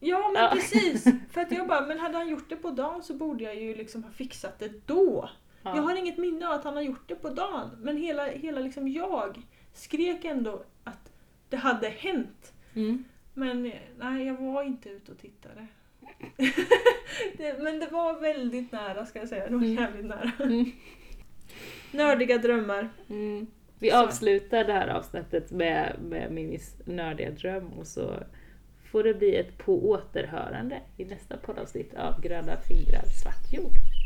Ja 0.00 0.30
men 0.32 0.42
Ja. 0.42 0.50
precis! 0.52 1.04
För 1.30 1.40
att 1.40 1.52
jag 1.52 1.68
bara, 1.68 1.86
men 1.86 1.98
hade 1.98 2.18
han 2.18 2.28
gjort 2.28 2.48
det 2.48 2.56
på 2.56 2.70
dagen 2.70 3.02
så 3.02 3.14
borde 3.14 3.44
jag 3.44 3.54
ju 3.56 3.74
liksom 3.74 4.04
ha 4.04 4.10
fixat 4.10 4.58
det 4.58 4.86
då. 4.86 5.30
Ja. 5.62 5.76
Jag 5.76 5.82
har 5.82 5.96
inget 5.96 6.18
minne 6.18 6.46
av 6.48 6.52
att 6.52 6.64
han 6.64 6.74
har 6.74 6.82
gjort 6.82 7.08
det 7.08 7.14
på 7.14 7.28
dagen. 7.28 7.70
Men 7.80 7.96
hela, 7.96 8.26
hela 8.26 8.60
liksom 8.60 8.88
jag 8.88 9.42
skrek 9.72 10.24
ändå 10.24 10.62
att 10.84 11.12
det 11.48 11.56
hade 11.56 11.88
hänt. 11.88 12.52
Mm. 12.74 13.04
Men 13.34 13.72
nej, 13.98 14.26
jag 14.26 14.34
var 14.34 14.62
inte 14.62 14.88
ute 14.88 15.12
och 15.12 15.18
tittade. 15.18 15.66
det, 17.36 17.62
men 17.62 17.80
det 17.80 17.86
var 17.90 18.20
väldigt 18.20 18.72
nära 18.72 19.06
ska 19.06 19.18
jag 19.18 19.28
säga. 19.28 19.46
Det 19.48 19.54
var 19.56 19.64
Mm. 19.64 19.74
jävligt 19.82 20.06
nära. 20.06 20.32
Mm. 20.40 20.72
Nördiga 21.92 22.38
drömmar. 22.38 22.88
Mm. 23.08 23.46
Vi 23.78 23.90
Så. 23.90 23.96
avslutar 23.96 24.64
det 24.64 24.72
här 24.72 24.88
avsnittet 24.88 25.50
med, 25.50 25.96
med 26.02 26.32
Mimis 26.32 26.76
nördiga 26.84 27.30
dröm 27.30 27.68
och 27.72 27.86
så 27.86 28.14
får 28.90 29.02
det 29.02 29.14
bli 29.14 29.36
ett 29.36 29.58
på 29.58 29.90
återhörande 29.90 30.80
i 30.96 31.04
nästa 31.04 31.36
poddavsnitt 31.36 31.94
av 31.94 32.20
Gröna 32.20 32.56
fingrar 32.56 33.04
svart 33.22 33.52
jord. 33.52 33.99